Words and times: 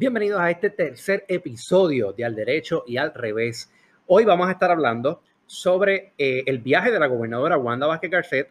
Bienvenidos 0.00 0.40
a 0.40 0.50
este 0.50 0.70
tercer 0.70 1.26
episodio 1.28 2.14
de 2.14 2.24
Al 2.24 2.34
Derecho 2.34 2.84
y 2.86 2.96
al 2.96 3.12
Revés. 3.12 3.70
Hoy 4.06 4.24
vamos 4.24 4.48
a 4.48 4.52
estar 4.52 4.70
hablando 4.70 5.20
sobre 5.44 6.14
eh, 6.16 6.42
el 6.46 6.60
viaje 6.60 6.90
de 6.90 6.98
la 6.98 7.06
gobernadora 7.06 7.58
Wanda 7.58 7.86
Vázquez 7.86 8.10
Garcet 8.10 8.50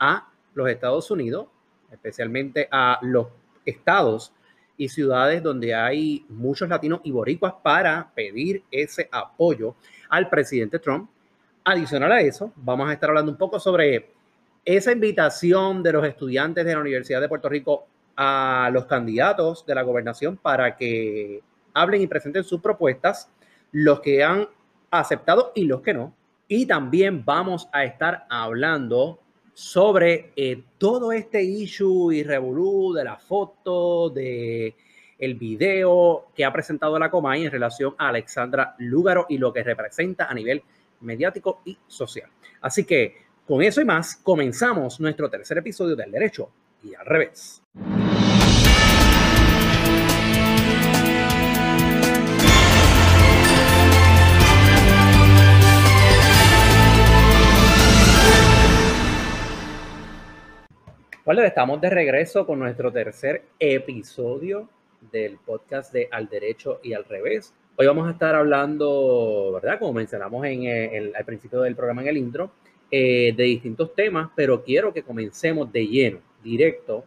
a 0.00 0.28
los 0.54 0.68
Estados 0.68 1.08
Unidos, 1.12 1.46
especialmente 1.92 2.66
a 2.72 2.98
los 3.02 3.28
estados 3.64 4.32
y 4.76 4.88
ciudades 4.88 5.40
donde 5.40 5.72
hay 5.72 6.26
muchos 6.30 6.68
latinos 6.68 7.00
y 7.04 7.12
boricuas 7.12 7.54
para 7.62 8.10
pedir 8.12 8.64
ese 8.68 9.08
apoyo 9.12 9.76
al 10.08 10.28
presidente 10.28 10.80
Trump. 10.80 11.08
Adicional 11.62 12.10
a 12.10 12.22
eso, 12.22 12.52
vamos 12.56 12.90
a 12.90 12.92
estar 12.92 13.10
hablando 13.10 13.30
un 13.30 13.38
poco 13.38 13.60
sobre 13.60 14.10
esa 14.64 14.90
invitación 14.90 15.80
de 15.80 15.92
los 15.92 16.04
estudiantes 16.04 16.64
de 16.64 16.74
la 16.74 16.80
Universidad 16.80 17.20
de 17.20 17.28
Puerto 17.28 17.48
Rico 17.48 17.86
a 18.20 18.68
los 18.72 18.86
candidatos 18.86 19.64
de 19.64 19.76
la 19.76 19.82
gobernación 19.82 20.36
para 20.36 20.76
que 20.76 21.40
hablen 21.72 22.02
y 22.02 22.08
presenten 22.08 22.42
sus 22.42 22.60
propuestas, 22.60 23.30
los 23.70 24.00
que 24.00 24.24
han 24.24 24.48
aceptado 24.90 25.52
y 25.54 25.66
los 25.66 25.82
que 25.82 25.94
no. 25.94 26.12
Y 26.48 26.66
también 26.66 27.24
vamos 27.24 27.68
a 27.72 27.84
estar 27.84 28.26
hablando 28.28 29.20
sobre 29.54 30.32
eh, 30.34 30.64
todo 30.78 31.12
este 31.12 31.44
issue 31.44 32.12
y 32.12 32.24
revolú 32.24 32.92
de 32.92 33.04
la 33.04 33.18
foto, 33.18 34.10
de 34.10 34.74
el 35.16 35.34
video 35.34 36.26
que 36.34 36.44
ha 36.44 36.52
presentado 36.52 36.98
la 36.98 37.10
Comay 37.10 37.44
en 37.44 37.52
relación 37.52 37.94
a 37.98 38.08
Alexandra 38.08 38.74
Lúgaro 38.78 39.26
y 39.28 39.38
lo 39.38 39.52
que 39.52 39.62
representa 39.62 40.24
a 40.24 40.34
nivel 40.34 40.62
mediático 41.02 41.60
y 41.64 41.78
social. 41.86 42.30
Así 42.62 42.82
que 42.82 43.28
con 43.46 43.62
eso 43.62 43.80
y 43.80 43.84
más, 43.84 44.16
comenzamos 44.16 44.98
nuestro 44.98 45.30
tercer 45.30 45.58
episodio 45.58 45.94
del 45.94 46.10
Derecho 46.10 46.50
y 46.82 46.94
al 46.94 47.06
revés. 47.06 47.62
Bueno, 61.28 61.42
estamos 61.42 61.78
de 61.82 61.90
regreso 61.90 62.46
con 62.46 62.58
nuestro 62.58 62.90
tercer 62.90 63.42
episodio 63.58 64.70
del 65.12 65.36
podcast 65.36 65.92
de 65.92 66.08
Al 66.10 66.26
Derecho 66.26 66.80
y 66.82 66.94
al 66.94 67.04
Revés. 67.04 67.52
Hoy 67.76 67.86
vamos 67.86 68.08
a 68.08 68.12
estar 68.12 68.34
hablando, 68.34 69.52
¿verdad? 69.52 69.78
Como 69.78 69.92
mencionamos 69.92 70.46
en 70.46 70.62
el, 70.64 71.14
al 71.14 71.24
principio 71.26 71.60
del 71.60 71.76
programa 71.76 72.00
en 72.00 72.08
el 72.08 72.16
intro, 72.16 72.52
eh, 72.90 73.34
de 73.36 73.44
distintos 73.44 73.94
temas, 73.94 74.30
pero 74.34 74.62
quiero 74.62 74.92
que 74.92 75.02
comencemos 75.02 75.70
de 75.72 75.86
lleno, 75.86 76.20
directo, 76.42 77.04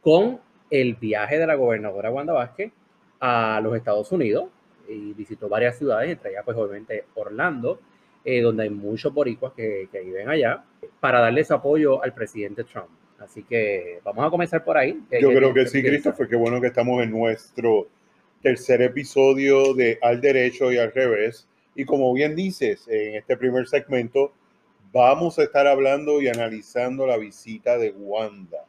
con 0.00 0.40
el 0.70 0.94
viaje 0.94 1.38
de 1.38 1.46
la 1.46 1.54
gobernadora 1.54 2.10
Wanda 2.10 2.32
Vázquez 2.32 2.72
a 3.20 3.60
los 3.62 3.76
Estados 3.76 4.10
Unidos 4.10 4.46
y 4.88 5.12
visitó 5.12 5.48
varias 5.48 5.78
ciudades, 5.78 6.10
entre 6.10 6.30
ellas 6.30 6.42
pues 6.44 6.56
obviamente 6.56 7.04
Orlando, 7.14 7.78
eh, 8.24 8.40
donde 8.40 8.64
hay 8.64 8.70
muchos 8.70 9.12
boricuas 9.12 9.52
que, 9.52 9.88
que 9.92 10.00
viven 10.00 10.28
allá, 10.28 10.64
para 10.98 11.20
darles 11.20 11.50
apoyo 11.50 12.02
al 12.02 12.14
presidente 12.14 12.64
Trump. 12.64 12.88
Así 13.18 13.44
que 13.44 14.00
vamos 14.02 14.26
a 14.26 14.30
comenzar 14.30 14.64
por 14.64 14.76
ahí. 14.76 15.00
Yo 15.20 15.28
creo 15.28 15.54
que 15.54 15.66
sí, 15.66 15.82
Christopher, 15.82 16.28
qué 16.28 16.36
bueno 16.36 16.60
que 16.60 16.66
estamos 16.68 17.02
en 17.02 17.10
nuestro 17.10 17.86
tercer 18.42 18.82
episodio 18.82 19.74
de 19.74 19.98
Al 20.02 20.20
Derecho 20.20 20.72
y 20.72 20.78
al 20.78 20.92
Revés. 20.92 21.46
Y 21.76 21.84
como 21.84 22.12
bien 22.12 22.34
dices, 22.34 22.86
en 22.88 23.14
este 23.14 23.36
primer 23.36 23.68
segmento 23.68 24.32
vamos 24.92 25.38
a 25.38 25.44
estar 25.44 25.66
hablando 25.66 26.20
y 26.20 26.28
analizando 26.28 27.06
la 27.06 27.16
visita 27.16 27.78
de 27.78 27.92
Wanda. 27.92 28.64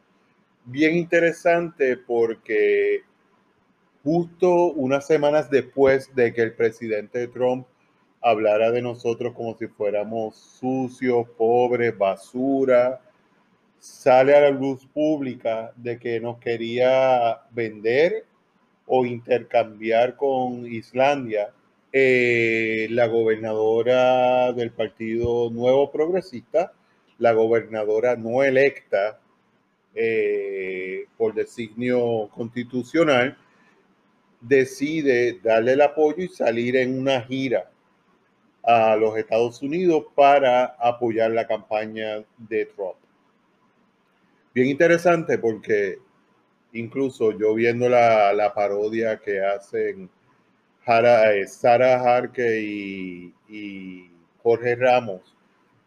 Bien 0.64 0.96
interesante 0.96 1.98
porque 1.98 3.02
justo 4.02 4.72
unas 4.72 5.06
semanas 5.06 5.50
después 5.50 6.14
de 6.14 6.32
que 6.32 6.42
el 6.42 6.54
presidente 6.54 7.28
Trump 7.28 7.66
hablara 8.22 8.70
de 8.70 8.80
nosotros 8.80 9.34
como 9.34 9.54
si 9.56 9.66
fuéramos 9.66 10.36
sucios, 10.36 11.28
pobres, 11.36 11.96
basura, 11.96 13.02
sale 13.78 14.34
a 14.34 14.40
la 14.40 14.50
luz 14.50 14.86
pública 14.86 15.72
de 15.76 15.98
que 15.98 16.18
nos 16.20 16.38
quería 16.38 17.42
vender 17.50 18.24
o 18.86 19.04
intercambiar 19.04 20.16
con 20.16 20.66
Islandia, 20.66 21.52
eh, 21.96 22.88
la 22.90 23.06
gobernadora 23.06 24.52
del 24.52 24.72
Partido 24.72 25.48
Nuevo 25.50 25.92
Progresista, 25.92 26.72
la 27.18 27.32
gobernadora 27.32 28.16
no 28.16 28.42
electa 28.42 29.20
eh, 29.94 31.06
por 31.16 31.34
designio 31.34 32.28
constitucional, 32.34 33.38
decide 34.40 35.38
darle 35.40 35.74
el 35.74 35.82
apoyo 35.82 36.24
y 36.24 36.28
salir 36.28 36.74
en 36.74 36.98
una 36.98 37.20
gira 37.22 37.70
a 38.64 38.96
los 38.96 39.16
Estados 39.16 39.62
Unidos 39.62 40.06
para 40.16 40.64
apoyar 40.64 41.30
la 41.30 41.46
campaña 41.46 42.24
de 42.38 42.66
Trump. 42.66 42.96
Bien 44.52 44.66
interesante 44.66 45.38
porque 45.38 46.00
incluso 46.72 47.38
yo 47.38 47.54
viendo 47.54 47.88
la, 47.88 48.52
parodia 48.52 49.20
que 49.20 49.40
hacen 49.40 50.10
eh, 50.86 51.46
Sara 51.46 52.00
Harke 52.00 52.60
y, 52.60 54.10
Jorge 54.42 54.76
Ramos 54.76 55.34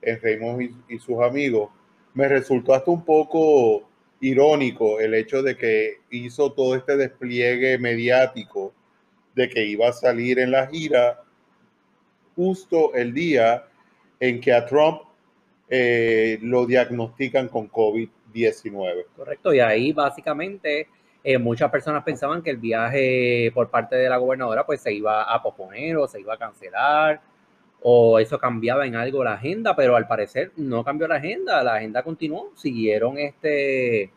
en 0.01 0.19
Raymond 0.19 0.83
y, 0.89 0.97
sus 0.97 1.21
amigos, 1.21 1.69
me 2.13 2.27
resultó 2.27 2.73
hasta 2.73 2.89
un 2.89 3.05
poco 3.05 3.87
irónico 4.19 4.99
el 4.99 5.13
hecho 5.13 5.43
de 5.43 5.55
que 5.55 5.97
hizo 6.09 6.51
todo 6.53 6.75
este 6.75 6.97
despliegue 6.97 7.77
mediático 7.77 8.73
de 9.35 9.47
que 9.47 9.63
iba 9.63 9.89
a 9.89 9.93
salir 9.93 10.39
en 10.39 10.49
la 10.49 10.65
gira 10.65 11.21
justo 12.35 12.95
el 12.95 13.13
día 13.13 13.67
en 14.19 14.41
que 14.41 14.53
a 14.53 14.65
Trump 14.65 15.01
eh, 15.69 16.39
lo 16.41 16.65
diagnostican 16.65 17.47
con 17.47 17.67
COVID 17.67 18.09
19. 18.33 19.05
Correcto, 19.15 19.53
y 19.53 19.59
ahí 19.59 19.91
básicamente 19.91 20.87
eh, 21.29 21.37
muchas 21.37 21.69
personas 21.69 22.05
pensaban 22.05 22.41
que 22.41 22.49
el 22.49 22.55
viaje 22.55 23.51
por 23.53 23.69
parte 23.69 23.97
de 23.97 24.07
la 24.07 24.15
gobernadora 24.15 24.65
pues 24.65 24.79
se 24.79 24.93
iba 24.93 25.23
a 25.23 25.43
posponer 25.43 25.97
o 25.97 26.07
se 26.07 26.21
iba 26.21 26.35
a 26.35 26.37
cancelar 26.37 27.19
o 27.81 28.17
eso 28.17 28.39
cambiaba 28.39 28.85
en 28.85 28.95
algo 28.95 29.25
la 29.25 29.33
agenda, 29.33 29.75
pero 29.75 29.97
al 29.97 30.07
parecer 30.07 30.53
no 30.55 30.85
cambió 30.85 31.05
la 31.05 31.15
agenda, 31.15 31.61
la 31.65 31.75
agenda 31.75 32.01
continuó, 32.01 32.53
siguieron 32.55 33.17
este 33.17 34.09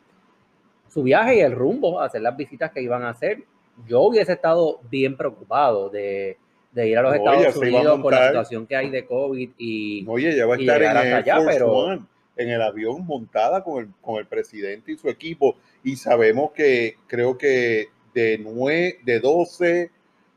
su 0.86 1.02
viaje 1.02 1.38
y 1.38 1.40
el 1.40 1.50
rumbo 1.50 2.00
a 2.00 2.04
hacer 2.04 2.22
las 2.22 2.36
visitas 2.36 2.70
que 2.70 2.80
iban 2.80 3.02
a 3.02 3.08
hacer. 3.10 3.42
Yo 3.88 4.02
hubiese 4.02 4.34
estado 4.34 4.78
bien 4.88 5.16
preocupado 5.16 5.90
de, 5.90 6.38
ir 6.76 6.96
a 6.96 7.02
los 7.02 7.16
Estados 7.16 7.56
Unidos 7.56 8.00
por 8.00 8.12
la 8.12 8.28
situación 8.28 8.68
que 8.68 8.76
hay 8.76 8.88
de 8.88 9.04
COVID 9.04 9.50
y, 9.58 10.06
Oye, 10.06 10.36
ya 10.36 10.46
va 10.46 10.54
a 10.54 10.58
estar 10.58 10.80
en 10.80 10.96
allá, 10.96 11.40
pero 11.44 11.98
en 12.36 12.48
el 12.50 12.62
avión 12.62 13.06
montada 13.06 13.62
con 13.62 13.84
el, 13.84 13.90
con 14.00 14.16
el 14.16 14.26
presidente 14.26 14.92
y 14.92 14.96
su 14.96 15.08
equipo. 15.08 15.56
Y 15.82 15.96
sabemos 15.96 16.52
que 16.52 16.96
creo 17.06 17.36
que 17.36 17.88
de, 18.14 18.38
nueve, 18.38 18.98
de 19.04 19.20
12, 19.20 19.90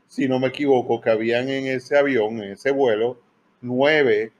si 0.06 0.28
no 0.28 0.38
me 0.38 0.48
equivoco, 0.48 1.00
que 1.00 1.10
habían 1.10 1.48
en 1.48 1.66
ese 1.66 1.96
avión, 1.96 2.42
en 2.42 2.52
ese 2.52 2.70
vuelo, 2.70 3.20
nueve 3.60 4.32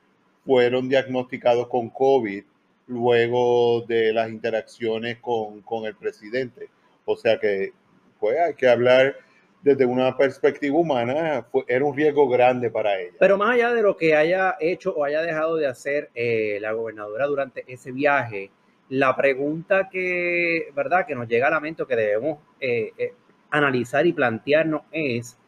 fueron 0.45 0.89
diagnosticados 0.89 1.69
con 1.69 1.89
COVID 1.89 2.45
luego 2.87 3.83
de 3.83 4.13
las 4.13 4.29
interacciones 4.29 5.19
con, 5.21 5.63
con 5.63 5.87
el 5.87 5.97
presidente. 5.97 6.69
O 7.07 7.17
sea 7.17 7.39
que 7.41 7.73
pues 8.21 8.39
hay 8.39 8.55
que 8.55 8.69
hablar 8.69 9.17
desde 9.65 9.87
una 9.87 10.15
perspectiva 10.15 10.77
humana, 10.77 11.47
era 11.67 11.85
un 11.87 11.97
riesgo 11.97 12.29
grande 12.29 12.71
para 12.71 13.01
ella. 13.01 13.15
Pero 13.19 13.39
más 13.39 13.55
allá 13.55 13.73
de 13.73 13.81
lo 13.81 13.97
que 13.97 14.15
haya 14.15 14.57
hecho 14.61 14.95
o 14.95 15.05
haya 15.05 15.23
dejado 15.23 15.57
de 15.57 15.67
hacer 15.67 16.11
eh, 16.15 16.59
la 16.61 16.73
gobernadora 16.73 17.27
durante 17.27 17.65
ese 17.67 17.91
viaje, 17.91 18.51
la 18.91 19.17
pregunta 19.17 19.89
que, 19.91 20.71
¿verdad? 20.77 21.07
que 21.07 21.15
nos 21.15 21.27
llega 21.27 21.47
a 21.47 21.51
la 21.51 21.61
mente 21.61 21.83
o 21.83 21.87
que 21.87 21.97
debemos 21.97 22.41
eh, 22.61 22.93
eh, 22.99 23.15
analizar 23.51 24.07
y 24.07 24.13
plantearnos 24.13 24.83
es, 24.93 25.39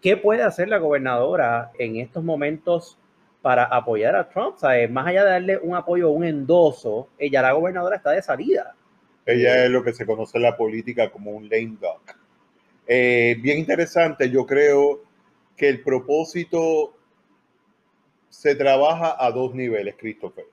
¿qué 0.00 0.16
puede 0.16 0.44
hacer 0.44 0.68
la 0.68 0.78
gobernadora 0.78 1.72
en 1.80 1.96
estos 1.96 2.22
momentos 2.22 3.00
para 3.42 3.64
apoyar 3.64 4.14
a 4.14 4.28
Trump? 4.28 4.58
más 4.90 5.06
allá 5.08 5.24
de 5.24 5.30
darle 5.30 5.58
un 5.58 5.74
apoyo 5.74 6.10
un 6.10 6.22
endoso, 6.22 7.08
ella, 7.18 7.42
la 7.42 7.50
gobernadora, 7.50 7.96
está 7.96 8.12
de 8.12 8.22
salida. 8.22 8.76
Ella 9.26 9.64
es 9.64 9.70
lo 9.70 9.82
que 9.82 9.92
se 9.92 10.06
conoce 10.06 10.38
en 10.38 10.44
la 10.44 10.56
política 10.56 11.10
como 11.10 11.32
un 11.32 11.48
lame 11.48 11.76
duck 11.80 12.21
eh, 12.86 13.36
bien 13.40 13.58
interesante, 13.58 14.30
yo 14.30 14.46
creo 14.46 15.02
que 15.56 15.68
el 15.68 15.82
propósito 15.82 16.94
se 18.28 18.54
trabaja 18.54 19.16
a 19.18 19.30
dos 19.30 19.54
niveles, 19.54 19.94
Christopher. 19.98 20.46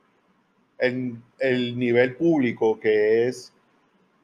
En 0.77 1.23
el 1.39 1.77
nivel 1.77 2.15
público, 2.15 2.79
que 2.79 3.27
es 3.27 3.53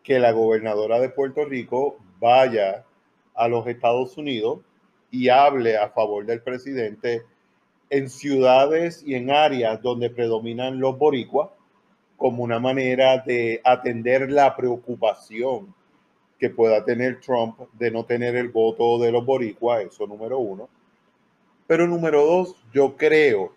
que 0.04 0.19
la 0.19 0.31
gobernadora 0.31 1.00
de 1.00 1.10
Puerto 1.10 1.46
Rico 1.46 1.98
vaya 2.19 2.86
a 3.34 3.48
los 3.48 3.66
Estados 3.68 4.18
Unidos 4.18 4.60
y 5.10 5.30
hable 5.30 5.78
a 5.78 5.90
favor 5.90 6.25
del 6.25 6.42
presidente 6.42 7.24
en 7.90 8.10
ciudades 8.10 9.04
y 9.06 9.16
en 9.16 9.31
áreas 9.31 9.81
donde 9.81 10.10
predominan 10.10 10.80
los 10.80 10.98
boricuas 10.98 11.50
como 12.18 12.44
una 12.44 12.60
manera 12.60 13.19
de 13.19 13.62
atender 13.63 14.31
la 14.31 14.56
preocupación 14.56 15.74
que 16.40 16.50
pueda 16.50 16.84
tener 16.84 17.20
Trump 17.22 17.60
de 17.74 17.92
no 17.92 18.06
tener 18.06 18.36
el 18.36 18.50
voto 18.50 19.00
de 19.00 19.12
los 19.12 19.26
boricuas, 19.26 19.86
eso 19.86 20.06
número 20.06 20.40
uno. 20.40 20.70
Pero 21.68 21.88
número 21.88 22.26
dos, 22.26 22.56
yo 22.74 22.96
creo 22.96 23.54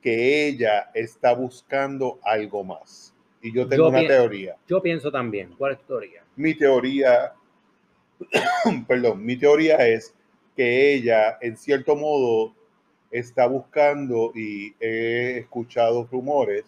que 0.00 0.48
ella 0.48 0.90
está 0.94 1.34
buscando 1.34 2.18
algo 2.22 2.64
más. 2.64 3.14
Y 3.40 3.52
yo 3.52 3.68
tengo 3.68 3.88
una 3.88 4.06
teoría. 4.06 4.56
Yo 4.66 4.80
pienso 4.82 5.10
también. 5.12 5.54
¿Cuál 5.56 5.72
es 5.72 5.78
tu 5.80 5.86
teoría? 5.86 6.24
Mi 6.36 6.54
teoría, 6.54 7.34
perdón, 8.88 9.24
mi 9.24 9.36
teoría 9.36 9.86
es 9.86 10.14
que 10.56 10.94
ella, 10.94 11.38
en 11.40 11.56
cierto 11.56 11.94
modo, 11.94 12.54
está 13.10 13.46
buscando, 13.46 14.32
y 14.34 14.74
he 14.80 15.38
escuchado 15.38 16.08
rumores, 16.10 16.64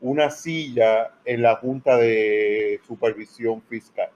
una 0.00 0.30
silla 0.30 1.12
en 1.24 1.42
la 1.42 1.56
Junta 1.56 1.96
de 1.96 2.80
Supervisión 2.86 3.62
Fiscal. 3.62 4.10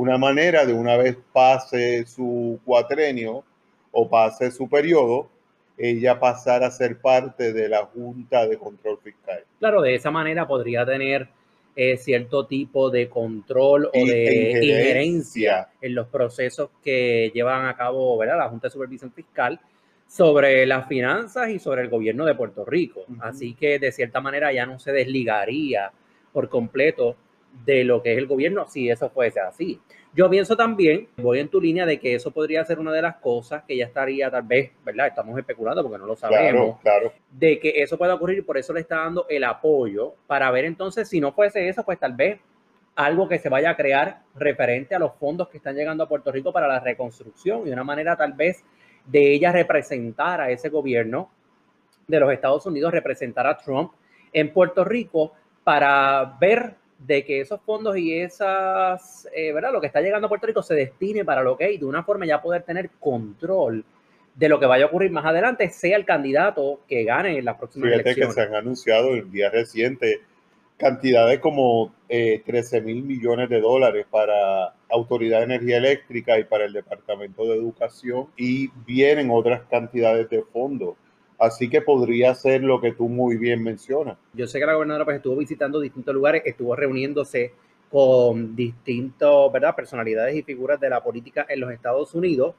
Una 0.00 0.16
manera 0.16 0.64
de 0.64 0.72
una 0.72 0.96
vez 0.96 1.18
pase 1.30 2.06
su 2.06 2.58
cuatrenio 2.64 3.44
o 3.92 4.08
pase 4.08 4.50
su 4.50 4.66
periodo, 4.66 5.28
ella 5.76 6.18
pasar 6.18 6.64
a 6.64 6.70
ser 6.70 7.02
parte 7.02 7.52
de 7.52 7.68
la 7.68 7.84
Junta 7.84 8.48
de 8.48 8.56
Control 8.56 8.98
Fiscal. 9.04 9.44
Claro, 9.58 9.82
de 9.82 9.94
esa 9.94 10.10
manera 10.10 10.48
podría 10.48 10.86
tener 10.86 11.28
eh, 11.76 11.98
cierto 11.98 12.46
tipo 12.46 12.88
de 12.88 13.10
control 13.10 13.90
o 13.92 14.06
de 14.06 14.62
injerencia. 14.62 15.68
en 15.82 15.94
los 15.94 16.06
procesos 16.06 16.70
que 16.82 17.30
llevan 17.34 17.66
a 17.66 17.76
cabo 17.76 18.16
¿verdad? 18.16 18.38
la 18.38 18.48
Junta 18.48 18.68
de 18.68 18.72
Supervisión 18.72 19.12
Fiscal 19.12 19.60
sobre 20.08 20.64
las 20.64 20.88
finanzas 20.88 21.50
y 21.50 21.58
sobre 21.58 21.82
el 21.82 21.90
gobierno 21.90 22.24
de 22.24 22.34
Puerto 22.34 22.64
Rico. 22.64 23.04
Así 23.20 23.52
que 23.52 23.78
de 23.78 23.92
cierta 23.92 24.22
manera 24.22 24.50
ya 24.50 24.64
no 24.64 24.78
se 24.78 24.92
desligaría 24.92 25.92
por 26.32 26.48
completo 26.48 27.16
de 27.64 27.84
lo 27.84 28.02
que 28.02 28.12
es 28.12 28.18
el 28.18 28.26
gobierno 28.26 28.66
si 28.66 28.88
eso 28.88 29.10
fuese 29.10 29.40
así. 29.40 29.80
Yo 30.12 30.28
pienso 30.28 30.56
también, 30.56 31.08
voy 31.18 31.38
en 31.38 31.48
tu 31.48 31.60
línea 31.60 31.86
de 31.86 32.00
que 32.00 32.14
eso 32.14 32.32
podría 32.32 32.64
ser 32.64 32.80
una 32.80 32.92
de 32.92 33.02
las 33.02 33.16
cosas 33.16 33.62
que 33.62 33.76
ya 33.76 33.84
estaría 33.84 34.28
tal 34.28 34.42
vez, 34.42 34.72
¿verdad? 34.84 35.06
Estamos 35.06 35.38
especulando 35.38 35.82
porque 35.82 35.98
no 35.98 36.06
lo 36.06 36.16
sabemos. 36.16 36.80
Claro, 36.80 37.12
De 37.30 37.60
que 37.60 37.74
eso 37.76 37.96
pueda 37.96 38.14
ocurrir 38.14 38.38
y 38.38 38.42
por 38.42 38.58
eso 38.58 38.72
le 38.72 38.80
está 38.80 38.96
dando 38.96 39.26
el 39.28 39.44
apoyo 39.44 40.14
para 40.26 40.50
ver 40.50 40.64
entonces 40.64 41.08
si 41.08 41.20
no 41.20 41.32
fuese 41.32 41.68
eso, 41.68 41.84
pues 41.84 41.98
tal 41.98 42.14
vez 42.14 42.40
algo 42.96 43.28
que 43.28 43.38
se 43.38 43.48
vaya 43.48 43.70
a 43.70 43.76
crear 43.76 44.22
referente 44.34 44.96
a 44.96 44.98
los 44.98 45.14
fondos 45.14 45.48
que 45.48 45.58
están 45.58 45.76
llegando 45.76 46.04
a 46.04 46.08
Puerto 46.08 46.32
Rico 46.32 46.52
para 46.52 46.66
la 46.66 46.80
reconstrucción 46.80 47.66
y 47.66 47.70
una 47.70 47.84
manera 47.84 48.16
tal 48.16 48.32
vez 48.32 48.64
de 49.06 49.32
ella 49.32 49.52
representar 49.52 50.40
a 50.40 50.50
ese 50.50 50.68
gobierno 50.70 51.30
de 52.08 52.18
los 52.18 52.32
Estados 52.32 52.66
Unidos, 52.66 52.92
representar 52.92 53.46
a 53.46 53.56
Trump 53.56 53.92
en 54.32 54.52
Puerto 54.52 54.84
Rico 54.84 55.32
para 55.62 56.36
ver 56.40 56.74
de 57.06 57.24
que 57.24 57.40
esos 57.40 57.60
fondos 57.62 57.96
y 57.96 58.14
esas, 58.14 59.26
eh, 59.34 59.52
¿verdad? 59.52 59.72
Lo 59.72 59.80
que 59.80 59.86
está 59.86 60.00
llegando 60.00 60.26
a 60.26 60.28
Puerto 60.28 60.46
Rico 60.46 60.62
se 60.62 60.74
destine 60.74 61.24
para 61.24 61.42
lo 61.42 61.56
que 61.56 61.64
hay, 61.64 61.78
de 61.78 61.86
una 61.86 62.04
forma 62.04 62.26
ya 62.26 62.42
poder 62.42 62.62
tener 62.62 62.90
control 63.00 63.84
de 64.34 64.48
lo 64.48 64.60
que 64.60 64.66
vaya 64.66 64.84
a 64.84 64.88
ocurrir 64.88 65.10
más 65.10 65.24
adelante, 65.24 65.68
sea 65.70 65.96
el 65.96 66.04
candidato 66.04 66.80
que 66.86 67.04
gane 67.04 67.38
en 67.38 67.44
las 67.44 67.56
próximas 67.56 67.90
Fíjate 67.90 68.14
que 68.14 68.30
se 68.30 68.40
han 68.40 68.54
anunciado 68.54 69.14
en 69.14 69.30
día 69.30 69.50
reciente 69.50 70.20
cantidades 70.76 71.40
como 71.40 71.92
13 72.08 72.48
eh, 72.48 72.80
mil 72.80 73.02
millones 73.02 73.50
de 73.50 73.60
dólares 73.60 74.06
para 74.10 74.74
Autoridad 74.88 75.38
de 75.38 75.44
Energía 75.44 75.76
Eléctrica 75.76 76.38
y 76.38 76.44
para 76.44 76.64
el 76.64 76.72
Departamento 76.72 77.44
de 77.44 77.54
Educación 77.54 78.28
y 78.36 78.68
vienen 78.86 79.30
otras 79.30 79.62
cantidades 79.70 80.28
de 80.30 80.42
fondos. 80.42 80.96
Así 81.40 81.70
que 81.70 81.80
podría 81.80 82.34
ser 82.34 82.62
lo 82.62 82.82
que 82.82 82.92
tú 82.92 83.08
muy 83.08 83.38
bien 83.38 83.64
mencionas. 83.64 84.18
Yo 84.34 84.46
sé 84.46 84.60
que 84.60 84.66
la 84.66 84.74
gobernadora 84.74 85.06
pues, 85.06 85.16
estuvo 85.16 85.36
visitando 85.36 85.80
distintos 85.80 86.14
lugares, 86.14 86.42
estuvo 86.44 86.76
reuniéndose 86.76 87.54
con 87.90 88.54
distintos, 88.54 89.50
¿verdad? 89.50 89.74
Personalidades 89.74 90.36
y 90.36 90.42
figuras 90.42 90.78
de 90.78 90.90
la 90.90 91.02
política 91.02 91.46
en 91.48 91.60
los 91.60 91.72
Estados 91.72 92.14
Unidos, 92.14 92.54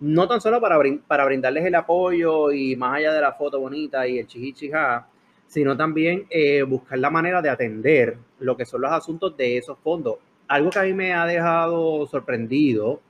no 0.00 0.28
tan 0.28 0.38
solo 0.42 0.60
para, 0.60 0.78
para 1.08 1.24
brindarles 1.24 1.64
el 1.64 1.74
apoyo 1.74 2.52
y 2.52 2.76
más 2.76 2.98
allá 2.98 3.14
de 3.14 3.22
la 3.22 3.32
foto 3.32 3.58
bonita 3.58 4.06
y 4.06 4.18
el 4.18 4.26
chichichijá, 4.26 5.08
sino 5.46 5.74
también 5.74 6.26
eh, 6.28 6.62
buscar 6.62 6.98
la 6.98 7.08
manera 7.08 7.40
de 7.40 7.48
atender 7.48 8.18
lo 8.38 8.54
que 8.54 8.66
son 8.66 8.82
los 8.82 8.92
asuntos 8.92 9.34
de 9.34 9.56
esos 9.56 9.78
fondos. 9.78 10.16
Algo 10.46 10.68
que 10.68 10.78
a 10.78 10.82
mí 10.82 10.92
me 10.92 11.14
ha 11.14 11.24
dejado 11.24 12.06
sorprendido 12.06 13.00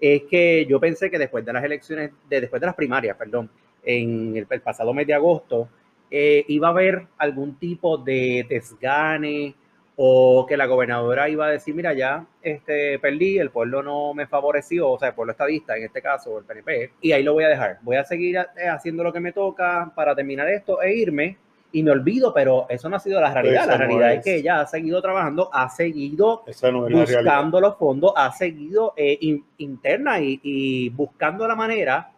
es 0.00 0.24
que 0.24 0.66
yo 0.68 0.80
pensé 0.80 1.08
que 1.08 1.18
después 1.18 1.44
de 1.44 1.52
las 1.52 1.62
elecciones, 1.62 2.10
de, 2.28 2.40
después 2.40 2.60
de 2.60 2.66
las 2.66 2.74
primarias, 2.74 3.16
perdón, 3.16 3.48
en 3.86 4.36
el, 4.36 4.46
pasado 4.60 4.92
mes 4.92 5.06
de 5.06 5.14
agosto, 5.14 5.68
eh, 6.10 6.44
iba 6.48 6.68
a 6.68 6.70
haber 6.72 7.06
algún 7.16 7.54
tipo 7.58 7.96
de 7.96 8.44
desgane 8.48 9.54
o 9.96 10.44
que 10.46 10.58
la 10.58 10.66
gobernadora 10.66 11.28
iba 11.30 11.46
a 11.46 11.50
decir, 11.50 11.74
mira, 11.74 11.94
ya 11.94 12.26
este, 12.42 12.98
perdí, 12.98 13.38
el 13.38 13.50
pueblo 13.50 13.82
no 13.82 14.12
me 14.12 14.26
favoreció, 14.26 14.90
o 14.90 14.98
sea, 14.98 15.08
el 15.08 15.14
pueblo 15.14 15.32
estadista 15.32 15.76
en 15.76 15.84
este 15.84 16.02
caso, 16.02 16.38
el 16.38 16.44
PNP, 16.44 16.92
y 17.00 17.12
ahí 17.12 17.22
lo 17.22 17.32
voy 17.32 17.44
a 17.44 17.48
dejar. 17.48 17.78
Voy 17.80 17.96
a 17.96 18.04
seguir 18.04 18.36
eh, 18.36 18.68
haciendo 18.68 19.02
lo 19.02 19.12
que 19.12 19.20
me 19.20 19.32
toca 19.32 19.90
para 19.94 20.14
terminar 20.14 20.48
esto 20.48 20.82
e 20.82 20.94
irme 20.94 21.38
y 21.72 21.82
me 21.82 21.90
olvido, 21.90 22.32
pero 22.32 22.66
eso 22.68 22.88
no 22.88 22.96
ha 22.96 23.00
sido 23.00 23.20
la 23.20 23.32
realidad. 23.32 23.66
la 23.66 23.76
realidad 23.76 24.12
es. 24.14 24.24
que 24.24 24.36
ella 24.36 24.60
ha 24.60 24.66
seguido 24.66 25.00
trabajando, 25.00 25.50
ha 25.52 25.68
seguido 25.68 26.44
buscando 26.90 27.60
los 27.60 27.76
fondos, 27.76 28.12
ha 28.16 28.32
seguido 28.32 28.92
eh, 28.96 29.18
interna 29.58 30.18
y, 30.20 30.88
buscando 30.90 31.46
la 31.48 31.54
manera 31.54 32.12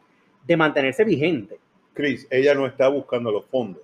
de 0.48 0.56
mantenerse 0.56 1.04
vigente. 1.04 1.58
Cris, 1.92 2.26
ella 2.30 2.54
no 2.54 2.66
está 2.66 2.88
buscando 2.88 3.30
los 3.30 3.44
fondos. 3.44 3.82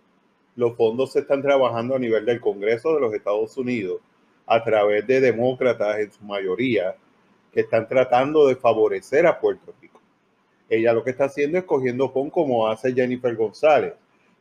Los 0.57 0.75
fondos 0.77 1.13
se 1.13 1.21
están 1.21 1.43
trabajando 1.43 1.95
a 1.95 1.99
nivel 1.99 2.25
del 2.25 2.41
Congreso 2.41 2.95
de 2.95 3.01
los 3.03 3.13
Estados 3.13 3.57
Unidos 3.59 4.01
a 4.47 4.65
través 4.65 5.07
de 5.07 5.21
demócratas 5.21 5.99
en 5.99 6.11
su 6.11 6.25
mayoría 6.25 6.97
que 7.53 7.61
están 7.61 7.87
tratando 7.87 8.49
de 8.49 8.57
favorecer 8.57 9.27
a 9.27 9.39
Puerto 9.39 9.75
Rico. 9.81 10.01
Ella 10.69 10.95
lo 10.95 11.05
que 11.05 11.11
está 11.11 11.27
haciendo 11.27 11.59
es 11.59 11.65
cogiendo 11.65 12.11
con 12.13 12.31
como 12.31 12.67
hace 12.67 12.95
Jennifer 12.95 13.37
González 13.37 13.93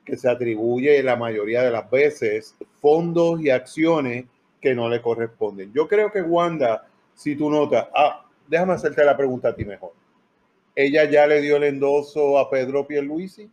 que 0.05 0.15
se 0.15 0.29
atribuye 0.29 1.03
la 1.03 1.17
mayoría 1.17 1.61
de 1.61 1.71
las 1.71 1.89
veces 1.89 2.55
fondos 2.79 3.41
y 3.41 3.49
acciones 3.49 4.25
que 4.61 4.73
no 4.73 4.87
le 4.87 5.01
corresponden. 5.01 5.73
Yo 5.73 5.89
creo 5.89 6.09
que 6.09 6.21
Wanda, 6.21 6.87
si 7.15 7.35
tú 7.35 7.49
notas, 7.49 7.87
ah, 7.93 8.25
déjame 8.47 8.73
hacerte 8.73 9.03
la 9.03 9.17
pregunta 9.17 9.49
a 9.49 9.55
ti 9.55 9.65
mejor. 9.65 9.91
¿Ella 10.75 11.05
ya 11.05 11.27
le 11.27 11.41
dio 11.41 11.57
el 11.57 11.63
endoso 11.63 12.39
a 12.39 12.49
Pedro 12.49 12.87
Pierluisi? 12.87 13.49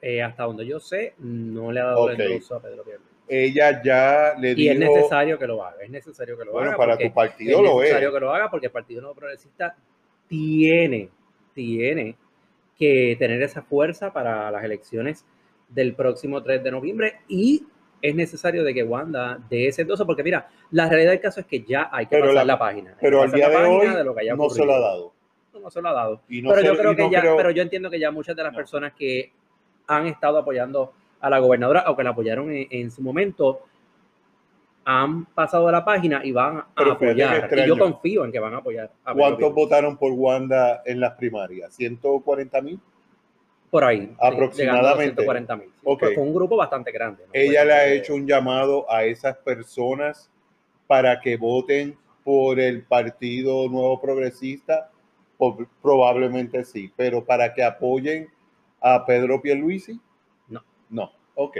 Eh, 0.00 0.22
hasta 0.22 0.44
donde 0.44 0.66
yo 0.66 0.78
sé, 0.78 1.14
no 1.18 1.72
le 1.72 1.80
ha 1.80 1.84
dado 1.84 2.10
el 2.10 2.20
endoso 2.20 2.56
a 2.56 2.62
Pedro 2.62 2.84
Pierluisi. 2.84 3.14
Ella 3.26 3.82
ya 3.82 4.34
le 4.38 4.54
dio. 4.54 4.64
Y 4.64 4.68
es 4.68 4.78
necesario 4.78 5.38
que 5.38 5.46
lo 5.46 5.64
haga, 5.64 5.82
es 5.82 5.90
necesario 5.90 6.36
que 6.38 6.44
lo 6.44 6.52
bueno, 6.52 6.68
haga. 6.68 6.76
para 6.76 6.98
tu 6.98 7.12
partido 7.12 7.62
lo 7.62 7.82
es. 7.82 7.88
Es 7.88 7.94
necesario 7.94 8.12
que 8.12 8.20
lo 8.20 8.34
haga 8.34 8.50
porque 8.50 8.66
el 8.66 8.72
Partido 8.72 9.00
Nuevo 9.00 9.16
Progresista 9.16 9.76
tiene, 10.28 11.08
tiene 11.54 12.16
que 12.78 13.16
tener 13.18 13.42
esa 13.42 13.62
fuerza 13.62 14.12
para 14.12 14.50
las 14.50 14.62
elecciones 14.64 15.24
del 15.68 15.94
próximo 15.94 16.42
3 16.42 16.62
de 16.62 16.70
noviembre 16.70 17.20
y 17.28 17.64
es 18.02 18.14
necesario 18.14 18.64
de 18.64 18.74
que 18.74 18.82
Wanda 18.82 19.38
dé 19.48 19.68
ese 19.68 19.82
endoso, 19.82 20.04
porque 20.04 20.22
mira, 20.22 20.48
la 20.70 20.88
realidad 20.90 21.12
del 21.12 21.20
caso 21.20 21.40
es 21.40 21.46
que 21.46 21.62
ya 21.62 21.88
hay 21.90 22.04
que 22.04 22.18
pasar 22.18 22.44
la, 22.44 22.58
página. 22.58 22.94
Pero 23.00 23.22
al 23.22 23.32
día 23.32 23.48
de 23.48 23.56
hoy 23.56 23.86
no 24.36 24.50
se 24.50 24.64
lo 24.64 24.74
ha 24.74 24.80
dado. 24.80 25.13
No, 25.60 25.70
se 25.70 25.80
lo 25.80 25.88
ha 25.88 25.92
dado. 25.92 26.20
pero 26.28 26.60
yo 26.62 26.76
creo 26.76 26.96
que 26.96 27.10
ya, 27.10 27.22
pero 27.36 27.50
yo 27.50 27.62
entiendo 27.62 27.90
que 27.90 27.98
ya 27.98 28.10
muchas 28.10 28.36
de 28.36 28.42
las 28.42 28.54
personas 28.54 28.92
que 28.94 29.32
han 29.86 30.06
estado 30.06 30.38
apoyando 30.38 30.92
a 31.20 31.30
la 31.30 31.38
gobernadora 31.38 31.84
o 31.88 31.96
que 31.96 32.02
la 32.02 32.10
apoyaron 32.10 32.48
en, 32.50 32.90
su 32.90 33.02
momento 33.02 33.62
han 34.84 35.24
pasado 35.26 35.68
a 35.68 35.72
la 35.72 35.84
página 35.84 36.20
y 36.24 36.32
van 36.32 36.58
a 36.58 36.66
apoyar. 36.76 37.50
Y 37.56 37.66
yo 37.66 37.78
confío 37.78 38.24
en 38.24 38.32
que 38.32 38.38
van 38.38 38.54
a 38.54 38.58
apoyar. 38.58 38.90
¿Cuántos 39.14 39.54
votaron 39.54 39.96
por 39.96 40.12
Wanda 40.12 40.82
en 40.84 41.00
las 41.00 41.14
primarias? 41.14 41.78
¿140 41.78 42.62
mil? 42.62 42.80
por 43.74 43.82
ahí. 43.82 44.14
Aproximadamente. 44.20 45.24
140 45.24 45.56
mil. 45.56 45.68
Fue 45.82 46.16
un 46.18 46.32
grupo 46.32 46.56
bastante 46.56 46.92
grande. 46.92 47.24
Ella 47.32 47.64
le 47.64 47.72
ha 47.72 47.88
hecho 47.88 48.14
un 48.14 48.24
llamado 48.24 48.88
a 48.88 49.02
esas 49.02 49.36
personas 49.38 50.30
para 50.86 51.20
que 51.20 51.36
voten 51.36 51.98
por 52.22 52.60
el 52.60 52.84
Partido 52.84 53.68
Nuevo 53.68 54.00
Progresista. 54.00 54.92
Probablemente 55.82 56.64
sí, 56.64 56.92
pero 56.96 57.24
para 57.24 57.52
que 57.52 57.62
apoyen 57.62 58.28
a 58.80 59.04
Pedro 59.04 59.40
Pierluisi. 59.40 60.00
No. 60.48 60.62
No, 60.90 61.12
ok. 61.34 61.58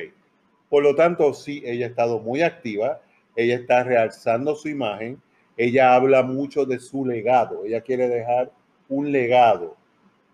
Por 0.69 0.83
lo 0.83 0.95
tanto, 0.95 1.33
sí, 1.35 1.63
ella 1.65 1.87
ha 1.87 1.89
estado 1.91 2.21
muy 2.21 2.43
activa, 2.43 3.01
ella 3.37 3.57
está 3.57 3.85
realzando 3.85 4.55
su 4.55 4.69
imagen, 4.69 5.21
ella 5.57 5.95
habla 5.95 6.23
mucho 6.23 6.65
de 6.67 6.79
su 6.79 7.05
legado, 7.05 7.65
ella 7.65 7.81
quiere 7.81 8.09
dejar 8.09 8.51
un 8.89 9.13
legado 9.13 9.77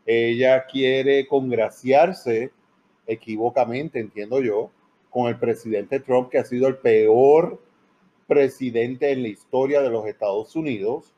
ella 0.07 0.67
quiere 0.67 1.27
congraciarse 1.27 2.51
equivocamente, 3.07 4.01
entiendo 4.01 4.41
yo, 4.41 4.71
con 5.09 5.29
el 5.29 5.39
presidente 5.39 6.01
Trump, 6.01 6.31
que 6.31 6.39
ha 6.39 6.45
sido 6.45 6.69
el 6.69 6.79
peor 6.79 7.63
presidente 8.27 9.13
en 9.13 9.23
la 9.23 9.29
historia 9.29 9.81
de 9.81 9.91
los 9.91 10.07
Estados 10.07 10.55
Unidos. 10.57 11.15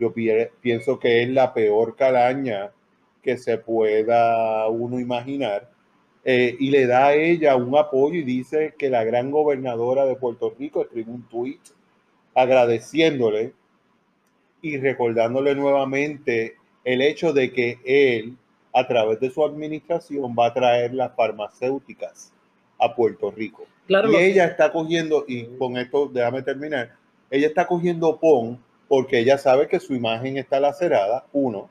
Yo 0.00 0.14
pienso 0.14 0.98
que 0.98 1.22
es 1.22 1.28
la 1.28 1.52
peor 1.52 1.94
calaña 1.94 2.72
que 3.22 3.36
se 3.36 3.58
pueda 3.58 4.66
uno 4.68 4.98
imaginar. 4.98 5.70
Eh, 6.24 6.56
y 6.58 6.70
le 6.70 6.86
da 6.86 7.08
a 7.08 7.14
ella 7.14 7.54
un 7.56 7.76
apoyo 7.76 8.14
y 8.14 8.22
dice 8.22 8.74
que 8.78 8.88
la 8.88 9.04
gran 9.04 9.30
gobernadora 9.30 10.06
de 10.06 10.16
Puerto 10.16 10.54
Rico 10.58 10.82
escribe 10.82 11.12
un 11.12 11.22
tweet 11.28 11.60
agradeciéndole 12.34 13.52
y 14.62 14.78
recordándole 14.78 15.54
nuevamente 15.54 16.56
el 16.84 17.02
hecho 17.02 17.34
de 17.34 17.52
que 17.52 17.78
él, 17.84 18.36
a 18.72 18.86
través 18.86 19.20
de 19.20 19.30
su 19.30 19.44
administración, 19.44 20.34
va 20.38 20.46
a 20.46 20.54
traer 20.54 20.94
las 20.94 21.14
farmacéuticas 21.14 22.32
a 22.78 22.94
Puerto 22.94 23.30
Rico. 23.30 23.66
Claro, 23.86 24.10
y 24.10 24.16
ella 24.16 24.46
está 24.46 24.72
cogiendo, 24.72 25.24
y 25.28 25.44
con 25.58 25.76
esto 25.76 26.08
déjame 26.10 26.42
terminar, 26.42 26.96
ella 27.30 27.48
está 27.48 27.66
cogiendo 27.66 28.18
PON 28.18 28.58
porque 28.90 29.20
ella 29.20 29.38
sabe 29.38 29.68
que 29.68 29.78
su 29.78 29.94
imagen 29.94 30.36
está 30.36 30.58
lacerada, 30.58 31.24
uno, 31.32 31.70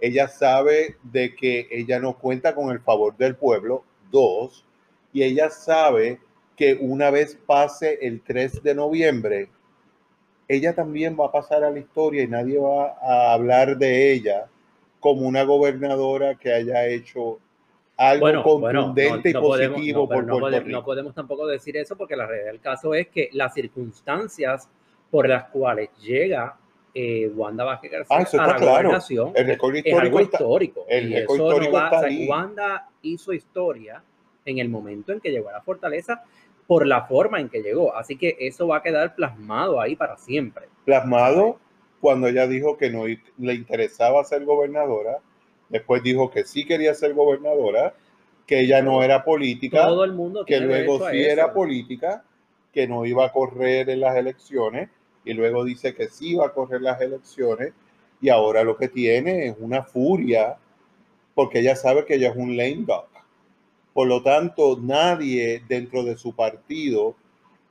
ella 0.00 0.28
sabe 0.28 0.96
de 1.02 1.34
que 1.34 1.66
ella 1.70 1.98
no 1.98 2.18
cuenta 2.18 2.54
con 2.54 2.68
el 2.70 2.80
favor 2.80 3.16
del 3.16 3.36
pueblo, 3.36 3.84
dos, 4.10 4.66
y 5.14 5.22
ella 5.22 5.48
sabe 5.48 6.20
que 6.56 6.76
una 6.78 7.10
vez 7.10 7.38
pase 7.46 7.98
el 8.02 8.20
3 8.20 8.62
de 8.62 8.74
noviembre, 8.74 9.48
ella 10.46 10.74
también 10.74 11.16
va 11.18 11.28
a 11.28 11.32
pasar 11.32 11.64
a 11.64 11.70
la 11.70 11.78
historia 11.78 12.22
y 12.24 12.28
nadie 12.28 12.58
va 12.58 12.98
a 13.00 13.32
hablar 13.32 13.78
de 13.78 14.12
ella 14.12 14.48
como 15.00 15.22
una 15.26 15.44
gobernadora 15.44 16.34
que 16.34 16.52
haya 16.52 16.86
hecho 16.86 17.38
algo 17.96 18.20
Bueno, 18.26 18.42
bueno, 18.42 18.80
contundente 18.82 19.32
no- 19.32 19.40
no 19.40 19.46
y 19.46 19.48
podemos- 19.48 19.74
positivo 19.76 20.00
no, 20.02 20.08
pero 20.08 20.18
por 20.20 20.26
no 20.26 20.32
Puerto 20.34 20.44
podemos, 20.46 20.66
Rico. 20.66 20.78
no 20.80 20.84
podemos 20.84 21.14
tampoco 21.14 21.46
decir 21.46 21.78
eso 21.78 21.96
porque 21.96 22.14
la 22.14 22.26
realidad 22.26 22.52
del 22.52 22.60
caso 22.60 22.94
es 22.94 23.08
que 23.08 23.30
las 23.32 23.54
circunstancias 23.54 24.68
por 25.10 25.28
las 25.28 25.44
cuales 25.44 25.90
llega 25.98 26.56
eh, 26.94 27.30
Wanda 27.34 27.64
Vázquez 27.64 27.90
García 27.92 28.16
Ah, 28.18 28.22
eso 28.22 28.38
a 28.40 28.42
está 28.44 28.52
la 28.54 28.56
claro. 28.58 28.74
gobernación 28.88 29.32
El 29.34 29.46
récord 29.46 29.76
es 29.76 29.84
algo 29.94 30.20
histórico 30.20 30.20
está, 30.20 30.36
histórico. 30.38 30.86
el 30.88 31.08
y 31.10 31.16
eso 31.16 31.36
no 31.36 31.44
histórico 31.44 31.72
va- 31.72 31.84
está 31.84 31.98
o 31.98 32.02
sea. 32.10 32.28
Wanda 32.28 32.88
hizo 33.02 33.32
historia 33.32 34.02
en 34.44 34.58
el 34.58 34.68
momento 34.68 35.12
en 35.12 35.20
que 35.20 35.30
llegó 35.30 35.48
a 35.50 35.52
la 35.52 35.60
fortaleza 35.60 36.22
por 36.66 36.86
la 36.86 37.02
forma 37.06 37.40
en 37.40 37.48
que 37.48 37.62
llegó. 37.62 37.94
Así 37.94 38.16
que 38.16 38.36
eso 38.40 38.66
va 38.68 38.78
a 38.78 38.82
quedar 38.82 39.14
plasmado 39.14 39.80
ahí 39.80 39.96
para 39.96 40.16
siempre. 40.16 40.66
plasmado 40.84 41.58
cuando 42.00 42.26
ella 42.28 42.46
dijo 42.46 42.76
que 42.76 42.90
no 42.90 43.04
le 43.06 43.54
interesaba 43.54 44.22
ser 44.24 44.44
gobernadora, 44.44 45.18
después 45.68 46.02
dijo 46.02 46.30
que 46.30 46.44
sí 46.44 46.64
quería 46.64 46.94
ser 46.94 47.12
gobernadora, 47.14 47.94
que 48.46 48.60
ella 48.60 48.80
no 48.82 49.02
era 49.02 49.24
política, 49.24 49.82
Todo 49.86 50.04
el 50.04 50.12
mundo 50.12 50.44
que 50.44 50.60
luego 50.60 51.04
a 51.04 51.10
sí 51.10 51.20
eso. 51.20 51.30
era 51.32 51.52
política, 51.52 52.24
que 52.72 52.86
no 52.86 53.04
iba 53.04 53.26
a 53.26 53.32
correr 53.32 53.90
en 53.90 54.00
las 54.00 54.16
elecciones, 54.16 54.88
y 55.28 55.34
luego 55.34 55.62
dice 55.62 55.94
que 55.94 56.08
sí 56.08 56.30
iba 56.30 56.46
a 56.46 56.54
correr 56.54 56.80
las 56.80 57.00
elecciones, 57.02 57.74
y 58.20 58.30
ahora 58.30 58.64
lo 58.64 58.78
que 58.78 58.88
tiene 58.88 59.48
es 59.48 59.56
una 59.58 59.82
furia, 59.82 60.56
porque 61.34 61.60
ella 61.60 61.76
sabe 61.76 62.06
que 62.06 62.14
ella 62.14 62.30
es 62.30 62.36
un 62.36 62.56
lame 62.56 62.84
duck. 62.86 63.08
Por 63.92 64.08
lo 64.08 64.22
tanto, 64.22 64.78
nadie 64.80 65.62
dentro 65.68 66.02
de 66.02 66.16
su 66.16 66.34
partido 66.34 67.14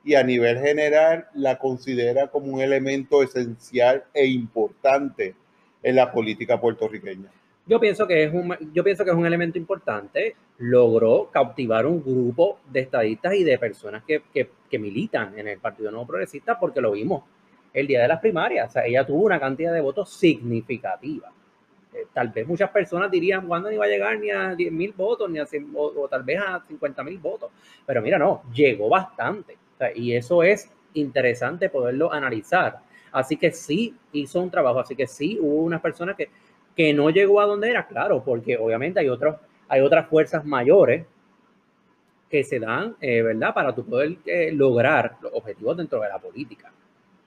y 0.04 0.14
a 0.14 0.22
nivel 0.22 0.58
general 0.60 1.26
la 1.34 1.58
considera 1.58 2.28
como 2.28 2.54
un 2.54 2.60
elemento 2.60 3.24
esencial 3.24 4.04
e 4.14 4.26
importante 4.26 5.34
en 5.82 5.96
la 5.96 6.12
política 6.12 6.60
puertorriqueña. 6.60 7.30
Yo 7.66 7.80
pienso 7.80 8.06
que 8.06 8.24
es 8.24 8.32
un, 8.32 8.56
yo 8.72 8.84
pienso 8.84 9.04
que 9.04 9.10
es 9.10 9.16
un 9.16 9.26
elemento 9.26 9.58
importante. 9.58 10.36
Logró 10.58 11.28
cautivar 11.30 11.86
un 11.86 12.02
grupo 12.02 12.60
de 12.70 12.80
estadistas 12.80 13.34
y 13.34 13.44
de 13.44 13.58
personas 13.58 14.04
que, 14.04 14.22
que, 14.32 14.48
que 14.70 14.78
militan 14.78 15.36
en 15.38 15.48
el 15.48 15.58
Partido 15.58 15.90
Nuevo 15.90 16.06
Progresista 16.06 16.58
porque 16.58 16.80
lo 16.80 16.92
vimos 16.92 17.24
el 17.80 17.86
día 17.86 18.02
de 18.02 18.08
las 18.08 18.20
primarias. 18.20 18.68
O 18.68 18.72
sea, 18.72 18.86
ella 18.86 19.06
tuvo 19.06 19.24
una 19.24 19.40
cantidad 19.40 19.72
de 19.72 19.80
votos 19.80 20.10
significativa. 20.10 21.30
Eh, 21.94 22.06
tal 22.12 22.28
vez 22.28 22.46
muchas 22.46 22.70
personas 22.70 23.10
dirían, 23.10 23.46
¿cuándo 23.46 23.68
no 23.68 23.74
iba 23.74 23.84
a 23.84 23.88
llegar 23.88 24.18
ni 24.18 24.30
a 24.30 24.54
10 24.54 24.72
mil 24.72 24.92
votos, 24.92 25.30
ni 25.30 25.38
a, 25.38 25.46
cien- 25.46 25.72
o, 25.74 25.86
o 26.02 26.08
tal 26.08 26.22
vez 26.22 26.38
a 26.40 26.62
50 26.66 27.02
mil 27.02 27.18
votos? 27.18 27.50
Pero 27.86 28.02
mira, 28.02 28.18
no, 28.18 28.42
llegó 28.52 28.88
bastante. 28.88 29.54
O 29.74 29.78
sea, 29.78 29.96
y 29.96 30.14
eso 30.14 30.42
es 30.42 30.70
interesante 30.94 31.70
poderlo 31.70 32.12
analizar. 32.12 32.80
Así 33.12 33.36
que 33.36 33.50
sí 33.52 33.94
hizo 34.12 34.40
un 34.40 34.50
trabajo, 34.50 34.80
así 34.80 34.94
que 34.94 35.06
sí 35.06 35.38
hubo 35.40 35.62
unas 35.62 35.80
personas 35.80 36.16
que, 36.16 36.28
que 36.76 36.92
no 36.92 37.08
llegó 37.10 37.40
a 37.40 37.46
donde 37.46 37.70
era, 37.70 37.86
claro, 37.86 38.22
porque 38.24 38.56
obviamente 38.58 39.00
hay, 39.00 39.08
otros, 39.08 39.36
hay 39.68 39.80
otras 39.80 40.06
fuerzas 40.08 40.44
mayores 40.44 41.06
que 42.30 42.44
se 42.44 42.58
dan, 42.58 42.96
eh, 43.00 43.22
¿verdad? 43.22 43.54
Para 43.54 43.74
tú 43.74 43.84
poder 43.84 44.18
eh, 44.26 44.52
lograr 44.52 45.16
los 45.22 45.32
objetivos 45.34 45.76
dentro 45.76 46.00
de 46.00 46.08
la 46.08 46.18
política. 46.18 46.70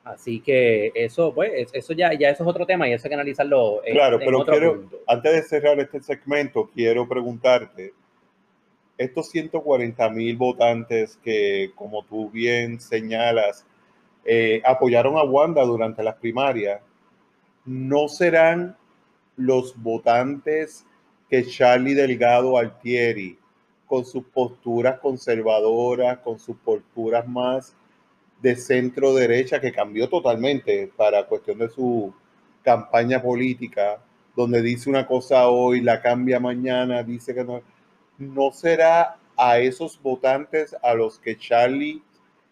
Así 0.03 0.39
que 0.39 0.91
eso, 0.95 1.33
pues, 1.33 1.51
es- 1.53 1.69
eso 1.73 1.93
ya, 1.93 2.13
ya 2.13 2.29
eso 2.29 2.43
es 2.43 2.49
otro 2.49 2.65
tema 2.65 2.87
y 2.87 2.93
eso 2.93 3.05
hay 3.05 3.09
que 3.09 3.15
analizarlo 3.15 3.81
en, 3.85 3.93
Claro, 3.93 4.19
en 4.19 4.25
pero 4.25 4.39
otro 4.39 4.51
quiero- 4.53 4.75
punto. 4.81 4.97
Antes 5.07 5.31
de 5.33 5.41
cerrar 5.43 5.79
este 5.79 6.01
segmento, 6.01 6.69
quiero 6.73 7.07
preguntarte, 7.07 7.93
estos 8.97 9.29
140 9.29 10.09
mil 10.09 10.35
votantes 10.37 11.17
que, 11.23 11.71
como 11.75 12.03
tú 12.03 12.29
bien 12.29 12.79
señalas, 12.79 13.65
eh, 14.25 14.61
apoyaron 14.65 15.17
a 15.17 15.23
Wanda 15.23 15.63
durante 15.63 16.03
las 16.03 16.15
primarias, 16.15 16.81
¿no 17.65 18.07
serán 18.07 18.75
los 19.37 19.75
votantes 19.81 20.85
que 21.29 21.45
Charlie 21.45 21.93
Delgado 21.93 22.57
Altieri, 22.57 23.37
con 23.87 24.05
sus 24.05 24.23
posturas 24.25 24.99
conservadoras, 24.99 26.19
con 26.19 26.39
sus 26.39 26.55
posturas 26.57 27.27
más 27.27 27.75
de 28.41 28.55
centro 28.55 29.13
derecha, 29.13 29.61
que 29.61 29.71
cambió 29.71 30.09
totalmente 30.09 30.91
para 30.95 31.25
cuestión 31.27 31.59
de 31.59 31.69
su 31.69 32.13
campaña 32.63 33.21
política, 33.21 34.01
donde 34.35 34.61
dice 34.61 34.89
una 34.89 35.05
cosa 35.05 35.49
hoy, 35.49 35.81
la 35.81 36.01
cambia 36.01 36.39
mañana, 36.39 37.03
dice 37.03 37.33
que 37.35 37.43
no, 37.43 37.61
no 38.17 38.51
será 38.51 39.17
a 39.37 39.59
esos 39.59 40.01
votantes 40.01 40.75
a 40.81 40.93
los 40.93 41.19
que 41.19 41.37
Charlie 41.37 42.01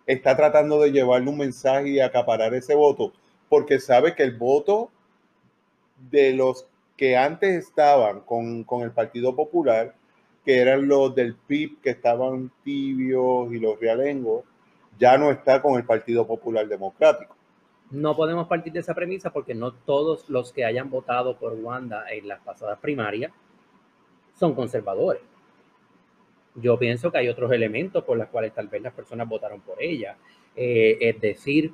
está 0.06 0.36
tratando 0.36 0.82
de 0.82 0.92
llevarle 0.92 1.30
un 1.30 1.38
mensaje 1.38 1.90
y 1.90 2.00
acaparar 2.00 2.54
ese 2.54 2.76
voto, 2.76 3.14
porque 3.48 3.80
sabe 3.80 4.16
que 4.16 4.24
el 4.24 4.38
voto 4.38 4.92
de 6.10 6.34
los 6.34 6.66
que 6.98 7.16
antes 7.16 7.68
estaban 7.68 8.22
con, 8.22 8.64
con 8.64 8.82
el 8.82 8.92
Partido 8.92 9.36
Popular, 9.36 9.96
que 10.44 10.60
eran 10.60 10.88
los 10.88 11.14
del 11.16 11.36
PIB 11.36 11.82
que 11.82 11.92
estaban 11.92 12.52
tibios 12.64 13.54
y 13.54 13.60
los 13.60 13.80
realengos, 13.80 14.44
ya 15.00 15.18
no 15.18 15.32
está 15.32 15.62
con 15.62 15.78
el 15.78 15.86
Partido 15.86 16.28
Popular 16.28 16.68
Democrático. 16.68 17.36
No 17.90 18.16
podemos 18.16 18.48
partir 18.48 18.72
de 18.72 18.82
esa 18.82 18.94
premisa 18.94 19.32
porque 19.32 19.56
no 19.56 19.72
todos 19.74 20.30
los 20.30 20.54
que 20.54 20.66
hayan 20.66 20.90
votado 20.90 21.38
por 21.38 21.54
Wanda 21.54 22.06
en 22.12 22.28
las 22.28 22.40
pasadas 22.42 22.78
primarias 22.80 23.32
son 24.36 24.54
conservadores. 24.54 25.24
Yo 26.56 26.78
pienso 26.78 27.12
que 27.12 27.18
hay 27.18 27.30
otros 27.30 27.52
elementos 27.52 28.04
por 28.04 28.18
los 28.18 28.28
cuales 28.28 28.54
tal 28.54 28.68
vez 28.68 28.82
las 28.82 28.94
personas 28.94 29.28
votaron 29.28 29.62
por 29.62 29.82
ella. 29.82 30.18
Eh, 30.56 30.98
es 31.00 31.20
decir, 31.20 31.74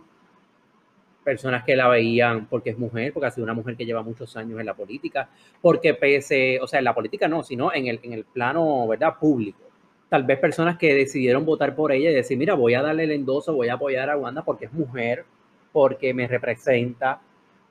personas 1.23 1.63
que 1.65 1.75
la 1.75 1.87
veían 1.87 2.45
porque 2.45 2.69
es 2.69 2.77
mujer, 2.77 3.11
porque 3.11 3.27
ha 3.27 3.31
sido 3.31 3.43
una 3.43 3.53
mujer 3.53 3.75
que 3.75 3.85
lleva 3.85 4.03
muchos 4.03 4.37
años 4.37 4.59
en 4.59 4.65
la 4.67 4.75
política, 4.75 5.29
porque 5.59 5.95
pese, 5.95 6.59
o 6.61 6.67
sea, 6.67 6.79
en 6.79 6.85
la 6.85 6.93
política 6.93 7.27
no, 7.27 7.43
sino 7.43 7.73
en 7.73 7.87
el, 7.87 7.99
en 8.03 8.13
el 8.13 8.25
plano, 8.25 8.87
¿verdad?, 8.87 9.15
público. 9.19 9.64
Tal 10.09 10.23
vez 10.23 10.39
personas 10.39 10.77
que 10.77 10.93
decidieron 10.93 11.45
votar 11.45 11.75
por 11.75 11.91
ella 11.91 12.11
y 12.11 12.13
decir, 12.13 12.37
mira, 12.37 12.53
voy 12.53 12.75
a 12.75 12.81
darle 12.81 13.03
el 13.03 13.11
endoso, 13.11 13.53
voy 13.53 13.69
a 13.69 13.73
apoyar 13.73 14.09
a 14.09 14.17
Wanda 14.17 14.43
porque 14.43 14.65
es 14.65 14.73
mujer, 14.73 15.25
porque 15.71 16.13
me 16.13 16.27
representa, 16.27 17.21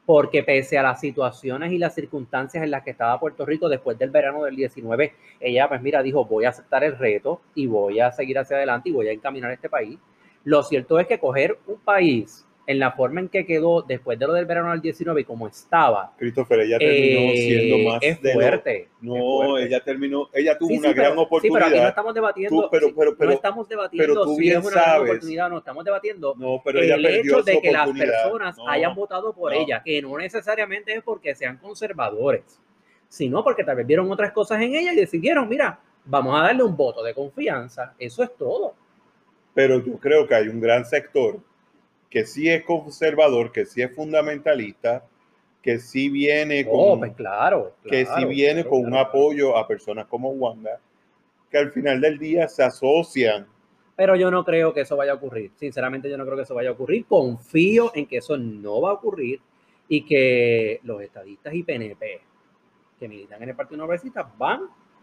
porque 0.05 0.43
pese 0.43 0.77
a 0.77 0.83
las 0.83 1.01
situaciones 1.01 1.73
y 1.73 1.79
las 1.79 1.95
circunstancias 1.95 2.63
en 2.63 2.71
las 2.71 2.83
que 2.83 2.91
estaba 2.91 3.19
Puerto 3.19 3.47
Rico 3.47 3.69
después 3.69 3.99
del 3.99 4.11
verano 4.11 4.45
del 4.45 4.57
19, 4.57 5.15
ella 5.41 5.69
pues 5.69 5.81
mira, 5.81 6.03
dijo, 6.03 6.25
voy 6.25 6.45
a 6.45 6.51
aceptar 6.51 6.85
el 6.85 6.99
reto 6.99 7.41
y 7.55 7.67
voy 7.67 8.01
a 8.01 8.13
seguir 8.13 8.39
hacia 8.39 8.57
adelante 8.57 8.89
y 8.89 8.93
voy 8.93 9.09
a 9.09 9.13
encaminar 9.13 9.51
este 9.53 9.69
país. 9.69 9.99
Lo 10.45 10.63
cierto 10.63 10.99
es 10.99 11.07
que 11.07 11.19
coger 11.19 11.59
un 11.67 11.79
país 11.79 12.45
en 12.67 12.79
la 12.79 12.93
forma 12.93 13.21
en 13.21 13.29
que 13.29 13.45
quedó 13.45 13.83
después 13.83 14.19
de 14.19 14.27
lo 14.27 14.33
del 14.33 14.47
verano 14.47 14.71
del 14.71 14.81
19 14.81 15.21
y 15.21 15.25
como 15.25 15.47
estaba, 15.47 16.15
Christopher, 16.17 16.61
ella 16.61 16.79
terminó 16.79 17.21
eh, 17.33 17.37
siendo 17.37 17.91
más 17.91 17.99
es 18.03 18.23
de 18.23 18.29
lo- 18.33 18.41
fuerte. 18.41 18.77
es 18.83 18.89
No, 19.03 19.15
fuerte. 19.15 19.67
ella 19.67 19.81
terminó, 19.85 20.29
ella 20.33 20.57
tuvo 20.57 20.69
Sí, 20.71 20.79
una 20.79 20.89
sí, 20.89 20.95
gran 20.95 21.11
pero, 21.11 21.21
sí, 21.21 21.27
oportunidad. 21.27 21.59
pero 21.61 21.67
aquí 21.75 21.83
no 21.83 21.89
estamos 21.89 22.15
debatiendo, 22.15 22.63
Tú, 22.63 22.69
pero- 22.71 22.95
pero- 22.95 23.17
pero- 23.19 23.31
no 23.31 23.37
estamos 23.37 23.69
debatiendo 23.69 24.13
pero 24.15 24.25
tú 24.25 24.35
si 24.37 24.41
bien 24.41 24.59
es 24.61 24.65
una 24.67 24.83
gran 24.83 25.01
oportunidad 25.03 25.51
no, 25.51 25.59
estamos 25.59 25.85
debatiendo 25.85 26.35
No, 26.39 26.63
pero 26.65 26.81
ella 26.81 26.95
el 26.95 27.07
hecho 27.07 27.43
de 27.43 27.61
que 27.61 27.71
las 27.73 27.83
oportunidad. 27.83 28.23
personas 28.23 28.57
No, 28.57 28.69
hayan 28.69 28.95
votado 28.95 29.35
por 29.35 29.53
no. 29.53 29.61
ella, 29.61 29.83
que 29.85 30.01
no 30.01 30.17
necesariamente 30.17 30.95
es 30.95 31.03
porque 31.03 31.35
sean 31.35 31.59
conservadores, 31.59 32.61
sino 33.09 33.45
porque 33.45 33.63
tal 33.65 33.77
vez 33.77 33.87
vieron 33.87 34.11
otras 34.11 34.33
cosas 34.33 34.63
en 34.63 34.75
ella 34.75 34.93
y 34.95 34.97
decidieron, 34.97 35.49
mira, 35.51 35.79
vamos 36.07 36.35
a 36.41 36.45
darle 36.45 36.63
un 36.63 36.75
voto 36.77 37.03
de 37.03 37.13
confianza. 37.15 37.95
Eso 37.99 38.23
es 38.23 38.35
todo. 38.37 38.75
Pero 39.53 39.85
yo 39.85 39.99
creo 39.99 40.27
que 40.27 40.35
hay 40.35 40.49
un 40.49 40.61
gran 40.61 40.85
sector 40.87 41.39
que 42.15 42.25
sí 42.27 42.49
es 42.49 42.63
conservador, 42.63 43.51
que 43.51 43.67
sí 43.67 43.83
es 43.83 43.93
fundamentalista, 43.93 45.05
que 45.61 45.81
sí 45.81 46.09
viene 46.09 46.65
con, 46.65 46.75
Oh, 46.77 46.97
pues 47.01 47.13
claro. 47.17 47.75
que 47.83 48.05
sí 48.05 48.13
claro, 48.13 48.29
viene 48.29 48.63
claro, 48.63 48.71
con 48.71 48.79
un 48.85 48.91
claro. 48.91 49.09
apoyo 49.09 49.57
a 49.57 49.67
personas 49.67 50.07
como 50.07 50.31
Wanda, 50.31 50.79
que 51.51 51.59
al 51.59 51.73
final 51.73 52.01
del 52.01 52.17
día 52.21 52.47
se 52.47 52.63
asocian. 52.63 53.49
Pero 53.97 54.15
yo 54.15 54.31
no 54.31 54.45
creo 54.45 54.73
que 54.73 54.83
eso 54.83 54.97
vaya 54.97 55.11
a 55.11 55.17
ocurrir. 55.17 55.51
Sinceramente, 55.57 56.09
yo 56.09 56.17
no 56.17 56.25
creo 56.25 56.37
que 56.37 56.45
eso 56.45 56.55
vaya 56.55 56.69
a 56.69 56.73
ocurrir. 56.75 57.05
Confío 57.07 57.91
en 57.97 58.07
que 58.07 58.19
eso 58.19 58.37
no 58.37 58.81
va 58.81 58.91
a 58.91 58.95
ocurrir 58.95 59.41
y 59.89 60.05
que 60.05 60.79
los 60.85 61.03
estadistas 61.03 61.53
y 61.53 61.65
PNP 61.65 62.21
que 63.01 63.09
militan 63.09 63.43
en 63.43 63.49
el 63.49 63.57
Partido 63.57 63.79
Progresista 63.79 64.31
van 64.39 64.61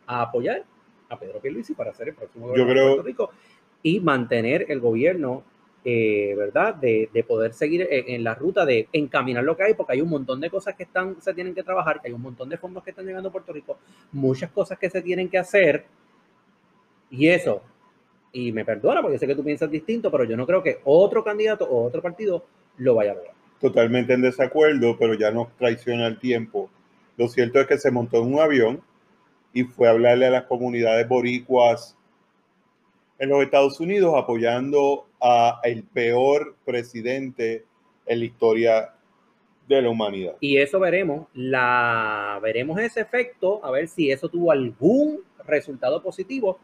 a 0.07 0.21
apoyar 0.21 0.63
a 1.09 1.19
Pedro 1.19 1.41
Pierluisi 1.41 1.73
para 1.73 1.93
ser 1.93 2.07
el 2.07 2.15
próximo 2.15 2.47
gobernador 2.47 2.71
creo- 2.73 2.85
de 2.85 2.91
Puerto 2.95 3.07
Rico 3.07 3.31
y 3.83 3.99
mantener 3.99 4.65
el 4.69 4.79
gobierno 4.79 5.43
eh, 5.83 6.35
¿verdad? 6.37 6.75
De, 6.75 7.09
de, 7.11 7.23
poder 7.23 7.53
seguir 7.53 7.87
en, 7.89 8.23
la 8.23 8.35
ruta 8.35 8.65
de 8.65 8.87
encaminar 8.93 9.43
lo 9.43 9.57
que 9.57 9.63
hay, 9.63 9.73
porque 9.73 9.93
hay 9.93 10.01
un 10.01 10.09
montón 10.09 10.39
de 10.39 10.49
cosas 10.49 10.75
que 10.75 10.83
están, 10.83 11.19
se 11.21 11.33
tienen 11.33 11.55
que 11.55 11.63
trabajar, 11.63 11.99
hay 12.03 12.11
un 12.11 12.21
montón 12.21 12.49
de 12.49 12.57
fondos 12.57 12.83
que 12.83 12.91
están 12.91 13.05
llegando 13.05 13.29
a 13.29 13.31
Puerto 13.31 13.51
Rico, 13.51 13.79
muchas 14.11 14.51
cosas 14.51 14.77
que 14.77 14.89
se 14.89 15.01
tienen 15.01 15.27
que 15.27 15.37
hacer, 15.39 15.85
y 17.09 17.27
eso, 17.27 17.61
y 18.31 18.51
me 18.51 18.63
perdona 18.63 19.01
porque 19.01 19.17
sé 19.17 19.27
que 19.27 19.35
tú 19.35 19.43
piensas 19.43 19.69
distinto, 19.69 20.11
pero 20.11 20.23
yo 20.23 20.37
no 20.37 20.45
creo 20.45 20.63
que 20.63 20.79
otro 20.85 21.23
candidato 21.23 21.65
o 21.65 21.83
otro 21.83 22.01
partido 22.01 22.45
lo 22.77 22.95
vaya 22.95 23.11
a 23.11 23.15
lograr. 23.15 23.33
Totalmente 23.59 24.13
en 24.13 24.21
desacuerdo, 24.21 24.97
pero 24.97 25.13
ya 25.13 25.31
nos 25.31 25.55
traiciona 25.57 26.07
el 26.07 26.19
tiempo. 26.19 26.69
Lo 27.17 27.27
cierto 27.27 27.59
es 27.59 27.67
que 27.67 27.77
se 27.77 27.91
montó 27.91 28.17
en 28.17 28.33
un 28.33 28.39
avión 28.39 28.81
y 29.53 29.63
fue 29.63 29.87
a 29.87 29.91
hablarle 29.91 30.27
a 30.27 30.31
las 30.31 30.43
comunidades 30.45 31.07
boricuas 31.07 31.97
en 33.21 33.29
los 33.29 33.43
Estados 33.43 33.79
Unidos 33.79 34.15
apoyando 34.17 35.05
a 35.21 35.59
el 35.63 35.83
peor 35.83 36.55
presidente 36.65 37.65
en 38.07 38.19
la 38.19 38.25
historia 38.25 38.89
de 39.67 39.79
la 39.79 39.89
humanidad. 39.91 40.33
Y 40.39 40.57
eso 40.57 40.79
veremos, 40.79 41.27
la 41.35 42.39
veremos 42.41 42.79
ese 42.79 43.01
efecto, 43.01 43.63
a 43.63 43.69
ver 43.69 43.87
si 43.87 44.11
eso 44.11 44.27
tuvo 44.27 44.51
algún 44.51 45.19
resultado 45.45 46.01
positivo 46.01 46.59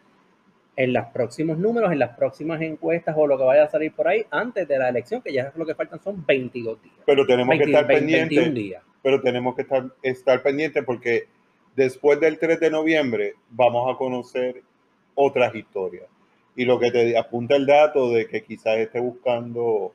en 0.75 0.93
los 0.93 1.05
próximos 1.13 1.59
números, 1.59 1.91
en 1.91 1.99
las 1.99 2.17
próximas 2.17 2.59
encuestas 2.63 3.15
o 3.15 3.27
lo 3.27 3.37
que 3.37 3.43
vaya 3.43 3.65
a 3.65 3.69
salir 3.69 3.93
por 3.93 4.07
ahí 4.07 4.25
antes 4.31 4.67
de 4.67 4.79
la 4.79 4.89
elección, 4.89 5.21
que 5.21 5.31
ya 5.31 5.43
es 5.43 5.55
lo 5.55 5.65
que 5.65 5.75
faltan 5.75 6.01
son 6.01 6.25
22 6.25 6.81
días. 6.81 6.95
Pero 7.05 7.27
tenemos 7.27 7.55
que 7.55 7.63
estar 7.65 7.85
pendientes. 7.85 8.81
Pero 9.03 9.21
tenemos 9.21 9.55
que 9.55 9.61
estar, 9.61 9.85
estar 10.01 10.41
pendientes 10.41 10.83
porque 10.83 11.27
después 11.75 12.19
del 12.19 12.39
3 12.39 12.59
de 12.59 12.71
noviembre 12.71 13.33
vamos 13.51 13.93
a 13.93 13.95
conocer 13.95 14.63
otras 15.13 15.53
historias 15.53 16.07
y 16.57 16.65
lo 16.65 16.79
que 16.79 16.91
te 16.91 17.15
apunta 17.15 17.55
el 17.55 17.67
dato 17.67 18.11
de 18.11 18.27
que 18.27 18.43
quizás 18.43 18.79
esté 18.79 18.99
buscando 18.99 19.93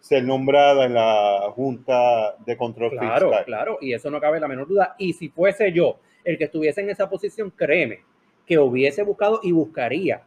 ser 0.00 0.22
nombrada 0.22 0.84
en 0.84 0.92
la 0.92 1.50
Junta 1.56 2.36
de 2.44 2.58
Control 2.58 2.90
claro, 2.90 3.28
Fiscal. 3.28 3.44
Claro, 3.46 3.78
y 3.80 3.94
eso 3.94 4.10
no 4.10 4.20
cabe 4.20 4.38
la 4.38 4.46
menor 4.46 4.68
duda. 4.68 4.94
Y 4.98 5.14
si 5.14 5.30
fuese 5.30 5.72
yo 5.72 5.96
el 6.22 6.36
que 6.36 6.44
estuviese 6.44 6.82
en 6.82 6.90
esa 6.90 7.08
posición, 7.08 7.50
créeme 7.50 8.02
que 8.46 8.58
hubiese 8.58 9.02
buscado 9.02 9.40
y 9.42 9.52
buscaría 9.52 10.22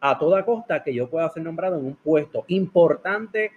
a 0.00 0.18
toda 0.18 0.46
costa 0.46 0.82
que 0.82 0.94
yo 0.94 1.10
pueda 1.10 1.28
ser 1.28 1.42
nombrado 1.42 1.78
en 1.78 1.84
un 1.84 1.96
puesto 1.96 2.46
importante 2.48 3.52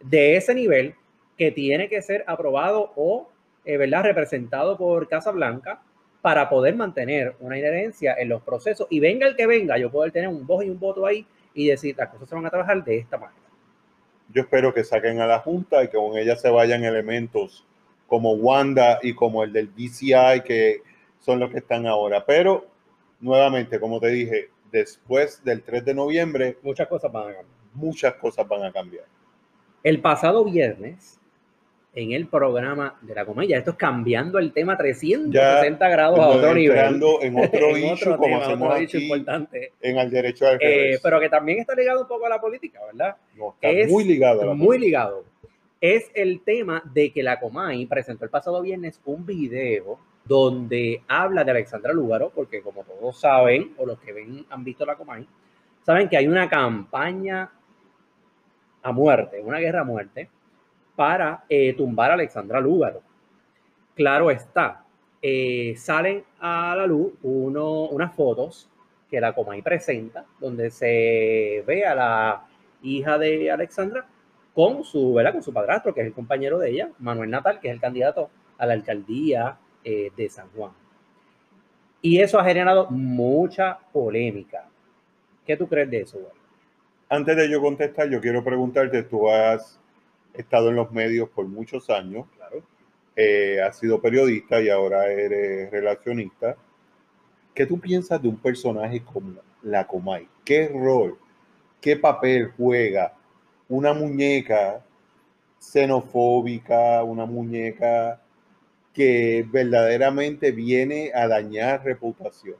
de 0.00 0.36
ese 0.36 0.56
nivel 0.56 0.96
que 1.38 1.52
tiene 1.52 1.88
que 1.88 2.02
ser 2.02 2.24
aprobado 2.26 2.92
o, 2.96 3.28
eh, 3.64 3.76
¿verdad?, 3.76 4.02
representado 4.02 4.76
por 4.76 5.06
Casa 5.06 5.30
Blanca 5.30 5.82
para 6.24 6.48
poder 6.48 6.74
mantener 6.74 7.36
una 7.38 7.58
inherencia 7.58 8.14
en 8.18 8.30
los 8.30 8.42
procesos 8.42 8.86
y 8.88 8.98
venga 8.98 9.26
el 9.28 9.36
que 9.36 9.46
venga, 9.46 9.76
yo 9.76 9.90
poder 9.90 10.10
tener 10.10 10.30
un 10.30 10.46
voz 10.46 10.64
y 10.64 10.70
un 10.70 10.80
voto 10.80 11.04
ahí 11.04 11.26
y 11.52 11.66
decir, 11.66 11.94
las 11.98 12.08
cosas 12.08 12.26
se 12.26 12.34
van 12.34 12.46
a 12.46 12.48
trabajar 12.48 12.82
de 12.82 12.96
esta 12.96 13.18
manera. 13.18 13.42
Yo 14.32 14.40
espero 14.40 14.72
que 14.72 14.84
saquen 14.84 15.20
a 15.20 15.26
la 15.26 15.40
Junta 15.40 15.84
y 15.84 15.88
que 15.88 15.98
con 15.98 16.16
ella 16.16 16.34
se 16.36 16.48
vayan 16.48 16.82
elementos 16.82 17.66
como 18.06 18.32
Wanda 18.32 19.00
y 19.02 19.14
como 19.14 19.44
el 19.44 19.52
del 19.52 19.74
DCI, 19.74 20.40
que 20.46 20.80
son 21.20 21.40
los 21.40 21.50
que 21.50 21.58
están 21.58 21.86
ahora. 21.86 22.24
Pero, 22.24 22.68
nuevamente, 23.20 23.78
como 23.78 24.00
te 24.00 24.08
dije, 24.08 24.48
después 24.72 25.44
del 25.44 25.62
3 25.62 25.84
de 25.84 25.92
noviembre, 25.92 26.56
muchas 26.62 26.88
cosas 26.88 27.12
van 27.12 27.24
a 27.24 27.34
cambiar. 27.34 27.56
Muchas 27.74 28.14
cosas 28.14 28.48
van 28.48 28.64
a 28.64 28.72
cambiar. 28.72 29.04
El 29.82 30.00
pasado 30.00 30.42
viernes, 30.42 31.20
en 31.94 32.12
el 32.12 32.26
programa 32.26 32.96
de 33.00 33.14
la 33.14 33.24
comedia. 33.24 33.58
Esto 33.58 33.72
es 33.72 33.76
cambiando 33.76 34.38
el 34.38 34.52
tema 34.52 34.76
360 34.76 35.88
grados 35.88 36.18
a 36.18 36.28
otro 36.28 36.54
nivel. 36.54 37.00
en 37.20 37.38
otro 37.44 37.76
issue, 37.76 38.16
como 38.16 38.40
hacemos 38.40 38.74
aquí, 38.74 39.04
importante. 39.04 39.72
en 39.80 39.98
el 39.98 40.10
derecho 40.10 40.46
al 40.46 40.58
eh, 40.60 40.98
Pero 41.02 41.20
que 41.20 41.28
también 41.28 41.60
está 41.60 41.74
ligado 41.74 42.02
un 42.02 42.08
poco 42.08 42.26
a 42.26 42.28
la 42.28 42.40
política, 42.40 42.80
¿verdad? 42.86 43.16
No, 43.36 43.54
está 43.60 43.88
muy 43.88 44.04
ligado. 44.04 44.54
muy 44.54 44.78
ligado. 44.78 45.24
Es 45.80 46.10
el 46.14 46.40
tema 46.40 46.82
de 46.92 47.12
que 47.12 47.22
la 47.22 47.38
Comay 47.38 47.86
presentó 47.86 48.24
el 48.24 48.30
pasado 48.30 48.60
viernes 48.62 49.00
un 49.04 49.24
video 49.24 49.98
donde 50.24 51.02
habla 51.06 51.44
de 51.44 51.50
Alexandra 51.50 51.92
Lúgaro, 51.92 52.32
porque 52.34 52.62
como 52.62 52.82
todos 52.82 53.20
saben, 53.20 53.74
o 53.76 53.84
los 53.84 54.00
que 54.00 54.12
ven 54.12 54.46
han 54.48 54.64
visto 54.64 54.86
la 54.86 54.96
Comay, 54.96 55.26
saben 55.82 56.08
que 56.08 56.16
hay 56.16 56.26
una 56.26 56.48
campaña 56.48 57.52
a 58.82 58.92
muerte, 58.92 59.40
una 59.42 59.58
guerra 59.58 59.82
a 59.82 59.84
muerte, 59.84 60.30
para 60.96 61.44
eh, 61.48 61.74
tumbar 61.74 62.10
a 62.10 62.14
Alexandra 62.14 62.60
Lúgaro. 62.60 63.02
Claro 63.94 64.30
está, 64.30 64.84
eh, 65.22 65.74
salen 65.76 66.24
a 66.40 66.74
la 66.76 66.86
luz 66.86 67.12
unas 67.22 68.14
fotos 68.14 68.68
que 69.10 69.20
la 69.20 69.32
Comay 69.32 69.62
presenta, 69.62 70.24
donde 70.40 70.70
se 70.70 71.62
ve 71.66 71.84
a 71.86 71.94
la 71.94 72.44
hija 72.82 73.16
de 73.18 73.50
Alexandra 73.50 74.06
con 74.54 74.84
su, 74.84 75.20
con 75.32 75.42
su 75.42 75.52
padrastro, 75.52 75.94
que 75.94 76.00
es 76.00 76.06
el 76.06 76.12
compañero 76.12 76.58
de 76.58 76.70
ella, 76.70 76.90
Manuel 76.98 77.30
Natal, 77.30 77.58
que 77.60 77.68
es 77.68 77.74
el 77.74 77.80
candidato 77.80 78.30
a 78.58 78.66
la 78.66 78.74
alcaldía 78.74 79.56
eh, 79.82 80.10
de 80.16 80.28
San 80.28 80.48
Juan. 80.50 80.72
Y 82.00 82.20
eso 82.20 82.38
ha 82.38 82.44
generado 82.44 82.88
mucha 82.90 83.78
polémica. 83.92 84.68
¿Qué 85.46 85.56
tú 85.56 85.68
crees 85.68 85.90
de 85.90 86.00
eso, 86.02 86.18
Antes 87.08 87.36
de 87.36 87.50
yo 87.50 87.60
contestar, 87.60 88.08
yo 88.08 88.20
quiero 88.20 88.42
preguntarte, 88.44 89.02
tú 89.02 89.28
has 89.28 89.78
estado 90.34 90.68
en 90.68 90.76
los 90.76 90.90
medios 90.92 91.28
por 91.28 91.46
muchos 91.46 91.88
años, 91.90 92.26
claro. 92.36 92.62
Eh, 93.16 93.60
has 93.62 93.78
sido 93.78 94.00
periodista 94.00 94.60
y 94.60 94.68
ahora 94.68 95.06
eres 95.06 95.70
relacionista. 95.70 96.56
¿Qué 97.54 97.64
tú 97.64 97.78
piensas 97.78 98.20
de 98.20 98.28
un 98.28 98.36
personaje 98.36 99.02
como 99.04 99.40
la 99.62 99.86
Comay? 99.86 100.28
¿Qué 100.44 100.68
rol, 100.68 101.16
qué 101.80 101.96
papel 101.96 102.52
juega 102.56 103.14
una 103.68 103.94
muñeca 103.94 104.84
xenofóbica, 105.60 107.04
una 107.04 107.24
muñeca 107.24 108.20
que 108.92 109.46
verdaderamente 109.50 110.50
viene 110.50 111.12
a 111.14 111.28
dañar 111.28 111.84
reputación? 111.84 112.56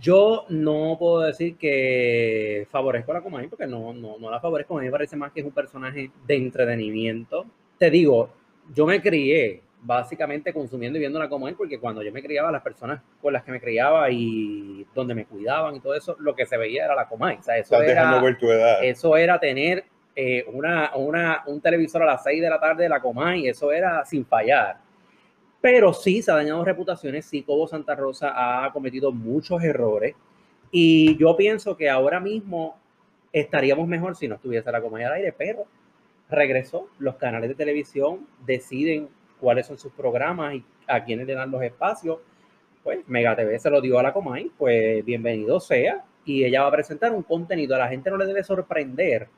Yo 0.00 0.46
no 0.48 0.96
puedo 0.98 1.20
decir 1.20 1.56
que 1.56 2.66
favorezco 2.70 3.10
a 3.10 3.14
la 3.14 3.20
Comay 3.22 3.48
porque 3.48 3.66
no, 3.66 3.92
no, 3.92 4.18
no 4.18 4.30
la 4.30 4.40
favorezco. 4.40 4.76
A 4.76 4.80
mí 4.80 4.86
me 4.86 4.92
parece 4.92 5.16
más 5.16 5.32
que 5.32 5.40
es 5.40 5.46
un 5.46 5.52
personaje 5.52 6.10
de 6.26 6.36
entretenimiento. 6.36 7.46
Te 7.78 7.90
digo, 7.90 8.30
yo 8.72 8.86
me 8.86 9.02
crié 9.02 9.62
básicamente 9.82 10.52
consumiendo 10.52 10.96
y 10.96 11.00
viendo 11.00 11.18
la 11.18 11.28
Comay 11.28 11.54
porque 11.54 11.78
cuando 11.78 12.02
yo 12.02 12.10
me 12.12 12.22
criaba, 12.22 12.50
las 12.50 12.62
personas 12.62 13.02
con 13.20 13.32
las 13.32 13.44
que 13.44 13.52
me 13.52 13.60
criaba 13.60 14.10
y 14.10 14.86
donde 14.94 15.14
me 15.14 15.26
cuidaban 15.26 15.76
y 15.76 15.80
todo 15.80 15.94
eso, 15.94 16.16
lo 16.20 16.34
que 16.34 16.46
se 16.46 16.56
veía 16.56 16.84
era 16.84 16.94
la 16.94 17.08
Comay. 17.08 17.36
O 17.36 17.42
sea, 17.42 17.58
eso, 17.58 17.80
era, 17.82 18.20
eso 18.82 19.16
era 19.16 19.38
tener 19.38 19.84
eh, 20.16 20.44
una, 20.52 20.94
una, 20.94 21.42
un 21.46 21.60
televisor 21.60 22.02
a 22.02 22.06
las 22.06 22.22
6 22.22 22.40
de 22.40 22.48
la 22.48 22.60
tarde 22.60 22.84
de 22.84 22.88
la 22.88 23.00
Comay, 23.00 23.48
eso 23.48 23.72
era 23.72 24.04
sin 24.04 24.24
fallar 24.24 24.83
pero 25.64 25.94
sí 25.94 26.20
se 26.20 26.30
ha 26.30 26.34
dañado 26.34 26.62
reputaciones, 26.62 27.24
sí 27.24 27.42
Cobo 27.42 27.66
Santa 27.66 27.94
Rosa 27.94 28.34
ha 28.36 28.70
cometido 28.70 29.12
muchos 29.12 29.62
errores 29.64 30.14
y 30.70 31.16
yo 31.16 31.34
pienso 31.38 31.74
que 31.74 31.88
ahora 31.88 32.20
mismo 32.20 32.76
estaríamos 33.32 33.88
mejor 33.88 34.14
si 34.14 34.28
no 34.28 34.34
estuviese 34.34 34.70
la 34.70 34.82
comedia 34.82 35.06
al 35.06 35.14
aire, 35.14 35.32
pero 35.32 35.64
regresó, 36.28 36.90
los 36.98 37.14
canales 37.16 37.48
de 37.48 37.54
televisión 37.54 38.26
deciden 38.44 39.08
cuáles 39.40 39.66
son 39.66 39.78
sus 39.78 39.90
programas 39.90 40.56
y 40.56 40.64
a 40.86 41.02
quiénes 41.02 41.26
le 41.26 41.32
dan 41.32 41.50
los 41.50 41.62
espacios. 41.62 42.18
Pues 42.82 42.98
Mega 43.08 43.34
TV 43.34 43.58
se 43.58 43.70
lo 43.70 43.80
dio 43.80 43.98
a 43.98 44.02
la 44.02 44.12
Comay, 44.12 44.50
pues 44.58 45.02
bienvenido 45.02 45.60
sea. 45.60 46.04
Y 46.26 46.44
ella 46.44 46.60
va 46.60 46.68
a 46.68 46.72
presentar 46.72 47.10
un 47.12 47.22
contenido. 47.22 47.74
A 47.74 47.78
la 47.78 47.88
gente 47.88 48.10
no 48.10 48.18
le 48.18 48.26
debe 48.26 48.44
sorprender 48.44 49.28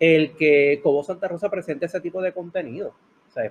el 0.00 0.32
que 0.32 0.80
Cobo 0.82 1.04
Santa 1.04 1.28
Rosa 1.28 1.48
presente 1.48 1.86
ese 1.86 2.00
tipo 2.00 2.20
de 2.20 2.32
contenido. 2.32 2.92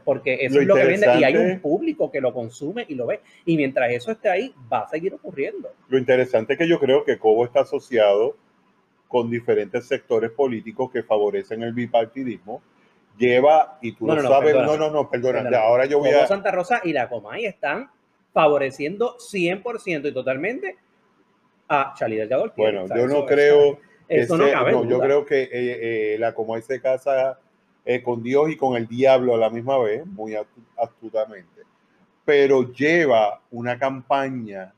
Porque 0.03 0.37
eso 0.41 0.59
es 0.59 0.67
lo 0.67 0.75
que 0.75 0.85
vende 0.85 1.07
y 1.19 1.23
hay 1.23 1.35
un 1.35 1.59
público 1.59 2.11
que 2.11 2.21
lo 2.21 2.33
consume 2.33 2.85
y 2.87 2.95
lo 2.95 3.07
ve. 3.07 3.21
Y 3.45 3.57
mientras 3.57 3.91
eso 3.91 4.11
esté 4.11 4.29
ahí, 4.29 4.53
va 4.71 4.81
a 4.81 4.87
seguir 4.87 5.13
ocurriendo. 5.13 5.71
Lo 5.89 5.97
interesante 5.97 6.53
es 6.53 6.59
que 6.59 6.67
yo 6.67 6.79
creo 6.79 7.03
que 7.03 7.17
Cobo 7.17 7.45
está 7.45 7.61
asociado 7.61 8.35
con 9.07 9.29
diferentes 9.29 9.87
sectores 9.87 10.31
políticos 10.31 10.91
que 10.91 11.03
favorecen 11.03 11.63
el 11.63 11.73
bipartidismo. 11.73 12.61
Lleva, 13.17 13.79
y 13.81 13.93
tú 13.93 14.05
lo 14.05 14.21
sabes, 14.21 14.53
no, 14.53 14.77
no, 14.77 14.91
no, 14.91 15.09
perdona, 15.09 15.57
ahora 15.57 15.85
yo 15.85 15.97
voy 15.99 16.09
a... 16.09 16.27
Santa 16.27 16.51
Rosa 16.51 16.81
y 16.83 16.93
la 16.93 17.09
Comay 17.09 17.45
están 17.45 17.89
favoreciendo 18.31 19.17
100% 19.17 20.09
y 20.09 20.13
totalmente 20.13 20.75
a 21.67 21.95
Charlie 21.97 22.17
Delgado. 22.17 22.53
Bueno, 22.55 22.85
yo 22.95 23.07
no 23.07 23.25
creo... 23.25 23.79
Eso 24.07 24.37
no 24.37 24.49
cabe 24.49 24.71
no, 24.71 24.85
yo 24.85 24.99
creo 24.99 25.25
que 25.25 25.43
eh, 25.43 25.49
eh, 26.13 26.17
la 26.17 26.33
Comay 26.33 26.61
se 26.61 26.79
casa 26.79 27.39
eh, 27.89 28.03
con 28.03 28.21
Dios 28.21 28.49
y 28.49 28.57
con 28.57 28.75
el 28.75 28.85
diablo 28.85 29.33
a 29.33 29.37
la 29.37 29.49
misma 29.49 29.77
vez, 29.77 30.05
muy 30.05 30.35
astutamente, 30.75 31.61
pero 32.25 32.69
lleva 32.73 33.39
una 33.51 33.79
campaña 33.79 34.73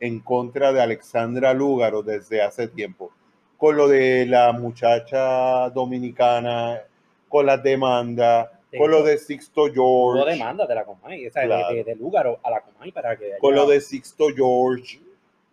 en 0.00 0.20
contra 0.20 0.72
de 0.72 0.80
Alexandra 0.80 1.52
Lúgaro 1.52 2.02
desde 2.02 2.40
hace 2.40 2.66
tiempo, 2.68 3.12
con 3.58 3.76
lo 3.76 3.88
de 3.88 4.24
la 4.24 4.52
muchacha 4.52 5.68
dominicana, 5.68 6.80
con 7.28 7.44
las 7.44 7.62
demandas, 7.62 8.48
con 8.74 8.90
lo 8.90 9.02
de 9.02 9.18
Sixto 9.18 9.70
George. 9.70 10.20
No 10.20 10.24
demanda 10.24 10.66
de 10.66 10.74
la 10.74 10.86
Comay, 10.86 11.26
o 11.26 11.30
sea, 11.30 11.42
de, 11.46 11.94
Lúgaro 11.94 12.40
a 12.42 12.48
la 12.48 12.62
Comay 12.62 12.90
para 12.90 13.18
que... 13.18 13.36
Con 13.38 13.54
lo 13.54 13.66
de 13.66 13.82
Sixto 13.82 14.28
George. 14.34 14.98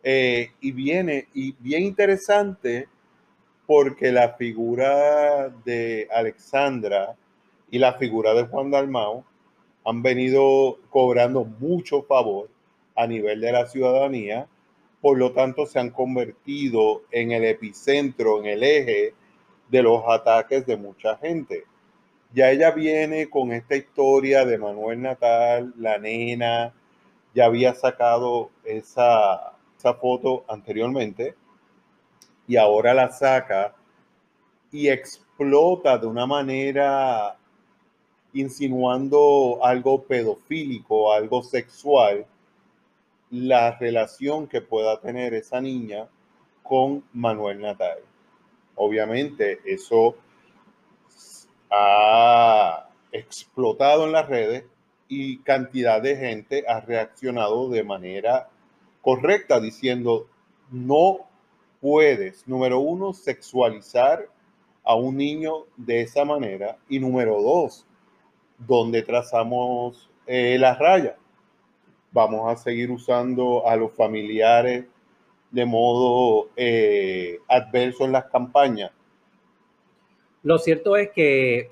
Eh, 0.03 0.51
y 0.61 0.71
viene, 0.71 1.27
y 1.33 1.53
bien 1.59 1.83
interesante, 1.83 2.87
porque 3.67 4.13
la 4.13 4.33
figura 4.35 5.49
de 5.65 6.07
Alexandra 6.11 7.15
y 7.69 7.77
la 7.77 7.93
figura 7.93 8.33
de 8.33 8.47
Juan 8.47 8.71
Dalmau 8.71 9.25
han 9.85 10.01
venido 10.01 10.79
cobrando 10.89 11.43
mucho 11.43 12.01
favor 12.03 12.49
a 12.95 13.05
nivel 13.05 13.41
de 13.41 13.51
la 13.51 13.67
ciudadanía, 13.67 14.47
por 15.01 15.17
lo 15.17 15.33
tanto 15.33 15.65
se 15.65 15.79
han 15.79 15.91
convertido 15.91 17.03
en 17.11 17.33
el 17.33 17.43
epicentro, 17.43 18.39
en 18.39 18.45
el 18.45 18.63
eje 18.63 19.13
de 19.69 19.83
los 19.83 20.01
ataques 20.07 20.65
de 20.65 20.77
mucha 20.77 21.17
gente. 21.17 21.65
Ya 22.33 22.51
ella 22.51 22.71
viene 22.71 23.29
con 23.29 23.51
esta 23.51 23.75
historia 23.75 24.45
de 24.45 24.57
Manuel 24.57 25.01
Natal, 25.01 25.73
la 25.77 25.97
nena, 25.97 26.73
ya 27.33 27.45
había 27.45 27.73
sacado 27.75 28.49
esa, 28.63 29.53
esa 29.77 29.93
foto 29.95 30.45
anteriormente 30.47 31.35
y 32.47 32.55
ahora 32.55 32.93
la 32.93 33.11
saca 33.11 33.75
y 34.71 34.87
explota 34.89 35.97
de 35.97 36.07
una 36.07 36.25
manera 36.25 37.37
insinuando 38.33 39.59
algo 39.61 40.03
pedofílico, 40.03 41.11
algo 41.11 41.43
sexual, 41.43 42.25
la 43.29 43.77
relación 43.77 44.47
que 44.47 44.61
pueda 44.61 44.99
tener 44.99 45.33
esa 45.33 45.59
niña 45.59 46.07
con 46.63 47.03
Manuel 47.13 47.61
Natal. 47.61 47.99
Obviamente 48.75 49.59
eso 49.65 50.15
ha 51.71 52.89
explotado 53.11 54.05
en 54.05 54.11
las 54.11 54.27
redes 54.27 54.65
y 55.09 55.39
cantidad 55.39 56.01
de 56.01 56.15
gente 56.15 56.63
ha 56.67 56.79
reaccionado 56.81 57.69
de 57.69 57.83
manera 57.83 58.49
correcta 59.01 59.59
diciendo 59.59 60.27
no 60.69 61.27
puedes, 61.81 62.47
número 62.47 62.79
uno, 62.79 63.13
sexualizar 63.13 64.27
a 64.83 64.95
un 64.95 65.17
niño 65.17 65.65
de 65.75 66.01
esa 66.01 66.23
manera 66.23 66.77
y 66.87 66.99
número 66.99 67.41
dos, 67.41 67.85
donde 68.57 69.01
trazamos 69.01 70.09
eh, 70.25 70.57
la 70.59 70.75
raya. 70.75 71.17
Vamos 72.11 72.51
a 72.51 72.55
seguir 72.55 72.89
usando 72.89 73.67
a 73.67 73.75
los 73.75 73.91
familiares 73.91 74.85
de 75.51 75.65
modo 75.65 76.49
eh, 76.55 77.39
adverso 77.47 78.05
en 78.05 78.13
las 78.13 78.25
campañas. 78.25 78.91
Lo 80.43 80.57
cierto 80.57 80.95
es 80.95 81.11
que 81.11 81.69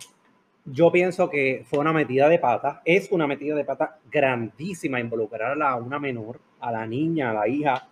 yo 0.66 0.92
pienso 0.92 1.30
que 1.30 1.64
fue 1.70 1.80
una 1.80 1.94
metida 1.94 2.28
de 2.28 2.40
pata, 2.40 2.82
es 2.84 3.12
una 3.12 3.28
metida 3.28 3.56
de 3.56 3.64
pata 3.64 4.00
grandísima 4.12 5.00
involucrar 5.00 5.62
a 5.62 5.76
una 5.76 6.00
menor, 6.00 6.40
a 6.60 6.72
la 6.72 6.86
niña, 6.86 7.32
a 7.32 7.34
la 7.34 7.48
hija 7.48 7.88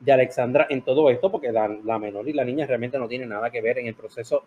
de 0.00 0.12
Alexandra 0.12 0.66
en 0.70 0.82
todo 0.82 1.10
esto, 1.10 1.30
porque 1.30 1.52
la, 1.52 1.68
la 1.68 1.98
menor 1.98 2.28
y 2.28 2.32
la 2.32 2.44
niña 2.44 2.66
realmente 2.66 2.98
no 2.98 3.08
tienen 3.08 3.28
nada 3.28 3.50
que 3.50 3.60
ver 3.60 3.78
en 3.78 3.86
el 3.86 3.94
proceso 3.94 4.44